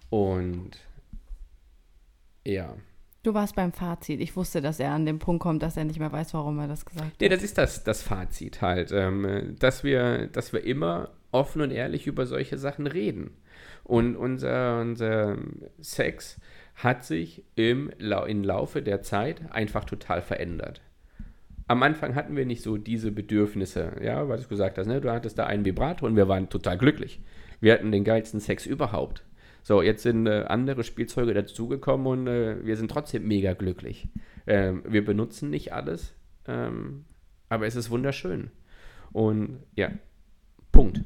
Und 0.10 0.72
ja. 2.46 2.76
Du 3.22 3.34
warst 3.34 3.56
beim 3.56 3.74
Fazit. 3.74 4.22
Ich 4.22 4.36
wusste, 4.36 4.62
dass 4.62 4.80
er 4.80 4.92
an 4.92 5.06
den 5.06 5.20
Punkt 5.20 5.42
kommt, 5.42 5.62
dass 5.62 5.76
er 5.76 5.84
nicht 5.84 6.00
mehr 6.00 6.12
weiß, 6.12 6.34
warum 6.34 6.58
er 6.60 6.68
das 6.68 6.86
gesagt 6.86 7.06
hat. 7.06 7.22
Ja, 7.22 7.28
das 7.28 7.44
ist 7.44 7.58
das, 7.58 7.84
das 7.84 8.02
Fazit 8.02 8.62
halt, 8.62 8.92
ähm, 8.94 9.56
dass, 9.60 9.84
wir, 9.84 10.28
dass 10.28 10.54
wir 10.54 10.64
immer 10.64 11.10
offen 11.32 11.62
und 11.62 11.72
ehrlich 11.72 12.08
über 12.08 12.26
solche 12.26 12.58
Sachen 12.58 12.88
reden. 12.88 13.32
Und 13.84 14.16
unser, 14.16 14.80
unser 14.80 15.38
Sex 15.82 16.40
hat 16.76 17.04
sich 17.04 17.44
im, 17.56 17.92
im 17.98 18.44
Laufe 18.44 18.82
der 18.82 19.02
Zeit 19.02 19.52
einfach 19.52 19.84
total 19.84 20.22
verändert. 20.22 20.82
Am 21.68 21.84
Anfang 21.84 22.16
hatten 22.16 22.36
wir 22.36 22.46
nicht 22.46 22.64
so 22.64 22.78
diese 22.78 23.12
Bedürfnisse, 23.12 23.98
ja, 24.02 24.28
was 24.30 24.44
du 24.44 24.48
gesagt 24.48 24.78
hast, 24.78 24.88
ne? 24.88 25.02
du 25.02 25.12
hattest 25.12 25.38
da 25.38 25.46
einen 25.46 25.66
Vibrator 25.66 26.08
und 26.08 26.16
wir 26.16 26.28
waren 26.28 26.50
total 26.50 26.78
glücklich. 26.78 27.22
Wir 27.60 27.74
hatten 27.74 27.92
den 27.92 28.06
geilsten 28.06 28.40
Sex 28.40 28.66
überhaupt. 28.66 29.24
So, 29.70 29.84
jetzt 29.84 30.02
sind 30.02 30.26
äh, 30.26 30.46
andere 30.48 30.84
Spielzeuge 30.84 31.36
dazugekommen 31.36 32.08
und 32.08 32.26
äh, 32.26 32.66
wir 32.66 32.76
sind 32.76 32.90
trotzdem 32.90 33.28
mega 33.28 33.54
glücklich. 33.54 34.08
Ähm, 34.48 34.82
wir 34.84 35.06
benutzen 35.06 35.52
nicht 35.52 35.74
alles, 35.74 36.16
ähm, 36.48 37.06
aber 37.50 37.68
es 37.68 37.76
ist 37.76 37.92
wunderschön. 37.92 38.50
Und 39.12 39.60
ja, 39.76 39.92
Punkt. 40.72 41.04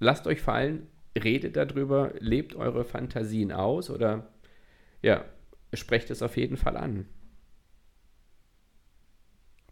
Lasst 0.00 0.26
euch 0.26 0.42
fallen, 0.42 0.86
redet 1.16 1.56
darüber, 1.56 2.12
lebt 2.18 2.54
eure 2.56 2.84
Fantasien 2.84 3.52
aus 3.52 3.88
oder 3.88 4.28
ja, 5.00 5.24
sprecht 5.72 6.10
es 6.10 6.20
auf 6.20 6.36
jeden 6.36 6.58
Fall 6.58 6.76
an. 6.76 7.06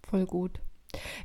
Voll 0.05 0.25
gut 0.25 0.59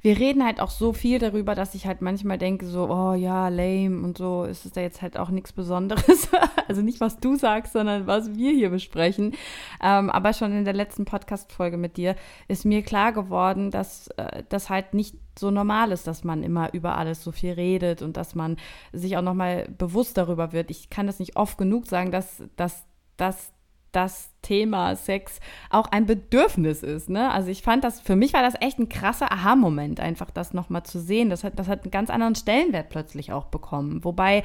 wir 0.01 0.19
reden 0.19 0.43
halt 0.45 0.59
auch 0.59 0.69
so 0.69 0.93
viel 0.93 1.19
darüber, 1.19 1.55
dass 1.55 1.75
ich 1.75 1.87
halt 1.87 2.01
manchmal 2.01 2.37
denke, 2.37 2.65
so, 2.65 2.89
oh 2.89 3.13
ja, 3.13 3.49
lame 3.49 4.03
und 4.03 4.17
so 4.17 4.43
ist 4.43 4.65
es 4.65 4.71
da 4.71 4.81
jetzt 4.81 5.01
halt 5.01 5.17
auch 5.17 5.29
nichts 5.29 5.53
Besonderes. 5.53 6.29
also 6.67 6.81
nicht, 6.81 7.01
was 7.01 7.17
du 7.17 7.35
sagst, 7.35 7.73
sondern 7.73 8.07
was 8.07 8.35
wir 8.35 8.51
hier 8.51 8.69
besprechen. 8.69 9.33
Ähm, 9.81 10.09
aber 10.09 10.33
schon 10.33 10.53
in 10.53 10.65
der 10.65 10.73
letzten 10.73 11.05
Podcast-Folge 11.05 11.77
mit 11.77 11.97
dir 11.97 12.15
ist 12.47 12.65
mir 12.65 12.83
klar 12.83 13.13
geworden, 13.13 13.71
dass 13.71 14.07
äh, 14.17 14.43
das 14.49 14.69
halt 14.69 14.93
nicht 14.93 15.15
so 15.37 15.51
normal 15.51 15.91
ist, 15.91 16.07
dass 16.07 16.23
man 16.23 16.43
immer 16.43 16.73
über 16.73 16.97
alles 16.97 17.23
so 17.23 17.31
viel 17.31 17.53
redet 17.53 18.01
und 18.01 18.17
dass 18.17 18.35
man 18.35 18.57
sich 18.93 19.17
auch 19.17 19.21
nochmal 19.21 19.67
bewusst 19.77 20.17
darüber 20.17 20.53
wird. 20.53 20.71
Ich 20.71 20.89
kann 20.89 21.07
das 21.07 21.19
nicht 21.19 21.35
oft 21.35 21.57
genug 21.57 21.87
sagen, 21.87 22.11
dass, 22.11 22.43
dass, 22.55 22.85
dass 23.17 23.51
das 23.95 24.31
Thema 24.41 24.95
Sex 24.95 25.39
auch 25.69 25.87
ein 25.91 26.05
Bedürfnis 26.05 26.83
ist. 26.83 27.09
Ne? 27.09 27.31
Also 27.31 27.49
ich 27.49 27.63
fand 27.63 27.83
das, 27.83 27.99
für 27.99 28.15
mich 28.15 28.33
war 28.33 28.43
das 28.43 28.53
echt 28.59 28.77
ein 28.77 28.89
krasser 28.89 29.31
Aha-Moment, 29.31 29.99
einfach 29.99 30.29
das 30.29 30.53
nochmal 30.53 30.83
zu 30.83 30.99
sehen. 30.99 31.29
Das 31.29 31.43
hat, 31.43 31.57
das 31.57 31.67
hat 31.67 31.83
einen 31.83 31.91
ganz 31.91 32.09
anderen 32.09 32.35
Stellenwert 32.35 32.89
plötzlich 32.89 33.31
auch 33.31 33.45
bekommen. 33.45 34.03
Wobei 34.03 34.43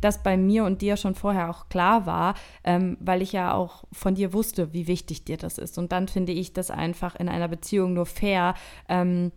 das 0.00 0.22
bei 0.22 0.36
mir 0.36 0.64
und 0.64 0.80
dir 0.80 0.96
schon 0.96 1.14
vorher 1.14 1.50
auch 1.50 1.68
klar 1.68 2.06
war, 2.06 2.34
ähm, 2.64 2.96
weil 3.00 3.20
ich 3.20 3.32
ja 3.32 3.52
auch 3.52 3.84
von 3.92 4.14
dir 4.14 4.32
wusste, 4.32 4.72
wie 4.72 4.86
wichtig 4.86 5.24
dir 5.24 5.36
das 5.36 5.58
ist. 5.58 5.76
Und 5.76 5.92
dann 5.92 6.08
finde 6.08 6.32
ich 6.32 6.52
das 6.52 6.70
einfach 6.70 7.14
in 7.16 7.28
einer 7.28 7.48
Beziehung 7.48 7.92
nur 7.92 8.06
fair, 8.06 8.54
ähm, 8.88 9.32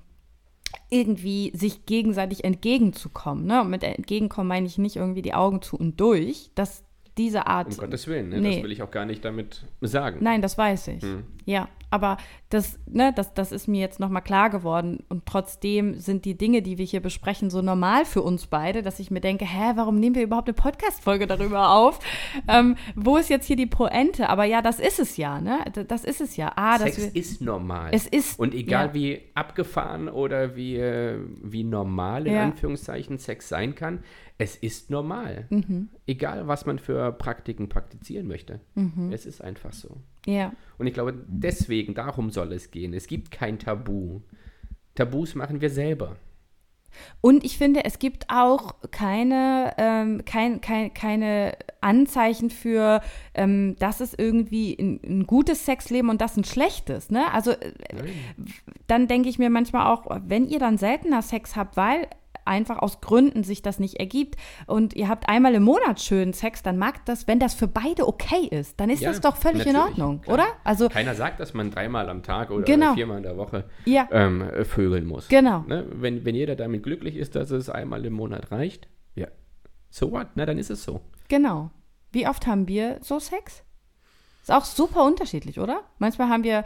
irgendwie 0.89 1.51
sich 1.55 1.85
gegenseitig 1.85 2.43
entgegenzukommen. 2.43 3.45
Ne? 3.45 3.61
Und 3.61 3.69
mit 3.69 3.83
entgegenkommen 3.83 4.47
meine 4.47 4.67
ich 4.67 4.77
nicht 4.77 4.95
irgendwie 4.95 5.21
die 5.21 5.33
Augen 5.33 5.61
zu 5.61 5.77
und 5.77 5.99
durch. 5.99 6.51
Das, 6.55 6.83
diese 7.17 7.47
Art. 7.47 7.67
Um 7.67 7.77
Gottes 7.77 8.07
Willen, 8.07 8.29
ne? 8.29 8.41
nee. 8.41 8.55
das 8.55 8.63
will 8.63 8.71
ich 8.71 8.81
auch 8.81 8.91
gar 8.91 9.05
nicht 9.05 9.23
damit 9.23 9.65
sagen. 9.81 10.19
Nein, 10.21 10.41
das 10.41 10.57
weiß 10.57 10.89
ich. 10.89 11.03
Hm. 11.03 11.23
Ja, 11.45 11.69
aber 11.89 12.17
das, 12.49 12.79
ne, 12.85 13.13
das, 13.15 13.33
das 13.33 13.51
ist 13.51 13.67
mir 13.67 13.81
jetzt 13.81 13.99
nochmal 13.99 14.21
klar 14.21 14.49
geworden. 14.49 15.03
Und 15.09 15.25
trotzdem 15.25 15.99
sind 15.99 16.25
die 16.25 16.37
Dinge, 16.37 16.61
die 16.61 16.77
wir 16.77 16.85
hier 16.85 17.01
besprechen, 17.01 17.49
so 17.49 17.61
normal 17.61 18.05
für 18.05 18.21
uns 18.21 18.47
beide, 18.47 18.81
dass 18.81 18.99
ich 18.99 19.11
mir 19.11 19.21
denke, 19.21 19.45
hä, 19.45 19.73
warum 19.75 19.99
nehmen 19.99 20.15
wir 20.15 20.23
überhaupt 20.23 20.47
eine 20.47 20.53
Podcast-Folge 20.53 21.27
darüber 21.27 21.71
auf? 21.71 21.99
Ähm, 22.47 22.75
wo 22.95 23.17
ist 23.17 23.29
jetzt 23.29 23.45
hier 23.45 23.55
die 23.55 23.65
Pointe? 23.65 24.29
Aber 24.29 24.45
ja, 24.45 24.61
das 24.61 24.79
ist 24.79 24.99
es 24.99 25.17
ja, 25.17 25.41
ne? 25.41 25.59
Das 25.87 26.03
ist 26.03 26.21
es 26.21 26.37
ja. 26.37 26.51
Ah, 26.55 26.77
Sex 26.79 26.97
wir, 26.97 27.15
ist 27.15 27.41
normal. 27.41 27.89
Es 27.93 28.07
ist. 28.07 28.39
Und 28.39 28.53
egal 28.53 28.87
ja. 28.87 28.93
wie 28.93 29.21
abgefahren 29.33 30.09
oder 30.09 30.55
wie, 30.55 30.77
äh, 30.77 31.19
wie 31.43 31.63
normal 31.63 32.27
in 32.27 32.33
ja. 32.33 32.43
Anführungszeichen 32.43 33.17
Sex 33.17 33.49
sein 33.49 33.75
kann, 33.75 34.03
es 34.37 34.55
ist 34.55 34.89
normal. 34.89 35.45
Mhm. 35.49 35.89
Egal, 36.05 36.47
was 36.47 36.65
man 36.65 36.79
für 36.79 37.11
Praktiken 37.13 37.69
praktizieren 37.69 38.27
möchte. 38.27 38.59
Mhm. 38.75 39.11
Es 39.11 39.25
ist 39.25 39.41
einfach 39.41 39.71
so. 39.71 39.97
Ja. 40.25 40.53
Und 40.77 40.87
ich 40.87 40.93
glaube, 40.93 41.13
deswegen, 41.27 41.93
darum 41.93 42.31
soll 42.31 42.51
es 42.53 42.71
gehen. 42.71 42.93
Es 42.93 43.07
gibt 43.07 43.31
kein 43.31 43.59
Tabu. 43.59 44.21
Tabus 44.95 45.35
machen 45.35 45.61
wir 45.61 45.69
selber. 45.69 46.17
Und 47.21 47.43
ich 47.43 47.57
finde, 47.57 47.83
es 47.83 47.99
gibt 47.99 48.25
auch 48.29 48.75
keine, 48.91 49.73
ähm, 49.77 50.23
kein, 50.25 50.61
kein, 50.61 50.93
keine 50.93 51.57
Anzeichen 51.81 52.49
für, 52.49 53.01
ähm, 53.33 53.75
das 53.79 54.01
ist 54.01 54.17
irgendwie 54.17 54.77
ein, 54.79 54.99
ein, 55.03 55.27
gutes 55.27 55.65
Sexleben 55.65 56.09
und 56.09 56.21
das 56.21 56.37
ein 56.37 56.43
schlechtes. 56.43 57.11
Ne? 57.11 57.31
Also 57.33 57.51
äh, 57.51 57.73
dann 58.87 59.07
denke 59.07 59.29
ich 59.29 59.39
mir 59.39 59.49
manchmal 59.49 59.87
auch, 59.87 60.05
wenn 60.25 60.47
ihr 60.47 60.59
dann 60.59 60.77
seltener 60.77 61.21
Sex 61.21 61.55
habt, 61.55 61.75
weil 61.77 62.07
einfach 62.45 62.79
aus 62.79 63.01
Gründen 63.01 63.43
sich 63.43 63.61
das 63.61 63.79
nicht 63.79 63.95
ergibt 63.99 64.35
und 64.67 64.93
ihr 64.95 65.09
habt 65.09 65.27
einmal 65.27 65.53
im 65.55 65.63
Monat 65.63 65.99
schönen 65.99 66.33
Sex, 66.33 66.63
dann 66.63 66.77
mag 66.77 67.03
das, 67.05 67.27
wenn 67.27 67.39
das 67.39 67.53
für 67.53 67.67
beide 67.67 68.07
okay 68.07 68.47
ist, 68.49 68.79
dann 68.79 68.89
ist 68.89 69.01
Ja, 69.01 69.09
das 69.09 69.21
doch 69.21 69.35
völlig 69.35 69.65
in 69.65 69.75
Ordnung, 69.75 70.21
klar. 70.21 70.33
oder? 70.35 70.45
Also 70.63 70.89
Keiner 70.89 71.15
sagt, 71.15 71.39
dass 71.39 71.53
man 71.53 71.71
dreimal 71.71 72.09
am 72.09 72.23
Tag 72.23 72.51
oder 72.51 72.63
Genau. 72.63 72.93
viermal 72.93 73.17
in 73.17 73.23
der 73.23 73.37
Woche 73.37 73.65
Ja. 73.85 74.07
ähm, 74.11 74.41
äh, 74.41 74.63
vögeln 74.63 75.05
muss. 75.05 75.27
Genau. 75.27 75.59
Ne? 75.67 75.85
Wenn, 75.91 76.23
wenn 76.25 76.35
jeder 76.35 76.55
damit 76.55 76.83
glücklich 76.83 77.15
ist, 77.15 77.35
dass 77.35 77.51
es 77.51 77.69
einmal 77.69 78.05
im 78.05 78.13
Monat 78.13 78.51
reicht, 78.51 78.87
ja, 79.15 79.27
so 79.89 80.11
what? 80.11 80.27
Na, 80.35 80.45
dann 80.45 80.57
ist 80.57 80.69
es 80.69 80.83
so. 80.83 81.01
Genau. 81.27 81.71
Wie 82.11 82.27
oft 82.27 82.47
haben 82.47 82.67
wir 82.67 82.99
so 83.01 83.19
Sex? 83.19 83.63
Ist 84.41 84.51
auch 84.51 84.65
super 84.65 85.03
unterschiedlich, 85.05 85.59
oder? 85.59 85.81
Manchmal 85.97 86.29
haben 86.29 86.43
wir 86.43 86.63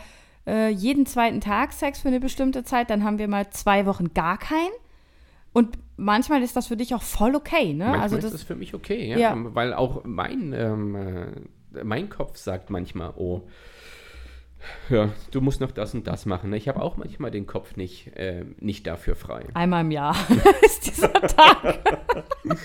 äh, 0.48 0.70
jeden 0.70 1.06
zweiten 1.06 1.42
Tag 1.42 1.72
Sex 1.74 2.00
für 2.02 2.08
eine 2.10 2.20
bestimmte 2.20 2.64
Zeit, 2.64 2.90
dann 2.90 3.04
haben 3.04 3.20
wir 3.20 3.28
mal 3.28 3.50
zwei 3.52 3.86
Wochen 3.86 4.14
gar 4.14 4.38
keinen. 4.38 4.72
Und 5.54 5.78
manchmal 5.98 6.44
ist 6.44 6.56
das 6.56 6.68
für 6.68 6.78
dich 6.78 6.94
auch 6.94 7.02
voll 7.02 7.36
okay, 7.36 7.74
ne? 7.74 7.86
Manchmal 7.86 8.02
also 8.02 8.18
ist 8.18 8.24
das, 8.24 8.32
das 8.32 8.44
für 8.44 8.56
mich 8.56 8.74
okay, 8.74 9.10
ja. 9.10 9.18
Ja. 9.18 9.36
Weil 9.36 9.74
auch 9.74 10.04
mein, 10.06 10.54
ähm, 10.54 10.96
äh, 10.96 11.84
mein 11.84 12.10
Kopf 12.10 12.38
sagt 12.38 12.70
manchmal, 12.70 13.14
oh, 13.16 13.48
ja, 14.90 15.10
du 15.32 15.42
musst 15.42 15.62
noch 15.62 15.72
das 15.72 15.94
und 15.94 16.08
das 16.08 16.26
machen. 16.26 16.52
Ich 16.54 16.68
habe 16.68 16.82
auch 16.82 16.98
manchmal 16.98 17.32
den 17.32 17.48
Kopf 17.48 17.76
nicht, 17.76 18.16
äh, 18.18 18.46
nicht 18.60 18.86
dafür 18.88 19.16
frei. 19.16 19.46
einmal 19.54 19.86
im 19.86 19.92
Jahr 19.92 20.16
ist 20.66 20.88
dieser 20.88 21.14
Tag. 21.14 21.80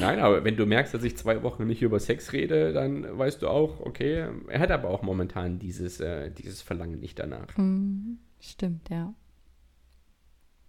Nein, 0.00 0.18
aber 0.18 0.44
wenn 0.44 0.56
du 0.56 0.66
merkst, 0.66 0.92
dass 0.94 1.02
ich 1.02 1.16
zwei 1.16 1.42
Wochen 1.42 1.66
nicht 1.66 1.82
über 1.82 1.98
Sex 1.98 2.32
rede, 2.32 2.72
dann 2.72 3.18
weißt 3.18 3.42
du 3.42 3.48
auch, 3.48 3.80
okay, 3.80 4.28
er 4.48 4.60
hat 4.60 4.70
aber 4.70 4.90
auch 4.90 5.02
momentan 5.02 5.58
dieses, 5.58 6.00
äh, 6.00 6.30
dieses 6.30 6.62
Verlangen 6.62 7.00
nicht 7.00 7.18
danach. 7.18 7.48
Stimmt, 8.40 8.90
ja. 8.90 9.14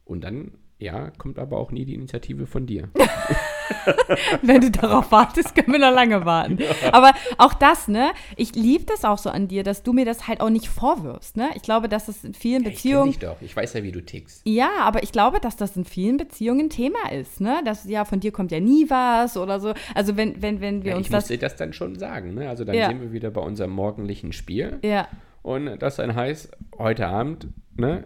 Und 0.06 0.24
dann, 0.24 0.54
ja, 0.80 1.12
kommt 1.18 1.38
aber 1.40 1.58
auch 1.58 1.72
nie 1.72 1.86
die 1.86 1.94
Initiative 1.94 2.48
von 2.48 2.66
dir. 2.66 2.90
Wenn 4.42 4.62
du 4.62 4.72
darauf 4.72 5.12
wartest, 5.12 5.54
können 5.56 5.72
wir 5.74 5.80
noch 5.80 5.94
lange 5.94 6.26
warten. 6.26 6.58
Aber 6.92 7.12
auch 7.38 7.54
das, 7.54 7.88
ne? 7.88 8.12
Ich 8.36 8.56
liebe 8.56 8.86
das 8.86 9.06
auch 9.06 9.18
so 9.18 9.30
an 9.30 9.48
dir, 9.48 9.64
dass 9.64 9.84
du 9.84 9.94
mir 9.94 10.06
das 10.06 10.28
halt 10.28 10.42
auch 10.42 10.50
nicht 10.50 10.68
vorwirfst, 10.68 11.38
ne? 11.38 11.50
Ich 11.56 11.62
glaube, 11.62 11.88
dass 11.90 12.06
das 12.08 12.24
in 12.24 12.34
vielen 12.34 12.62
Ich 12.62 12.66
kenn 12.66 12.74
Beziehungen. 12.74 13.06
dich 13.12 13.20
doch, 13.20 13.36
ich 13.42 13.56
weiß 13.56 13.74
ja, 13.74 13.84
wie 13.84 13.92
du 13.92 14.02
tickst. 14.04 14.42
Ja, 14.46 14.70
aber 14.82 15.04
ich 15.04 15.12
glaube, 15.12 15.40
dass 15.40 15.56
das 15.58 15.76
in 15.78 15.86
vielen 15.86 16.18
Beziehungen 16.18 16.68
ein 16.68 16.70
Thema 16.70 17.12
ist, 17.12 17.42
ne? 17.42 17.62
Dass 17.66 17.86
ja 17.86 18.06
von 18.06 18.20
dir 18.20 18.32
kommt 18.32 18.52
ja 18.52 18.60
nie 18.60 18.90
was 18.90 19.38
oder 19.38 19.60
so. 19.60 19.74
Also 19.96 20.18
wenn, 20.18 20.42
wenn, 20.42 20.62
wenn 20.62 20.84
wir 20.84 20.92
Ja, 20.92 20.98
uns 20.98 21.08
ich 21.08 21.12
muss 21.12 21.22
das. 21.24 21.28
dir 21.28 21.38
das 21.40 21.56
dann 21.56 21.74
schon 21.74 21.98
sagen. 21.98 22.34
Ne? 22.34 22.50
Also 22.50 22.64
dann 22.64 22.76
Ja. 22.76 22.88
sind 22.88 23.02
wir 23.02 23.12
wieder 23.12 23.32
bei 23.32 23.42
unserem 23.42 23.72
morgendlichen 23.72 24.34
Spiel. 24.34 24.80
Ja, 24.84 25.08
Und 25.42 25.78
das 25.82 25.98
dann 25.98 26.16
heißt, 26.16 26.52
heute 26.78 27.08
Abend, 27.08 27.48
ne, 27.76 28.06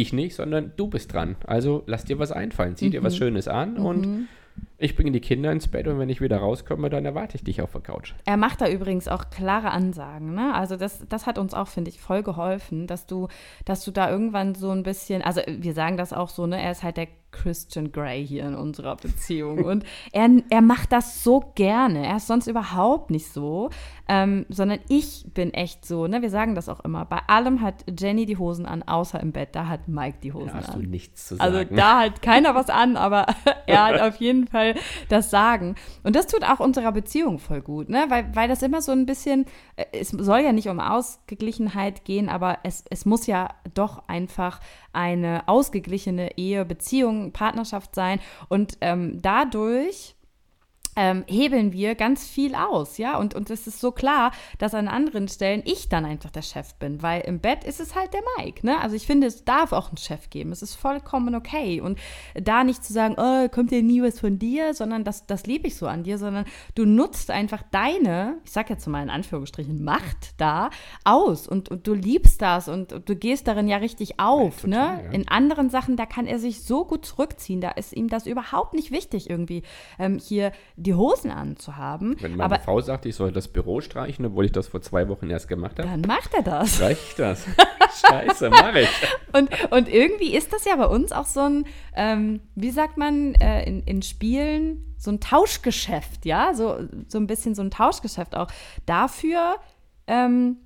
ich 0.00 0.12
nicht, 0.12 0.34
sondern 0.34 0.72
du 0.76 0.88
bist 0.88 1.12
dran. 1.12 1.36
Also 1.46 1.82
lass 1.86 2.04
dir 2.04 2.18
was 2.18 2.32
einfallen, 2.32 2.76
zieh 2.76 2.90
dir 2.90 3.00
Mhm. 3.00 3.04
was 3.04 3.16
Schönes 3.16 3.48
an 3.48 3.76
und 3.76 4.28
ich 4.78 4.94
bringe 4.94 5.10
die 5.10 5.20
Kinder 5.20 5.50
ins 5.50 5.66
Bett 5.66 5.88
und 5.88 5.98
wenn 5.98 6.08
ich 6.08 6.20
wieder 6.20 6.36
rauskomme, 6.36 6.88
dann 6.88 7.04
erwarte 7.04 7.36
ich 7.36 7.42
dich 7.42 7.60
auf 7.60 7.72
der 7.72 7.80
Couch. 7.80 8.12
er 8.24 8.36
macht 8.36 8.60
da 8.60 8.68
übrigens 8.68 9.08
auch 9.08 9.30
klare 9.30 9.70
Ansagen, 9.70 10.34
ne? 10.34 10.54
Also 10.54 10.76
das, 10.76 11.04
das 11.08 11.26
hat 11.26 11.38
uns 11.38 11.54
auch, 11.54 11.66
finde 11.68 11.90
ich, 11.90 12.00
voll 12.00 12.22
geholfen, 12.22 12.86
dass 12.86 13.06
du, 13.06 13.26
dass 13.64 13.84
du 13.84 13.90
da 13.90 14.08
irgendwann 14.10 14.54
so 14.54 14.70
ein 14.70 14.82
bisschen, 14.84 15.22
also 15.22 15.40
wir 15.46 15.72
sagen 15.74 15.96
das 15.96 16.12
auch 16.12 16.28
so, 16.28 16.46
ne? 16.46 16.60
Er 16.62 16.70
ist 16.70 16.82
halt 16.84 16.96
der 16.98 17.08
Christian 17.34 17.90
Grey 17.92 18.26
hier 18.26 18.46
in 18.46 18.54
unserer 18.54 18.96
Beziehung. 18.96 19.64
Und 19.64 19.84
er, 20.12 20.30
er 20.50 20.62
macht 20.62 20.92
das 20.92 21.24
so 21.24 21.52
gerne. 21.54 22.06
Er 22.06 22.16
ist 22.16 22.28
sonst 22.28 22.46
überhaupt 22.46 23.10
nicht 23.10 23.32
so, 23.32 23.70
ähm, 24.08 24.46
sondern 24.48 24.78
ich 24.88 25.26
bin 25.34 25.52
echt 25.52 25.84
so, 25.84 26.06
ne? 26.06 26.22
Wir 26.22 26.30
sagen 26.30 26.54
das 26.54 26.68
auch 26.68 26.80
immer. 26.80 27.04
Bei 27.04 27.20
allem 27.26 27.60
hat 27.60 27.84
Jenny 27.98 28.24
die 28.26 28.36
Hosen 28.36 28.66
an, 28.66 28.82
außer 28.82 29.18
im 29.20 29.32
Bett. 29.32 29.50
Da 29.52 29.66
hat 29.66 29.88
Mike 29.88 30.18
die 30.22 30.32
Hosen 30.32 30.48
Da 30.48 30.54
hast 30.54 30.70
an. 30.70 30.82
du 30.82 30.88
nichts 30.88 31.26
zu 31.26 31.36
sagen. 31.36 31.54
Also 31.54 31.74
da 31.74 32.00
hat 32.00 32.22
keiner 32.22 32.54
was 32.54 32.70
an, 32.70 32.96
aber 32.96 33.26
er 33.66 33.84
hat 33.84 34.00
auf 34.00 34.16
jeden 34.16 34.46
Fall 34.46 34.74
das 35.08 35.30
Sagen. 35.30 35.74
Und 36.02 36.14
das 36.16 36.26
tut 36.26 36.44
auch 36.44 36.60
unserer 36.60 36.92
Beziehung 36.92 37.38
voll 37.38 37.62
gut, 37.62 37.88
ne? 37.88 38.04
Weil, 38.08 38.34
weil 38.34 38.48
das 38.48 38.62
immer 38.62 38.80
so 38.80 38.92
ein 38.92 39.06
bisschen, 39.06 39.46
äh, 39.76 39.84
es 39.92 40.10
soll 40.10 40.40
ja 40.40 40.52
nicht 40.52 40.68
um 40.68 40.78
Ausgeglichenheit 40.80 42.04
gehen, 42.04 42.28
aber 42.28 42.58
es, 42.62 42.84
es 42.90 43.06
muss 43.06 43.26
ja 43.26 43.48
doch 43.74 44.06
einfach 44.06 44.60
eine 44.94 45.48
ausgeglichene 45.48 46.36
Ehe, 46.36 46.64
Beziehung, 46.64 47.32
Partnerschaft 47.32 47.94
sein. 47.94 48.20
Und 48.48 48.78
ähm, 48.80 49.20
dadurch 49.20 50.13
ähm, 50.96 51.24
hebeln 51.26 51.72
wir 51.72 51.94
ganz 51.94 52.26
viel 52.26 52.54
aus, 52.54 52.98
ja. 52.98 53.18
Und, 53.18 53.34
und 53.34 53.50
es 53.50 53.66
ist 53.66 53.80
so 53.80 53.92
klar, 53.92 54.32
dass 54.58 54.74
an 54.74 54.88
anderen 54.88 55.28
Stellen 55.28 55.62
ich 55.64 55.88
dann 55.88 56.04
einfach 56.04 56.30
der 56.30 56.42
Chef 56.42 56.74
bin, 56.74 57.02
weil 57.02 57.22
im 57.22 57.40
Bett 57.40 57.64
ist 57.64 57.80
es 57.80 57.94
halt 57.94 58.12
der 58.14 58.22
Mike, 58.36 58.64
ne? 58.64 58.80
Also 58.80 58.96
ich 58.96 59.06
finde, 59.06 59.26
es 59.26 59.44
darf 59.44 59.72
auch 59.72 59.88
einen 59.88 59.96
Chef 59.96 60.30
geben. 60.30 60.52
Es 60.52 60.62
ist 60.62 60.74
vollkommen 60.74 61.34
okay. 61.34 61.80
Und 61.80 61.98
da 62.34 62.64
nicht 62.64 62.84
zu 62.84 62.92
sagen, 62.92 63.16
oh, 63.18 63.48
kommt 63.48 63.72
ja 63.72 63.82
nie 63.82 64.02
was 64.02 64.20
von 64.20 64.38
dir, 64.38 64.74
sondern 64.74 65.04
das, 65.04 65.26
das 65.26 65.46
liebe 65.46 65.66
ich 65.66 65.76
so 65.76 65.86
an 65.86 66.04
dir, 66.04 66.18
sondern 66.18 66.44
du 66.74 66.84
nutzt 66.84 67.30
einfach 67.30 67.62
deine, 67.70 68.38
ich 68.44 68.52
sag 68.52 68.70
jetzt 68.70 68.86
mal 68.86 69.02
in 69.02 69.10
Anführungsstrichen, 69.10 69.82
Macht 69.84 70.34
da 70.38 70.70
aus 71.04 71.46
und, 71.46 71.68
und 71.68 71.86
du 71.86 71.94
liebst 71.94 72.40
das 72.40 72.68
und, 72.68 72.92
und 72.92 73.08
du 73.08 73.16
gehst 73.16 73.46
darin 73.46 73.68
ja 73.68 73.78
richtig 73.78 74.20
auf, 74.20 74.62
total, 74.62 74.96
ne? 74.96 75.04
ja. 75.04 75.10
In 75.10 75.28
anderen 75.28 75.70
Sachen, 75.70 75.96
da 75.96 76.06
kann 76.06 76.26
er 76.26 76.38
sich 76.38 76.62
so 76.62 76.84
gut 76.84 77.04
zurückziehen, 77.04 77.60
da 77.60 77.70
ist 77.70 77.92
ihm 77.92 78.08
das 78.08 78.26
überhaupt 78.26 78.74
nicht 78.74 78.90
wichtig, 78.90 79.28
irgendwie 79.28 79.62
ähm, 79.98 80.18
hier 80.18 80.52
die 80.84 80.94
Hosen 80.94 81.30
anzuhaben. 81.30 82.16
Wenn 82.20 82.36
meine 82.36 82.44
Aber 82.44 82.60
Frau 82.60 82.80
sagt, 82.80 83.06
ich 83.06 83.16
soll 83.16 83.32
das 83.32 83.48
Büro 83.48 83.80
streichen, 83.80 84.24
obwohl 84.26 84.44
ich 84.44 84.52
das 84.52 84.68
vor 84.68 84.80
zwei 84.80 85.08
Wochen 85.08 85.28
erst 85.30 85.48
gemacht 85.48 85.78
habe, 85.78 85.88
dann 85.88 86.02
macht 86.02 86.32
er 86.34 86.42
das. 86.42 86.80
reicht 86.80 87.18
das. 87.18 87.44
Scheiße, 88.06 88.50
mach 88.50 88.74
ich. 88.74 88.88
Und, 89.32 89.50
und 89.72 89.88
irgendwie 89.88 90.34
ist 90.34 90.52
das 90.52 90.64
ja 90.64 90.76
bei 90.76 90.86
uns 90.86 91.12
auch 91.12 91.26
so 91.26 91.40
ein, 91.40 91.66
ähm, 91.94 92.40
wie 92.54 92.70
sagt 92.70 92.96
man, 92.96 93.34
äh, 93.34 93.64
in, 93.64 93.82
in 93.82 94.02
Spielen, 94.02 94.94
so 94.96 95.10
ein 95.10 95.20
Tauschgeschäft, 95.20 96.24
ja, 96.24 96.54
so, 96.54 96.78
so 97.08 97.18
ein 97.18 97.26
bisschen 97.26 97.54
so 97.54 97.62
ein 97.62 97.70
Tauschgeschäft 97.70 98.34
auch. 98.34 98.48
Dafür, 98.86 99.56
ähm, 100.06 100.58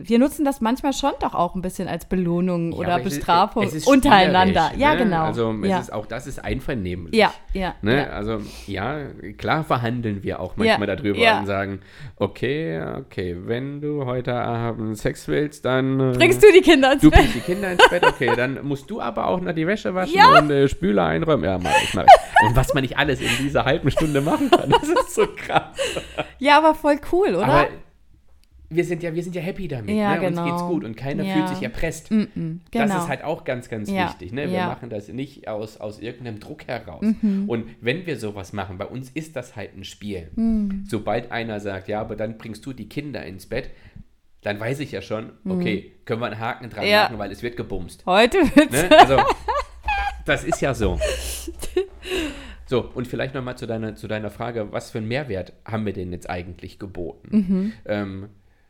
wir 0.00 0.20
nutzen 0.20 0.44
das 0.44 0.60
manchmal 0.60 0.92
schon 0.92 1.10
doch 1.20 1.34
auch 1.34 1.56
ein 1.56 1.60
bisschen 1.60 1.88
als 1.88 2.04
Belohnung 2.04 2.70
Ja, 2.70 2.78
oder 2.78 2.98
Bestrafung 3.00 3.64
es 3.64 3.74
ist 3.74 3.86
untereinander. 3.88 4.68
spielerisch, 4.68 4.80
Ja, 4.80 4.92
ne? 4.94 4.98
genau. 5.04 5.24
Also 5.24 5.52
es 5.62 5.68
ja. 5.68 5.78
ist 5.80 5.92
auch 5.92 6.06
das 6.06 6.28
ist 6.28 6.44
einvernehmlich. 6.44 7.14
ja, 7.16 7.32
ja, 7.52 7.74
Ne? 7.82 7.96
ja. 7.96 8.04
Also 8.10 8.38
ja, 8.68 8.98
klar 9.38 9.64
verhandeln 9.64 10.22
wir 10.22 10.38
auch 10.38 10.56
manchmal 10.56 10.86
darüber 10.86 11.40
und 11.40 11.46
sagen, 11.46 11.80
okay, 12.16 12.80
okay, 12.96 13.36
wenn 13.44 13.80
du 13.80 14.04
heute 14.04 14.34
Abend 14.34 14.96
Sex 14.98 15.26
willst, 15.26 15.64
dann 15.64 15.98
äh, 15.98 16.16
Bringst 16.16 16.42
du 16.44 16.52
die 16.52 16.60
Kinder 16.60 16.92
ins 16.92 17.02
du 17.02 17.10
Bett? 17.10 17.18
bringst 17.20 17.34
die 17.34 17.40
Kinder 17.40 17.72
ins 17.72 17.88
Bett, 17.88 18.04
okay, 18.06 18.30
dann 18.36 18.64
musst 18.64 18.88
du 18.90 19.00
aber 19.00 19.26
auch 19.26 19.40
noch 19.40 19.52
die 19.52 19.66
Wäsche 19.66 19.94
waschen 19.94 20.20
und 20.38 20.50
äh, 20.50 20.68
Spüler 20.68 21.06
einräumen. 21.06 21.44
Ja, 21.44 21.58
mach 21.58 21.70
ich, 21.82 21.94
mach 21.94 22.04
ich. 22.04 22.46
Und 22.48 22.54
was 22.56 22.72
man 22.72 22.82
nicht 22.82 22.96
alles 22.96 23.20
in 23.20 23.28
dieser 23.40 23.64
halben 23.64 23.90
Stunde 23.90 24.20
machen 24.20 24.48
kann, 24.50 24.70
das 24.70 24.84
ist 24.88 25.14
so 25.14 25.26
krass. 25.26 25.74
Ja, 26.38 26.58
aber 26.58 26.74
voll 26.76 27.00
cool, 27.12 27.34
oder? 27.34 27.44
Aber 27.46 27.66
wir 28.70 28.84
sind 28.84 29.02
ja, 29.02 29.14
wir 29.14 29.22
sind 29.22 29.34
ja 29.34 29.40
happy 29.40 29.66
damit. 29.68 29.94
Ja, 29.96 30.16
ne? 30.16 30.26
Uns 30.26 30.36
genau. 30.36 30.44
geht's 30.44 30.62
gut 30.62 30.84
und 30.84 30.96
keiner 30.96 31.24
Ja. 31.24 31.34
fühlt 31.34 31.48
sich 31.48 31.62
erpresst. 31.62 32.08
genau. 32.10 32.58
Das 32.70 32.90
ist 32.94 33.08
halt 33.08 33.24
auch 33.24 33.44
ganz, 33.44 33.68
ganz 33.68 33.90
Ja, 33.90 34.08
wichtig. 34.08 34.32
Ne? 34.32 34.50
Wir. 34.50 34.60
Mhm. 34.62 34.66
machen 34.66 34.90
das 34.90 35.08
nicht 35.08 35.48
aus, 35.48 35.78
aus 35.78 35.98
irgendeinem 36.00 36.38
Druck 36.40 36.66
heraus. 36.66 37.04
Und 37.46 37.64
wenn 37.80 38.04
wir 38.06 38.18
sowas 38.18 38.52
machen, 38.52 38.76
bei 38.78 38.84
uns 38.86 39.10
ist 39.10 39.36
das 39.36 39.56
halt 39.56 39.74
ein 39.76 39.84
Spiel. 39.84 40.28
Mhm. 40.36 40.84
Sobald 40.86 41.32
einer 41.32 41.60
sagt, 41.60 41.88
ja, 41.88 42.00
aber 42.00 42.14
dann 42.16 42.36
bringst 42.38 42.64
du 42.66 42.72
die 42.72 42.88
Kinder 42.88 43.24
ins 43.24 43.46
Bett, 43.46 43.70
dann 44.42 44.60
weiß 44.60 44.80
ich 44.80 44.92
ja 44.92 45.02
schon, 45.02 45.32
Mhm. 45.44 45.50
okay, 45.52 45.92
können 46.04 46.20
wir 46.20 46.26
einen 46.26 46.38
Haken 46.38 46.70
dran 46.70 46.88
machen, 46.90 47.18
weil 47.18 47.32
es 47.32 47.42
wird 47.42 47.56
gebumst. 47.56 48.04
Heute 48.06 48.38
wird's. 48.54 48.72
Ne? 48.82 48.88
Also, 48.98 49.16
das 50.26 50.44
ist 50.44 50.60
ja 50.60 50.74
so. 50.74 50.98
So, 52.66 52.82
und 52.94 53.06
vielleicht 53.06 53.34
nochmal 53.34 53.56
zu 53.56 53.66
deiner, 53.66 53.94
zu 53.94 54.08
deiner 54.08 54.28
Frage, 54.30 54.70
was 54.72 54.90
für 54.90 54.98
einen 54.98 55.08
Mehrwert 55.08 55.54
haben 55.64 55.86
wir 55.86 55.94
denn 55.94 56.12
jetzt 56.12 56.28
eigentlich 56.28 56.78
geboten? 56.78 57.28
Mhm. 57.30 57.72
Ähm, 57.86 58.28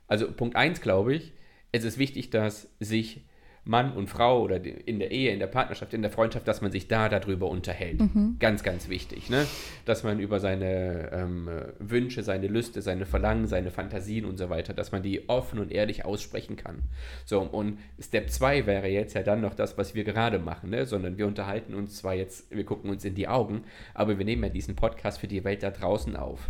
also 0.08 0.30
Punkt 0.32 0.56
1, 0.56 0.80
glaube 0.80 1.14
ich, 1.14 1.32
es 1.70 1.84
ist 1.84 1.98
wichtig, 1.98 2.30
dass 2.30 2.68
sich 2.80 3.22
Mann 3.68 3.92
und 3.92 4.08
Frau 4.08 4.42
oder 4.42 4.64
in 4.64 4.98
der 4.98 5.10
Ehe, 5.10 5.30
in 5.30 5.40
der 5.40 5.46
Partnerschaft, 5.46 5.92
in 5.92 6.00
der 6.00 6.10
Freundschaft, 6.10 6.48
dass 6.48 6.62
man 6.62 6.72
sich 6.72 6.88
da 6.88 7.10
darüber 7.10 7.50
unterhält. 7.50 8.00
Mhm. 8.00 8.36
Ganz, 8.38 8.62
ganz 8.62 8.88
wichtig, 8.88 9.28
ne? 9.28 9.46
Dass 9.84 10.04
man 10.04 10.20
über 10.20 10.40
seine 10.40 11.10
ähm, 11.12 11.48
äh, 11.48 11.66
Wünsche, 11.78 12.22
seine 12.22 12.46
Lüste, 12.46 12.80
seine 12.80 13.04
Verlangen, 13.04 13.46
seine 13.46 13.70
Fantasien 13.70 14.24
und 14.24 14.38
so 14.38 14.48
weiter, 14.48 14.72
dass 14.72 14.90
man 14.90 15.02
die 15.02 15.28
offen 15.28 15.58
und 15.58 15.70
ehrlich 15.70 16.06
aussprechen 16.06 16.56
kann. 16.56 16.84
So, 17.26 17.42
und 17.42 17.78
Step 18.00 18.30
2 18.30 18.64
wäre 18.64 18.88
jetzt 18.88 19.12
ja 19.12 19.22
dann 19.22 19.42
noch 19.42 19.54
das, 19.54 19.76
was 19.76 19.94
wir 19.94 20.04
gerade 20.04 20.38
machen, 20.38 20.70
ne? 20.70 20.86
Sondern 20.86 21.18
wir 21.18 21.26
unterhalten 21.26 21.74
uns 21.74 21.98
zwar 21.98 22.14
jetzt, 22.14 22.50
wir 22.50 22.64
gucken 22.64 22.88
uns 22.88 23.04
in 23.04 23.14
die 23.14 23.28
Augen, 23.28 23.64
aber 23.92 24.16
wir 24.16 24.24
nehmen 24.24 24.44
ja 24.44 24.48
diesen 24.48 24.76
Podcast 24.76 25.20
für 25.20 25.28
die 25.28 25.44
Welt 25.44 25.62
da 25.62 25.70
draußen 25.70 26.16
auf. 26.16 26.48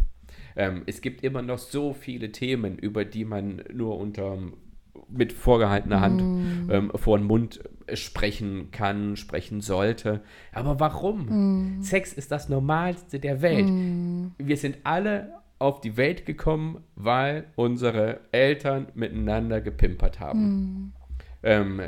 Ähm, 0.59 0.83
es 0.87 1.01
gibt 1.01 1.23
immer 1.23 1.41
noch 1.41 1.59
so 1.59 1.95
viele 1.95 2.33
Themen, 2.33 2.77
über 2.79 3.05
die 3.05 3.25
man 3.25 3.63
nur 3.73 3.97
unter 3.97 4.37
mit 5.09 5.33
vorgehaltener 5.33 6.01
Hand 6.01 6.21
ähm, 6.71 6.91
vor 6.95 7.17
den 7.17 7.27
Mund 7.27 7.61
sprechen 7.95 8.71
kann, 8.73 9.17
sprechen 9.17 9.61
sollte. 9.61 10.21
Aber 10.53 10.81
warum? 10.81 11.79
Sex 11.81 12.13
ist 12.13 12.31
das 12.33 12.49
Normalste 12.49 13.21
der 13.21 13.41
Welt. 13.41 13.69
Wir 14.39 14.57
sind 14.57 14.79
alle 14.83 15.33
auf 15.61 15.81
die 15.81 15.97
Welt 15.97 16.27
gekommen, 16.27 16.83
weil 16.97 17.47
unsere 17.55 18.21
Eltern 18.33 18.89
miteinander 18.95 19.61
gepimpert 19.61 20.21
haben. 20.21 20.93
Ähm, 21.43 21.81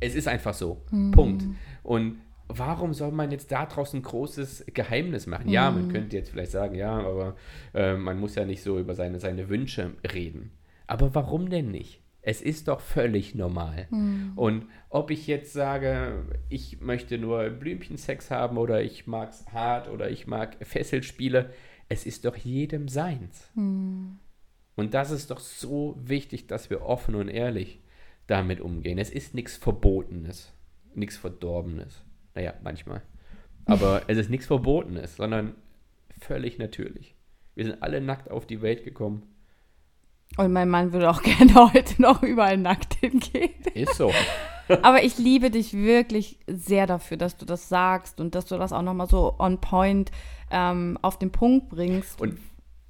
es 0.00 0.14
ist 0.14 0.26
einfach 0.26 0.54
so. 0.54 0.82
Punkt. 1.12 1.44
Und 1.82 2.16
warum 2.48 2.94
soll 2.94 3.12
man 3.12 3.30
jetzt 3.30 3.52
daraus 3.52 3.92
ein 3.94 4.02
großes 4.02 4.66
Geheimnis 4.72 5.26
machen? 5.26 5.48
Ja, 5.48 5.70
man 5.70 5.90
könnte 5.90 6.16
jetzt 6.16 6.30
vielleicht 6.30 6.52
sagen, 6.52 6.74
ja, 6.74 6.92
aber 6.92 7.36
äh, 7.74 7.94
man 7.94 8.18
muss 8.20 8.34
ja 8.34 8.44
nicht 8.44 8.62
so 8.62 8.78
über 8.78 8.94
seine, 8.94 9.20
seine 9.20 9.48
Wünsche 9.48 9.92
reden. 10.12 10.52
Aber 10.86 11.14
warum 11.14 11.50
denn 11.50 11.70
nicht? 11.70 12.02
Es 12.22 12.42
ist 12.42 12.66
doch 12.66 12.80
völlig 12.80 13.34
normal. 13.36 13.86
Mhm. 13.90 14.32
Und 14.34 14.66
ob 14.90 15.10
ich 15.10 15.26
jetzt 15.28 15.52
sage, 15.52 16.24
ich 16.48 16.80
möchte 16.80 17.18
nur 17.18 17.50
Blümchensex 17.50 18.30
haben 18.32 18.58
oder 18.58 18.82
ich 18.82 19.06
mag 19.06 19.30
es 19.30 19.46
hart 19.52 19.88
oder 19.88 20.10
ich 20.10 20.26
mag 20.26 20.56
Fesselspiele, 20.60 21.50
es 21.88 22.04
ist 22.04 22.24
doch 22.24 22.36
jedem 22.36 22.88
seins. 22.88 23.48
Mhm. 23.54 24.18
Und 24.74 24.94
das 24.94 25.10
ist 25.10 25.30
doch 25.30 25.38
so 25.38 25.96
wichtig, 26.02 26.48
dass 26.48 26.68
wir 26.68 26.82
offen 26.82 27.14
und 27.14 27.28
ehrlich 27.28 27.80
damit 28.26 28.60
umgehen. 28.60 28.98
Es 28.98 29.10
ist 29.10 29.34
nichts 29.34 29.56
Verbotenes, 29.56 30.52
nichts 30.94 31.16
Verdorbenes. 31.16 32.05
Naja, 32.36 32.54
manchmal. 32.62 33.02
Aber 33.64 34.02
es 34.06 34.18
ist 34.18 34.30
nichts 34.30 34.46
Verbotenes, 34.46 35.16
sondern 35.16 35.56
völlig 36.20 36.58
natürlich. 36.58 37.16
Wir 37.56 37.64
sind 37.64 37.82
alle 37.82 38.00
nackt 38.00 38.30
auf 38.30 38.46
die 38.46 38.62
Welt 38.62 38.84
gekommen. 38.84 39.22
Und 40.36 40.52
mein 40.52 40.68
Mann 40.68 40.92
würde 40.92 41.10
auch 41.10 41.22
gerne 41.24 41.72
heute 41.72 42.00
noch 42.00 42.22
überall 42.22 42.58
nackt 42.58 42.94
hingehen. 42.94 43.54
Ist 43.74 43.94
so. 43.94 44.12
Aber 44.82 45.02
ich 45.02 45.18
liebe 45.18 45.50
dich 45.50 45.72
wirklich 45.72 46.38
sehr 46.46 46.86
dafür, 46.86 47.16
dass 47.16 47.36
du 47.36 47.46
das 47.46 47.68
sagst 47.68 48.20
und 48.20 48.34
dass 48.34 48.46
du 48.46 48.58
das 48.58 48.72
auch 48.72 48.82
nochmal 48.82 49.08
so 49.08 49.34
on 49.38 49.60
point 49.60 50.10
ähm, 50.50 50.98
auf 51.02 51.18
den 51.18 51.32
Punkt 51.32 51.68
bringst. 51.68 52.20
Und 52.20 52.38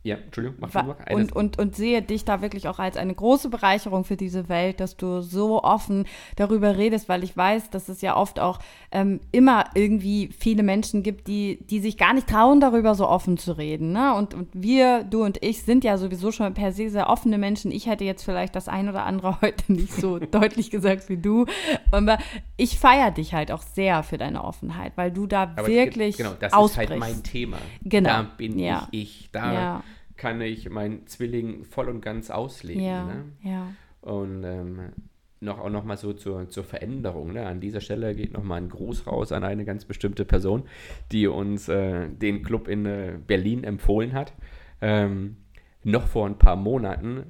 ja, 0.07 0.17
Entschuldigung, 0.17 0.59
mach 0.61 0.73
mal 0.73 0.97
und, 1.11 1.35
und, 1.35 1.59
und 1.59 1.75
sehe 1.75 2.01
dich 2.01 2.25
da 2.25 2.41
wirklich 2.41 2.69
auch 2.69 2.79
als 2.79 2.97
eine 2.97 3.15
große 3.15 3.49
Bereicherung 3.49 4.05
für 4.05 4.17
diese 4.17 4.49
Welt, 4.49 4.79
dass 4.79 4.97
du 4.97 5.21
so 5.21 5.65
offen 5.65 6.07
darüber 6.37 6.77
redest, 6.77 7.09
weil 7.09 7.25
ich 7.25 7.37
weiß, 7.37 7.71
dass 7.71 7.89
es 7.89 8.03
ja 8.03 8.17
oft 8.17 8.39
auch 8.39 8.61
ähm, 8.93 9.19
immer 9.33 9.65
irgendwie 9.75 10.29
viele 10.39 10.63
Menschen 10.63 11.03
gibt, 11.03 11.27
die, 11.27 11.59
die 11.69 11.81
sich 11.81 11.97
gar 11.97 12.15
nicht 12.15 12.29
trauen, 12.29 12.61
darüber 12.61 12.95
so 12.95 13.09
offen 13.09 13.37
zu 13.37 13.59
reden. 13.59 13.93
Ne? 13.93 14.15
Und, 14.15 14.33
und 14.35 14.49
wir, 14.53 15.03
du 15.03 15.25
und 15.25 15.43
ich, 15.43 15.65
sind 15.65 15.83
ja 15.83 15.99
sowieso 15.99 16.31
schon 16.31 16.55
per 16.55 16.73
se 16.73 16.89
sehr 16.89 17.11
offene 17.11 17.37
Menschen. 17.37 17.73
Ich 17.73 17.87
hätte 17.87 18.05
jetzt 18.05 18.23
vielleicht 18.23 18.55
das 18.55 18.69
ein 18.69 18.89
oder 18.89 19.05
andere 19.05 19.41
heute 19.43 19.73
nicht 19.73 19.93
so 19.93 20.19
deutlich 20.21 20.71
gesagt 20.71 21.09
wie 21.09 21.17
du. 21.17 21.47
Aber 21.91 22.19
ich 22.57 22.79
feiere 22.79 23.11
dich 23.11 23.35
halt 23.35 23.51
auch 23.51 23.63
sehr 23.63 24.05
für 24.05 24.19
deine 24.19 24.45
Offenheit, 24.45 24.93
weil 24.95 25.11
du 25.11 25.27
da 25.27 25.43
Aber 25.57 25.67
wirklich. 25.67 26.17
Genau, 26.17 26.35
das 26.39 26.53
ausbrichst. 26.53 26.95
ist 26.95 27.03
halt 27.03 27.15
mein 27.15 27.23
Thema. 27.25 27.59
Genau. 27.83 28.09
Da 28.09 28.23
bin 28.37 28.59
ja. 28.59 28.87
ich 28.93 29.17
ich. 29.17 29.29
Da. 29.33 29.53
Ja 29.53 29.83
kann 30.17 30.41
ich 30.41 30.71
meinen 30.71 31.07
Zwilling 31.07 31.65
voll 31.65 31.89
und 31.89 32.01
ganz 32.01 32.31
ausleben. 32.31 32.83
Ja, 32.83 33.05
ne? 33.05 33.25
ja. 33.43 33.73
Und 34.01 34.45
ähm, 34.45 34.93
noch 35.41 35.59
auch 35.59 35.71
noch 35.71 35.85
mal 35.85 35.97
so 35.97 36.13
zur, 36.13 36.49
zur 36.49 36.65
Veränderung. 36.65 37.33
Ne? 37.33 37.47
An 37.47 37.61
dieser 37.61 37.81
Stelle 37.81 38.15
geht 38.15 38.33
noch 38.33 38.43
mal 38.43 38.57
ein 38.57 38.69
Gruß 38.69 39.07
raus 39.07 39.33
an 39.33 39.45
eine 39.45 39.65
ganz 39.65 39.85
bestimmte 39.85 40.25
Person, 40.25 40.65
die 41.13 41.27
uns 41.27 41.69
äh, 41.69 42.09
den 42.09 42.43
Club 42.43 42.69
in 42.69 42.87
äh, 42.87 43.19
Berlin 43.27 43.65
empfohlen 43.65 44.13
hat. 44.13 44.33
Ähm, 44.81 45.37
noch 45.85 46.07
vor 46.07 46.27
ein 46.27 46.39
paar 46.39 46.57
Monaten 46.57 47.25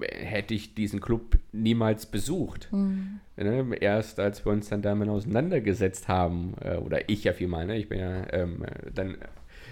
hätte 0.00 0.54
ich 0.54 0.74
diesen 0.74 1.00
Club 1.00 1.38
niemals 1.52 2.06
besucht. 2.06 2.68
Mhm. 2.72 3.20
Ne? 3.36 3.76
Erst 3.80 4.20
als 4.20 4.44
wir 4.44 4.52
uns 4.52 4.68
dann 4.68 4.82
damit 4.82 5.08
auseinandergesetzt 5.08 6.08
haben, 6.08 6.54
äh, 6.60 6.76
oder 6.76 7.08
ich 7.08 7.24
ja 7.24 7.32
vielmal, 7.32 7.66
ne? 7.66 7.76
ich 7.76 7.88
bin 7.88 8.00
ja 8.00 8.32
ähm, 8.32 8.64
dann 8.94 9.16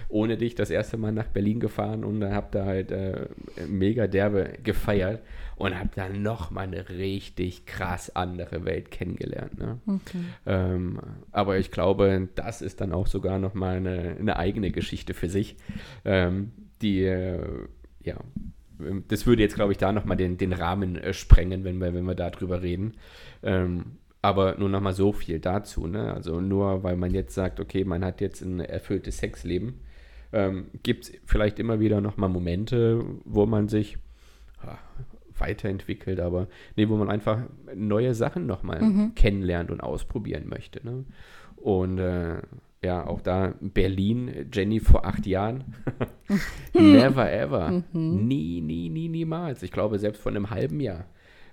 ohne 0.09 0.37
dich 0.37 0.55
das 0.55 0.71
erste 0.71 0.97
Mal 0.97 1.13
nach 1.13 1.27
Berlin 1.27 1.61
gefahren 1.61 2.05
und 2.05 2.25
habe 2.25 2.49
da 2.51 2.65
halt 2.65 2.91
äh, 2.91 3.29
mega 3.69 4.07
derbe 4.07 4.59
gefeiert 4.63 5.23
und 5.57 5.79
habe 5.79 5.91
dann 5.95 6.23
noch 6.23 6.51
mal 6.51 6.63
eine 6.63 6.89
richtig 6.89 7.67
krass 7.67 8.15
andere 8.15 8.65
Welt 8.65 8.91
kennengelernt. 8.91 9.59
Ne? 9.59 9.79
Okay. 9.87 10.19
Ähm, 10.47 11.01
aber 11.33 11.59
ich 11.59 11.71
glaube, 11.71 12.29
das 12.35 12.63
ist 12.63 12.81
dann 12.81 12.93
auch 12.93 13.07
sogar 13.07 13.39
noch 13.39 13.55
mal 13.55 13.77
eine, 13.77 14.17
eine 14.19 14.37
eigene 14.37 14.71
Geschichte 14.71 15.15
für 15.15 15.29
sich, 15.29 15.57
ähm, 16.05 16.53
die 16.83 17.05
äh, 17.05 17.67
ja 18.03 18.17
das 19.09 19.27
würde 19.27 19.43
jetzt, 19.43 19.55
glaube 19.55 19.73
ich, 19.73 19.79
da 19.79 19.93
nochmal 19.93 20.17
den, 20.17 20.37
den 20.37 20.53
Rahmen 20.53 20.97
äh, 20.97 21.13
sprengen, 21.13 21.65
wenn 21.65 21.79
wir, 21.79 21.95
wenn 21.95 22.05
wir 22.05 22.15
darüber 22.15 22.63
reden. 22.63 22.95
Ähm, 23.43 23.99
aber 24.23 24.57
nur 24.59 24.69
nochmal 24.69 24.95
so 24.95 25.13
viel 25.13 25.39
dazu. 25.39 25.87
Ne? 25.87 26.13
Also 26.13 26.41
nur 26.41 26.83
weil 26.83 26.97
man 26.97 27.13
jetzt 27.13 27.35
sagt, 27.35 27.61
okay, 27.61 27.85
man 27.85 28.05
hat 28.05 28.21
jetzt 28.21 28.41
ein 28.41 28.61
erfülltes 28.61 29.19
Sexleben, 29.19 29.81
ähm, 30.35 30.67
gibt 30.83 31.05
es 31.05 31.13
vielleicht 31.25 31.59
immer 31.59 31.79
wieder 31.81 32.01
nochmal 32.01 32.29
Momente, 32.29 33.05
wo 33.25 33.47
man 33.47 33.69
sich 33.69 33.99
ja, 34.63 34.79
weiterentwickelt, 35.39 36.21
aber 36.21 36.49
nee, 36.77 36.89
wo 36.89 36.97
man 36.97 37.09
einfach 37.09 37.43
neue 37.75 38.15
Sachen 38.15 38.47
nochmal 38.47 38.83
mhm. 38.83 39.15
kennenlernt 39.15 39.71
und 39.71 39.81
ausprobieren 39.81 40.49
möchte. 40.49 40.85
Ne? 40.85 41.05
Und 41.57 41.99
äh, 41.99 42.43
ja, 42.83 43.07
auch 43.07 43.21
da 43.21 43.55
Berlin, 43.61 44.49
Jenny 44.53 44.81
vor 44.81 45.07
acht 45.07 45.25
Jahren. 45.25 45.65
Never 46.75 47.33
ever. 47.33 47.83
Mhm. 47.93 48.27
Nie, 48.27 48.61
nie, 48.61 48.91
nie, 48.91 49.09
niemals. 49.09 49.63
Ich 49.63 49.71
glaube, 49.71 49.99
selbst 49.99 50.21
vor 50.21 50.33
einem 50.33 50.51
halben 50.51 50.81
Jahr 50.81 51.07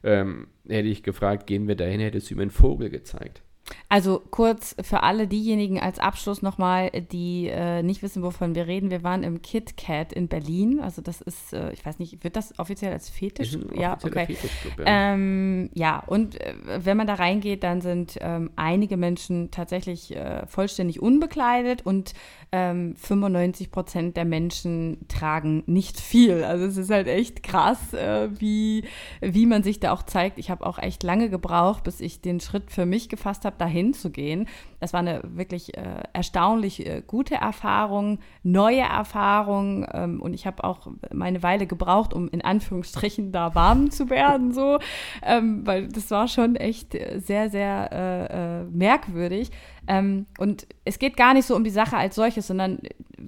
ähm, 0.03 0.47
hätte 0.67 0.87
ich 0.87 1.03
gefragt, 1.03 1.45
gehen 1.45 1.67
wir 1.67 1.75
dahin, 1.75 2.01
hättest 2.01 2.29
du 2.29 2.33
ihm 2.33 2.41
einen 2.41 2.49
Vogel 2.49 2.89
gezeigt. 2.89 3.43
Also 3.89 4.21
kurz 4.31 4.75
für 4.81 5.03
alle 5.03 5.27
diejenigen 5.27 5.79
als 5.79 5.99
Abschluss 5.99 6.41
nochmal, 6.41 6.89
die 7.11 7.47
äh, 7.47 7.83
nicht 7.83 8.01
wissen, 8.03 8.23
wovon 8.23 8.55
wir 8.55 8.67
reden. 8.67 8.89
Wir 8.89 9.03
waren 9.03 9.23
im 9.23 9.41
Kit 9.41 9.77
Kat 9.77 10.13
in 10.13 10.27
Berlin. 10.27 10.79
Also 10.79 11.01
das 11.01 11.21
ist, 11.21 11.53
äh, 11.53 11.71
ich 11.73 11.85
weiß 11.85 11.99
nicht, 11.99 12.23
wird 12.23 12.35
das 12.35 12.57
offiziell 12.59 12.93
als 12.93 13.09
Fetisch? 13.09 13.57
Ja, 13.73 13.97
okay. 14.01 14.37
ja. 14.77 14.83
Ähm, 14.85 15.69
ja, 15.73 15.99
und 15.99 16.39
äh, 16.39 16.53
wenn 16.77 16.97
man 16.97 17.07
da 17.07 17.15
reingeht, 17.15 17.63
dann 17.63 17.81
sind 17.81 18.17
ähm, 18.21 18.51
einige 18.55 18.97
Menschen 18.97 19.51
tatsächlich 19.51 20.15
äh, 20.15 20.45
vollständig 20.47 21.01
unbekleidet 21.01 21.85
und 21.85 22.13
ähm, 22.51 22.95
95 22.97 23.71
Prozent 23.71 24.17
der 24.17 24.25
Menschen 24.25 25.05
tragen 25.07 25.63
nicht 25.67 25.99
viel. 25.99 26.43
Also 26.43 26.65
es 26.65 26.77
ist 26.77 26.89
halt 26.89 27.07
echt 27.07 27.43
krass, 27.43 27.93
äh, 27.93 28.29
wie, 28.39 28.83
wie 29.21 29.45
man 29.45 29.63
sich 29.63 29.79
da 29.79 29.91
auch 29.91 30.03
zeigt. 30.03 30.37
Ich 30.37 30.49
habe 30.49 30.65
auch 30.65 30.77
echt 30.77 31.03
lange 31.03 31.29
gebraucht, 31.29 31.83
bis 31.83 32.01
ich 32.01 32.21
den 32.21 32.39
Schritt 32.39 32.71
für 32.71 32.85
mich 32.85 33.09
gefasst 33.09 33.45
habe, 33.45 33.55
dahin 33.61 33.93
zu 33.93 34.09
gehen. 34.09 34.47
Das 34.79 34.93
war 34.93 34.99
eine 34.99 35.21
wirklich 35.23 35.77
äh, 35.77 36.03
erstaunlich 36.11 36.85
äh, 36.85 37.03
gute 37.05 37.35
Erfahrung, 37.35 38.19
neue 38.43 38.81
Erfahrung 38.81 39.85
ähm, 39.93 40.21
und 40.21 40.33
ich 40.33 40.47
habe 40.47 40.63
auch 40.63 40.87
meine 41.13 41.43
Weile 41.43 41.67
gebraucht, 41.67 42.13
um 42.13 42.27
in 42.29 42.41
Anführungsstrichen 42.41 43.31
da 43.31 43.53
warm 43.55 43.91
zu 43.91 44.09
werden, 44.09 44.51
so, 44.51 44.79
ähm, 45.21 45.65
weil 45.65 45.87
das 45.87 46.09
war 46.11 46.27
schon 46.27 46.55
echt 46.55 46.97
sehr, 47.17 47.49
sehr 47.49 47.89
äh, 47.91 48.61
äh, 48.61 48.63
merkwürdig. 48.65 49.51
Ähm, 49.87 50.25
und 50.37 50.67
es 50.85 50.99
geht 50.99 51.17
gar 51.17 51.33
nicht 51.33 51.45
so 51.45 51.55
um 51.55 51.63
die 51.63 51.69
Sache 51.69 51.97
als 51.97 52.15
solches, 52.15 52.47
sondern 52.47 52.79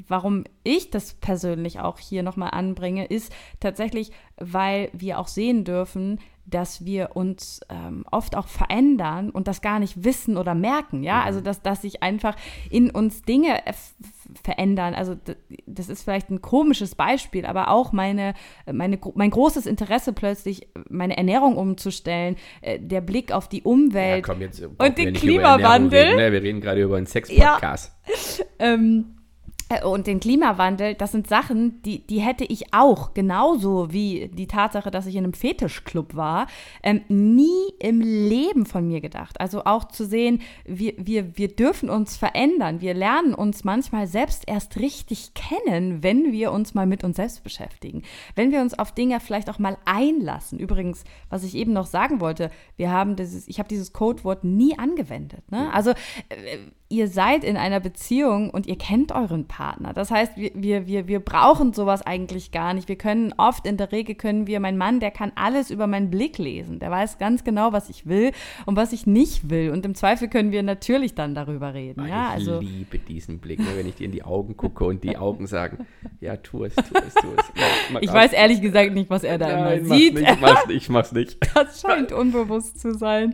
warum 0.08 0.44
ich 0.64 0.92
das 0.92 1.14
persönlich 1.14 1.80
auch 1.80 2.00
hier 2.00 2.24
nochmal 2.24 2.52
anbringe, 2.52 3.06
ist 3.06 3.34
tatsächlich, 3.60 4.12
weil 4.38 4.90
wir 4.94 5.20
auch 5.20 5.28
sehen 5.28 5.64
dürfen, 5.66 6.20
dass 6.46 6.86
wir 6.86 7.16
uns 7.16 7.62
ähm, 7.70 8.06
oft 8.12 8.36
auch 8.36 8.48
verändern 8.48 9.30
und 9.30 9.48
das 9.48 9.62
gar 9.62 9.80
nicht 9.80 10.04
wissen 10.04 10.38
oder 10.38 10.56
merken, 10.56 11.04
ja, 11.04 11.24
also 11.24 11.42
dass, 11.42 11.62
dass 11.62 11.82
sich 11.82 12.04
einfach 12.04 12.36
in 12.70 12.90
uns 12.90 13.22
Dinge 13.22 13.62
verändern. 14.44 14.94
Also 14.94 15.16
das 15.66 15.90
ist 15.90 16.04
vielleicht 16.04 16.30
ein 16.30 16.42
komisches 16.42 16.96
Beispiel, 16.96 17.46
aber 17.46 17.70
auch 17.70 17.92
meine, 17.92 18.34
meine, 18.72 19.00
mein 19.16 19.30
großes 19.30 19.66
Interesse 19.66 20.14
plötzlich, 20.14 20.68
meine 20.90 21.18
Ernährung 21.18 21.56
umzustellen, 21.56 22.36
äh, 22.62 22.80
der 22.80 23.02
Blick 23.02 23.32
auf 23.32 23.48
die 23.48 23.62
Umwelt 23.62 24.28
ja, 24.28 24.34
komm, 24.34 24.76
und 24.78 24.98
den 24.98 25.14
Klimawandel. 25.14 26.00
Reden, 26.00 26.18
ne? 26.18 26.32
Wir 26.32 26.44
reden 26.44 26.62
gerade 26.62 26.82
über 26.82 26.98
einen 26.98 27.08
Sex-Podcast. 27.08 27.92
Ja. 28.08 28.46
Ähm, 28.60 29.16
äh, 29.18 29.23
und 29.84 30.08
den 30.08 30.20
Klimawandel, 30.20 30.94
das 30.94 31.12
sind 31.12 31.28
Sachen, 31.28 31.82
die, 31.84 32.06
die 32.06 32.20
hätte 32.20 32.44
ich 32.44 32.74
auch, 32.74 33.14
genauso 33.14 33.92
wie 33.92 34.30
die 34.34 34.48
Tatsache, 34.48 34.92
dass 34.92 35.06
ich 35.08 35.16
in 35.16 35.24
einem 35.24 35.34
Fetischclub 35.34 36.16
war, 36.16 36.48
ähm, 36.84 37.02
nie 37.08 37.74
im 37.80 38.02
Leben 38.02 38.66
von 38.66 38.88
mir 38.88 39.02
gedacht. 39.02 39.40
Also 39.42 39.64
auch 39.66 39.86
zu 39.86 40.06
sehen, 40.06 40.42
wir, 40.66 40.94
wir, 40.98 41.38
wir 41.38 41.48
dürfen 41.48 41.90
uns 41.90 42.18
verändern. 42.18 42.82
Wir 42.82 42.94
lernen 42.94 43.34
uns 43.34 43.64
manchmal 43.64 44.08
selbst 44.08 44.44
erst 44.48 44.78
richtig 44.78 45.34
kennen, 45.34 46.04
wenn 46.04 46.32
wir 46.32 46.52
uns 46.52 46.74
mal 46.74 46.86
mit 46.86 47.04
uns 47.04 47.16
selbst 47.16 47.44
beschäftigen. 47.44 48.04
Wenn 48.36 48.52
wir 48.52 48.62
uns 48.62 48.78
auf 48.78 48.92
Dinge 48.92 49.20
vielleicht 49.20 49.50
auch 49.50 49.60
mal 49.60 49.78
einlassen. 49.86 50.60
Übrigens, 50.60 51.04
was 51.30 51.44
ich 51.44 51.56
eben 51.56 51.74
noch 51.74 51.88
sagen 51.88 52.22
wollte, 52.22 52.52
wir 52.76 52.92
haben 52.92 53.16
dieses, 53.16 53.48
ich 53.48 53.60
habe 53.60 53.70
dieses 53.70 53.94
Codewort 53.94 54.44
nie 54.44 54.78
angewendet. 54.78 55.50
Ne? 55.52 55.74
Also 55.74 55.92
äh, 55.92 56.58
ihr 56.90 57.08
seid 57.08 57.44
in 57.44 57.58
einer 57.58 57.80
Beziehung 57.80 58.52
und 58.52 58.68
ihr 58.68 58.78
kennt 58.78 59.12
euren 59.12 59.48
Partner. 59.48 59.63
Das 59.94 60.12
heißt, 60.12 60.38
wir, 60.38 60.52
wir, 60.56 60.88
wir, 60.88 61.08
wir 61.08 61.20
brauchen 61.20 61.74
sowas 61.74 62.02
eigentlich 62.02 62.52
gar 62.52 62.74
nicht. 62.74 62.88
Wir 62.88 62.98
können 62.98 63.34
oft, 63.38 63.66
in 63.66 63.78
der 63.78 63.92
Regel 63.92 64.16
können 64.16 64.48
wir, 64.48 64.60
mein 64.60 64.78
Mann, 64.78 65.00
der 65.00 65.12
kann 65.12 65.32
alles 65.36 65.70
über 65.70 65.88
meinen 65.88 66.10
Blick 66.10 66.38
lesen. 66.38 66.80
Der 66.80 66.92
weiß 66.92 67.18
ganz 67.18 67.44
genau, 67.44 67.74
was 67.74 67.90
ich 67.90 68.08
will 68.08 68.32
und 68.66 68.76
was 68.76 68.94
ich 68.94 69.06
nicht 69.06 69.50
will. 69.50 69.72
Und 69.72 69.86
im 69.86 69.96
Zweifel 69.96 70.28
können 70.28 70.52
wir 70.52 70.64
natürlich 70.64 71.16
dann 71.16 71.36
darüber 71.36 71.74
reden. 71.74 72.08
Ja, 72.08 72.30
ich 72.30 72.48
also, 72.48 72.60
liebe 72.60 73.00
diesen 73.00 73.40
Blick, 73.40 73.60
ne, 73.60 73.68
wenn 73.76 73.88
ich 73.88 73.96
dir 73.96 74.06
in 74.06 74.12
die 74.12 74.24
Augen 74.24 74.58
gucke 74.58 74.86
und 74.86 75.04
die 75.04 75.18
Augen 75.24 75.48
sagen, 75.48 75.86
ja, 76.20 76.38
tu 76.38 76.64
es, 76.64 76.76
tu 76.76 76.82
es, 76.96 77.14
tu 77.14 77.28
es. 77.38 77.52
Ja, 77.56 78.00
ich 78.02 78.12
weiß 78.12 78.34
ehrlich 78.34 78.62
gesagt 78.62 78.94
nicht, 78.94 79.10
was 79.10 79.24
er 79.24 79.38
da 79.38 79.48
Nein, 79.48 79.80
immer 79.80 79.96
sieht. 79.96 80.14
Nicht, 80.16 80.42
mach's 80.42 80.68
nicht, 80.68 80.78
ich 80.78 80.90
mach's 80.90 81.12
nicht. 81.12 81.38
Das 81.54 81.82
scheint 81.82 82.12
unbewusst 82.12 82.80
zu 82.80 82.94
sein. 82.94 83.34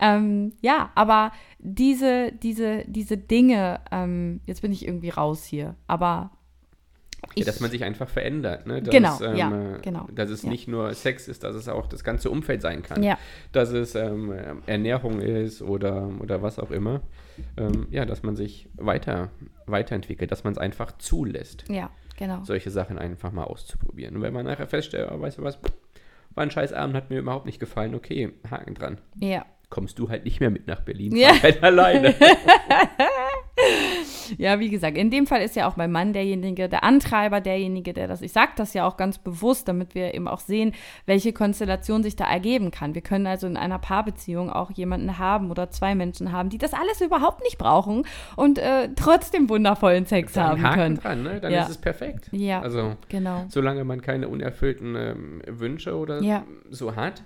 Ähm, 0.00 0.52
ja, 0.60 0.90
aber 0.94 1.32
diese, 1.58 2.32
diese, 2.32 2.84
diese 2.86 3.16
Dinge, 3.16 3.80
ähm, 3.90 4.40
jetzt 4.46 4.62
bin 4.62 4.72
ich 4.72 4.86
irgendwie 4.86 5.10
raus 5.10 5.44
hier, 5.44 5.76
aber 5.86 6.30
ja, 7.34 7.44
dass 7.44 7.60
man 7.60 7.70
sich 7.70 7.84
einfach 7.84 8.08
verändert. 8.08 8.66
Ne? 8.66 8.82
Dass, 8.82 8.92
Genau, 8.92 9.20
ähm, 9.22 9.36
ja, 9.36 9.76
genau, 9.78 10.08
Dass 10.14 10.30
es 10.30 10.42
ja. 10.42 10.50
nicht 10.50 10.68
nur 10.68 10.92
Sex 10.94 11.28
ist, 11.28 11.44
dass 11.44 11.54
es 11.54 11.68
auch 11.68 11.86
das 11.86 12.04
ganze 12.04 12.30
Umfeld 12.30 12.62
sein 12.62 12.82
kann. 12.82 13.02
Ja. 13.02 13.18
Dass 13.52 13.70
es 13.70 13.94
ähm, 13.94 14.32
Ernährung 14.66 15.20
ist 15.20 15.62
oder, 15.62 16.10
oder 16.20 16.42
was 16.42 16.58
auch 16.58 16.70
immer. 16.70 17.00
Ähm, 17.56 17.88
ja, 17.90 18.04
dass 18.04 18.22
man 18.22 18.36
sich 18.36 18.68
weiter, 18.74 19.30
weiterentwickelt, 19.66 20.30
dass 20.30 20.44
man 20.44 20.52
es 20.52 20.58
einfach 20.58 20.92
zulässt, 20.98 21.64
ja, 21.68 21.90
genau. 22.16 22.44
solche 22.44 22.70
Sachen 22.70 22.96
einfach 22.98 23.32
mal 23.32 23.44
auszuprobieren. 23.44 24.16
Und 24.16 24.22
wenn 24.22 24.32
man 24.32 24.46
nachher 24.46 24.68
feststellt, 24.68 25.10
oh, 25.12 25.20
weißt 25.20 25.38
du 25.38 25.42
was, 25.42 25.58
war 26.34 26.42
ein 26.44 26.50
scheiß 26.50 26.72
Abend, 26.72 26.94
hat 26.94 27.10
mir 27.10 27.18
überhaupt 27.18 27.46
nicht 27.46 27.58
gefallen, 27.58 27.94
okay, 27.94 28.34
Haken 28.48 28.74
dran. 28.74 29.00
Ja. 29.18 29.44
Kommst 29.74 29.98
du 29.98 30.08
halt 30.08 30.24
nicht 30.24 30.38
mehr 30.38 30.50
mit 30.50 30.68
nach 30.68 30.82
Berlin, 30.82 31.16
Ja. 31.16 31.30
halt 31.42 31.60
alleine. 31.64 32.14
Ja, 34.38 34.58
wie 34.58 34.70
gesagt, 34.70 34.96
in 34.96 35.10
dem 35.10 35.26
Fall 35.26 35.42
ist 35.42 35.54
ja 35.54 35.68
auch 35.68 35.76
mein 35.76 35.92
Mann 35.92 36.12
derjenige, 36.12 36.68
der 36.68 36.82
Antreiber 36.82 37.40
derjenige, 37.40 37.92
der 37.92 38.08
das, 38.08 38.22
ich 38.22 38.32
sage 38.32 38.52
das 38.56 38.72
ja 38.74 38.86
auch 38.86 38.96
ganz 38.96 39.18
bewusst, 39.18 39.68
damit 39.68 39.94
wir 39.94 40.14
eben 40.14 40.26
auch 40.28 40.40
sehen, 40.40 40.72
welche 41.06 41.32
Konstellation 41.32 42.02
sich 42.02 42.16
da 42.16 42.24
ergeben 42.24 42.70
kann. 42.70 42.94
Wir 42.94 43.02
können 43.02 43.26
also 43.26 43.46
in 43.46 43.56
einer 43.56 43.78
Paarbeziehung 43.78 44.50
auch 44.50 44.70
jemanden 44.72 45.18
haben 45.18 45.50
oder 45.50 45.70
zwei 45.70 45.94
Menschen 45.94 46.32
haben, 46.32 46.48
die 46.48 46.58
das 46.58 46.72
alles 46.72 47.00
überhaupt 47.02 47.42
nicht 47.44 47.58
brauchen 47.58 48.06
und 48.36 48.58
äh, 48.58 48.88
trotzdem 48.96 49.48
wundervollen 49.50 50.06
Sex 50.06 50.32
Dann 50.32 50.46
haben 50.46 50.62
Haken 50.62 50.74
können. 50.80 50.96
dran, 50.96 51.22
ne? 51.22 51.40
dann 51.40 51.52
Ja. 51.52 51.62
ist 51.64 51.70
es 51.70 51.78
perfekt. 51.78 52.28
Ja. 52.32 52.60
Also, 52.62 52.96
Genau. 53.10 53.44
solange 53.48 53.84
man 53.84 54.00
keine 54.00 54.28
unerfüllten 54.28 54.96
ähm, 54.96 55.42
Wünsche 55.46 55.96
oder 55.96 56.22
Ja. 56.22 56.44
so 56.70 56.96
hat, 56.96 57.22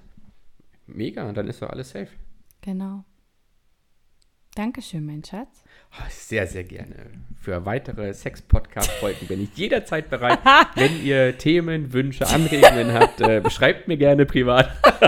mega, 0.86 1.30
dann 1.32 1.46
ist 1.48 1.62
doch 1.62 1.70
alles 1.70 1.90
safe. 1.90 2.08
Genau. 2.68 3.02
Dankeschön, 4.54 5.06
mein 5.06 5.24
Schatz. 5.24 5.64
Oh, 5.90 6.04
Sehr, 6.10 6.46
sehr 6.46 6.64
gerne. 6.64 6.96
Für 7.40 7.64
weitere 7.64 8.12
Sex-Podcast-Folgen 8.12 9.26
bin 9.26 9.42
ich 9.42 9.56
jederzeit 9.56 10.10
bereit. 10.10 10.38
Wenn 10.74 11.02
ihr 11.02 11.38
Themen, 11.38 11.94
Wünsche, 11.94 12.26
Anregungen 12.28 12.92
habt, 12.92 13.22
äh, 13.22 13.40
beschreibt 13.40 13.88
mir 13.88 13.96
gerne 13.96 14.26
privat. 14.26 14.68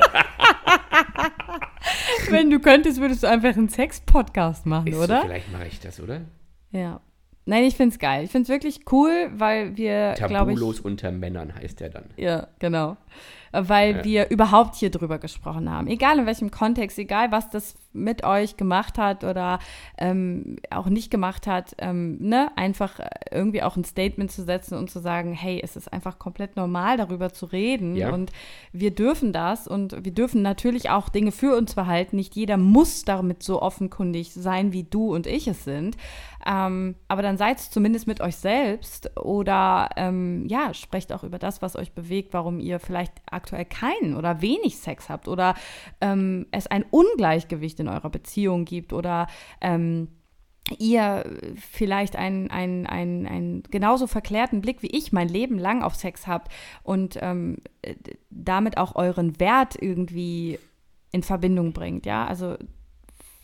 Wenn 2.30 2.48
du 2.48 2.60
könntest, 2.60 2.98
würdest 2.98 3.24
du 3.24 3.26
einfach 3.26 3.54
einen 3.54 3.68
Sex-Podcast 3.68 4.64
machen, 4.64 4.86
Ist 4.86 4.96
oder? 4.96 5.20
So, 5.20 5.26
vielleicht 5.26 5.52
mache 5.52 5.66
ich 5.66 5.80
das, 5.80 6.00
oder? 6.00 6.22
Ja. 6.70 7.02
Nein, 7.44 7.64
ich 7.64 7.76
finde 7.76 7.92
es 7.92 7.98
geil. 7.98 8.24
Ich 8.24 8.30
finde 8.30 8.44
es 8.44 8.48
wirklich 8.48 8.90
cool, 8.90 9.32
weil 9.34 9.76
wir, 9.76 10.14
glaube 10.16 10.52
ich. 10.52 10.58
Tabulos 10.58 10.80
unter 10.80 11.12
Männern 11.12 11.54
heißt 11.54 11.80
der 11.80 11.90
dann. 11.90 12.04
Ja, 12.16 12.48
genau. 12.58 12.96
Weil 13.52 13.96
Ja. 13.96 14.04
wir 14.04 14.30
überhaupt 14.30 14.76
hier 14.76 14.90
drüber 14.90 15.18
gesprochen 15.18 15.70
haben. 15.70 15.86
Egal 15.88 16.18
in 16.18 16.26
welchem 16.26 16.50
Kontext, 16.50 16.98
egal 16.98 17.32
was 17.32 17.50
das 17.50 17.74
mit 17.92 18.24
euch 18.24 18.56
gemacht 18.56 18.98
hat 18.98 19.24
oder 19.24 19.58
ähm, 19.98 20.56
auch 20.70 20.86
nicht 20.86 21.10
gemacht 21.10 21.46
hat, 21.46 21.74
ähm, 21.78 22.18
ne? 22.20 22.50
einfach 22.56 23.00
äh, 23.00 23.08
irgendwie 23.32 23.62
auch 23.62 23.76
ein 23.76 23.84
Statement 23.84 24.30
zu 24.30 24.44
setzen 24.44 24.78
und 24.78 24.90
zu 24.90 25.00
sagen, 25.00 25.32
hey, 25.32 25.60
es 25.62 25.76
ist 25.76 25.92
einfach 25.92 26.18
komplett 26.18 26.56
normal, 26.56 26.96
darüber 26.96 27.32
zu 27.32 27.46
reden 27.46 27.96
Ja. 27.96 28.12
und 28.12 28.30
wir 28.72 28.92
dürfen 28.92 29.32
das 29.32 29.66
und 29.66 30.04
wir 30.04 30.12
dürfen 30.12 30.42
natürlich 30.42 30.90
auch 30.90 31.08
Dinge 31.08 31.32
für 31.32 31.56
uns 31.56 31.74
behalten. 31.74 32.16
Nicht 32.16 32.36
jeder 32.36 32.56
muss 32.56 33.04
damit 33.04 33.42
so 33.42 33.60
offenkundig 33.60 34.32
sein, 34.34 34.72
wie 34.72 34.84
du 34.84 35.12
und 35.14 35.26
ich 35.26 35.48
es 35.48 35.64
sind. 35.64 35.96
Ähm, 36.46 36.94
aber 37.08 37.20
dann 37.20 37.36
seid 37.36 37.60
zumindest 37.60 38.06
mit 38.06 38.22
euch 38.22 38.36
selbst 38.36 39.14
oder 39.18 39.90
ähm, 39.96 40.46
ja, 40.46 40.72
sprecht 40.72 41.12
auch 41.12 41.22
über 41.22 41.38
das, 41.38 41.60
was 41.60 41.76
euch 41.76 41.92
bewegt, 41.92 42.32
warum 42.32 42.60
ihr 42.60 42.78
vielleicht 42.78 43.12
aktuell 43.30 43.66
keinen 43.66 44.16
oder 44.16 44.40
wenig 44.40 44.78
Sex 44.78 45.10
habt 45.10 45.28
oder 45.28 45.54
ähm, 46.00 46.46
es 46.50 46.66
ein 46.66 46.84
Ungleichgewicht 46.90 47.79
in 47.80 47.88
eurer 47.88 48.10
Beziehung 48.10 48.64
gibt 48.64 48.92
oder 48.92 49.26
ähm, 49.60 50.08
ihr 50.78 51.24
vielleicht 51.56 52.16
einen, 52.16 52.50
einen, 52.50 52.86
einen, 52.86 53.26
einen 53.26 53.62
genauso 53.64 54.06
verklärten 54.06 54.60
Blick 54.60 54.82
wie 54.82 54.96
ich 54.96 55.12
mein 55.12 55.28
Leben 55.28 55.58
lang 55.58 55.82
auf 55.82 55.96
Sex 55.96 56.26
habt 56.26 56.52
und 56.82 57.18
ähm, 57.20 57.58
äh, 57.82 57.94
damit 58.30 58.78
auch 58.78 58.94
euren 58.94 59.40
Wert 59.40 59.76
irgendwie 59.80 60.58
in 61.12 61.22
Verbindung 61.22 61.72
bringt, 61.72 62.06
ja, 62.06 62.26
also 62.26 62.56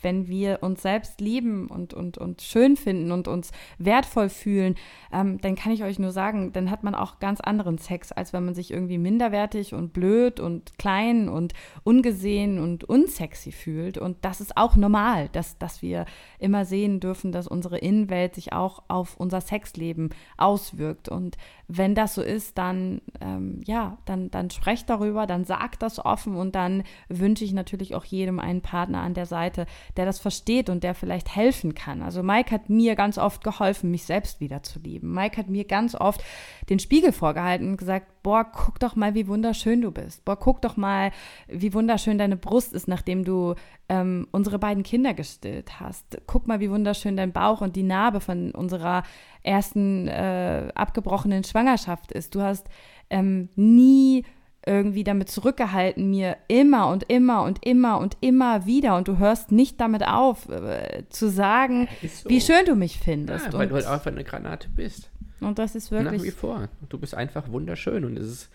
wenn 0.07 0.29
wir 0.29 0.59
uns 0.63 0.83
selbst 0.83 1.19
lieben 1.19 1.67
und, 1.67 1.93
und, 1.93 2.17
und 2.17 2.41
schön 2.41 2.77
finden 2.77 3.11
und 3.11 3.27
uns 3.27 3.51
wertvoll 3.77 4.29
fühlen, 4.29 4.75
ähm, 5.11 5.37
dann 5.41 5.55
kann 5.55 5.73
ich 5.73 5.83
euch 5.83 5.99
nur 5.99 6.13
sagen, 6.13 6.53
dann 6.53 6.71
hat 6.71 6.81
man 6.81 6.95
auch 6.95 7.19
ganz 7.19 7.41
anderen 7.41 7.77
Sex, 7.77 8.13
als 8.13 8.31
wenn 8.31 8.45
man 8.45 8.55
sich 8.55 8.71
irgendwie 8.71 8.97
minderwertig 8.97 9.73
und 9.73 9.91
blöd 9.91 10.39
und 10.39 10.79
klein 10.79 11.27
und 11.27 11.51
ungesehen 11.83 12.57
und 12.57 12.85
unsexy 12.85 13.51
fühlt. 13.51 13.97
Und 13.97 14.23
das 14.23 14.39
ist 14.39 14.55
auch 14.55 14.77
normal, 14.77 15.27
dass, 15.33 15.57
dass 15.57 15.81
wir 15.81 16.05
immer 16.39 16.63
sehen 16.63 17.01
dürfen, 17.01 17.33
dass 17.33 17.45
unsere 17.45 17.77
Innenwelt 17.77 18.33
sich 18.33 18.53
auch 18.53 18.83
auf 18.87 19.17
unser 19.17 19.41
Sexleben 19.41 20.11
auswirkt. 20.37 21.09
Und 21.09 21.35
wenn 21.67 21.95
das 21.95 22.15
so 22.15 22.21
ist, 22.21 22.57
dann, 22.57 23.01
ähm, 23.19 23.59
ja, 23.65 23.97
dann, 24.05 24.31
dann 24.31 24.49
sprecht 24.51 24.89
darüber, 24.89 25.27
dann 25.27 25.43
sagt 25.43 25.81
das 25.81 25.99
offen 25.99 26.37
und 26.37 26.55
dann 26.55 26.83
wünsche 27.09 27.43
ich 27.43 27.51
natürlich 27.51 27.93
auch 27.93 28.05
jedem 28.05 28.39
einen 28.39 28.61
Partner 28.61 29.01
an 29.01 29.13
der 29.13 29.25
Seite, 29.25 29.65
der 29.97 30.05
das 30.05 30.19
versteht 30.19 30.69
und 30.69 30.83
der 30.83 30.93
vielleicht 30.93 31.35
helfen 31.35 31.73
kann. 31.75 32.01
Also 32.01 32.23
Mike 32.23 32.51
hat 32.51 32.69
mir 32.69 32.95
ganz 32.95 33.17
oft 33.17 33.43
geholfen, 33.43 33.91
mich 33.91 34.03
selbst 34.05 34.39
wieder 34.39 34.63
zu 34.63 34.79
lieben. 34.79 35.13
Mike 35.13 35.37
hat 35.37 35.49
mir 35.49 35.65
ganz 35.65 35.95
oft 35.95 36.23
den 36.69 36.79
Spiegel 36.79 37.11
vorgehalten 37.11 37.71
und 37.71 37.77
gesagt, 37.77 38.07
boah, 38.23 38.45
guck 38.45 38.79
doch 38.79 38.95
mal, 38.95 39.15
wie 39.15 39.27
wunderschön 39.27 39.81
du 39.81 39.91
bist. 39.91 40.23
Boah, 40.25 40.37
guck 40.37 40.61
doch 40.61 40.77
mal, 40.77 41.11
wie 41.47 41.73
wunderschön 41.73 42.17
deine 42.17 42.37
Brust 42.37 42.73
ist, 42.73 42.87
nachdem 42.87 43.23
du 43.23 43.55
ähm, 43.89 44.27
unsere 44.31 44.59
beiden 44.59 44.83
Kinder 44.83 45.13
gestillt 45.13 45.79
hast. 45.79 46.21
Guck 46.27 46.47
mal, 46.47 46.59
wie 46.59 46.69
wunderschön 46.69 47.17
dein 47.17 47.31
Bauch 47.31 47.61
und 47.61 47.75
die 47.75 47.83
Narbe 47.83 48.19
von 48.19 48.51
unserer 48.51 49.03
ersten 49.43 50.07
äh, 50.07 50.69
abgebrochenen 50.75 51.43
Schwangerschaft 51.43 52.11
ist. 52.11 52.35
Du 52.35 52.41
hast 52.41 52.67
ähm, 53.09 53.49
nie 53.55 54.25
irgendwie 54.67 55.03
damit 55.03 55.29
zurückgehalten, 55.29 56.09
mir 56.09 56.37
immer 56.47 56.89
und 56.89 57.03
immer 57.09 57.43
und 57.43 57.65
immer 57.65 57.99
und 57.99 58.17
immer 58.21 58.65
wieder 58.65 58.97
und 58.97 59.07
du 59.07 59.17
hörst 59.17 59.51
nicht 59.51 59.79
damit 59.79 60.05
auf, 60.05 60.49
äh, 60.49 61.05
zu 61.09 61.29
sagen, 61.29 61.87
so. 62.01 62.29
wie 62.29 62.41
schön 62.41 62.65
du 62.65 62.75
mich 62.75 62.99
findest. 62.99 63.47
Ja, 63.47 63.53
weil 63.53 63.67
du 63.67 63.75
halt 63.75 63.85
und, 63.85 63.91
einfach 63.91 64.11
eine 64.11 64.23
Granate 64.23 64.69
bist. 64.69 65.09
und 65.39 65.57
das 65.57 65.75
ist 65.75 65.91
Nach 65.91 65.99
wie 66.11 66.17
wirklich, 66.17 66.33
vor. 66.33 66.69
Du 66.89 66.99
bist 66.99 67.15
einfach 67.15 67.49
wunderschön 67.49 68.03
und 68.05 68.17
es 68.17 68.27
ist 68.27 68.49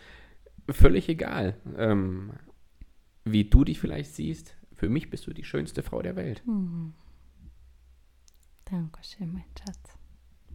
völlig 0.69 1.09
egal, 1.09 1.57
ähm, 1.77 2.35
wie 3.25 3.45
du 3.45 3.65
dich 3.65 3.81
vielleicht 3.81 4.15
siehst. 4.15 4.55
Für 4.75 4.89
mich 4.89 5.11
bist 5.11 5.27
du 5.27 5.33
die 5.33 5.45
schönste 5.45 5.83
Frau 5.83 6.03
der 6.03 6.17
Welt. 6.17 6.43
Hm. 6.45 6.93
Dankeschön, 8.65 9.33
mein 9.33 9.45
Schatz. 9.59 9.99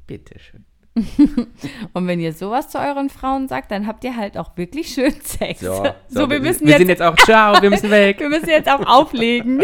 Bitteschön. 0.06 0.66
Und 1.94 2.08
wenn 2.08 2.20
ihr 2.20 2.34
sowas 2.34 2.70
zu 2.70 2.80
euren 2.80 3.10
Frauen 3.10 3.48
sagt, 3.48 3.72
dann 3.72 3.88
habt 3.88 4.04
ihr 4.04 4.16
halt 4.16 4.38
auch 4.38 4.56
wirklich 4.58 4.90
schön 4.90 5.14
Sex. 5.22 5.60
So, 5.62 5.86
so, 6.10 6.30
wir 6.30 6.40
müssen 6.40 6.66
wir 6.66 6.72
jetzt, 6.72 6.80
sind 6.80 6.90
jetzt 6.90 7.02
auch, 7.02 7.16
ciao, 7.18 7.62
wir 7.62 7.70
müssen 7.70 7.92
weg. 7.92 8.20
wir 8.20 8.30
müssen 8.30 8.50
jetzt 8.50 8.70
auch 8.70 8.86
auflegen. 8.86 9.64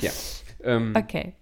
Ja. 0.00 0.10
Ähm, 0.64 0.92
Okay. 0.96 1.34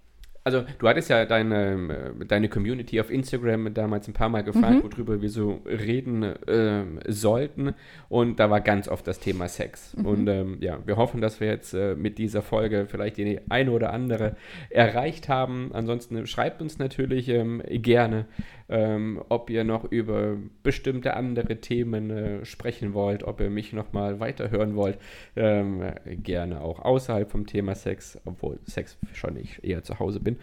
Also, 0.51 0.67
du 0.81 0.89
hattest 0.89 1.09
ja 1.11 1.25
deine, 1.27 2.13
äh, 2.21 2.25
deine 2.25 2.49
Community 2.49 3.01
auf 3.01 3.09
Instagram 3.09 3.73
damals 3.73 4.09
ein 4.09 4.15
paar 4.15 4.29
Mal 4.29 4.43
gefragt, 4.43 4.83
worüber 4.83 5.23
wir 5.23 5.31
so 5.31 5.61
reden 5.65 6.35
ähm, 6.49 6.99
sollten. 7.07 7.75
Und 8.09 8.41
da 8.41 8.51
war 8.51 8.61
ganz 8.61 8.89
oft 8.89 9.07
das 9.07 9.21
Thema 9.21 9.49
Sex. 9.49 9.95
Und 9.95 10.27
ähm, 10.27 10.59
ja, 10.61 10.79
wir 10.85 10.97
hoffen, 10.97 11.21
dass 11.21 11.39
wir 11.39 11.47
jetzt 11.47 11.73
äh, 11.73 11.95
mit 11.95 12.19
dieser 12.19 12.43
Folge 12.43 12.87
vielleicht 12.89 13.17
die 13.17 13.39
eine 13.49 13.71
oder 13.71 13.93
andere 13.93 14.35
erreicht 14.71 15.29
haben. 15.29 15.71
Ansonsten 15.73 16.27
schreibt 16.27 16.61
uns 16.61 16.79
natürlich 16.79 17.29
ähm, 17.29 17.63
gerne, 17.69 18.27
ähm, 18.71 19.23
ob 19.29 19.51
ihr 19.51 19.65
noch 19.65 19.85
über 19.85 20.37
bestimmte 20.63 21.15
andere 21.15 21.61
Themen 21.61 22.11
äh, 22.11 22.45
sprechen 22.45 22.95
wollt, 22.95 23.25
ob 23.25 23.41
ihr 23.41 23.51
mich 23.51 23.73
nochmal 23.73 24.21
weiterhören 24.21 24.77
wollt. 24.77 24.99
Ähm, 25.37 25.83
gerne 26.07 26.61
auch 26.61 26.79
außerhalb 26.79 27.31
vom 27.31 27.47
Thema 27.47 27.75
Sex, 27.75 28.19
obwohl 28.25 28.61
Sex 28.65 28.97
schon 29.13 29.37
ich 29.37 29.63
eher 29.65 29.83
zu 29.83 29.99
Hause 29.99 30.21
bin. 30.21 30.37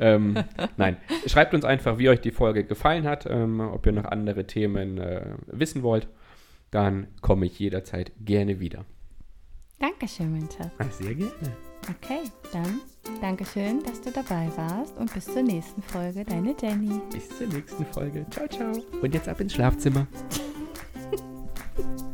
ähm, 0.00 0.34
nein, 0.76 0.98
schreibt 1.26 1.54
uns 1.54 1.64
einfach, 1.64 1.98
wie 1.98 2.10
euch 2.10 2.20
die 2.20 2.30
Folge 2.30 2.64
gefallen 2.64 3.06
hat, 3.06 3.26
ähm, 3.28 3.60
ob 3.60 3.86
ihr 3.86 3.92
noch 3.92 4.04
andere 4.04 4.46
Themen 4.46 4.98
äh, 4.98 5.34
wissen 5.46 5.82
wollt. 5.82 6.06
Dann 6.70 7.08
komme 7.20 7.46
ich 7.46 7.58
jederzeit 7.58 8.12
gerne 8.20 8.60
wieder. 8.60 8.84
Dankeschön, 9.80 10.30
mein 10.30 10.48
Schatz. 10.50 10.98
Sehr 10.98 11.14
gerne. 11.14 11.56
Okay, 11.88 12.20
dann 12.52 12.80
Dankeschön, 13.20 13.82
dass 13.82 14.00
du 14.00 14.10
dabei 14.10 14.50
warst 14.56 14.96
und 14.96 15.12
bis 15.12 15.24
zur 15.24 15.42
nächsten 15.42 15.82
Folge, 15.82 16.24
deine 16.24 16.54
Jenny. 16.60 17.00
Bis 17.12 17.28
zur 17.36 17.46
nächsten 17.46 17.84
Folge. 17.86 18.26
Ciao, 18.30 18.46
ciao. 18.48 18.72
Und 19.00 19.14
jetzt 19.14 19.28
ab 19.28 19.40
ins 19.40 19.54
Schlafzimmer. 19.54 20.06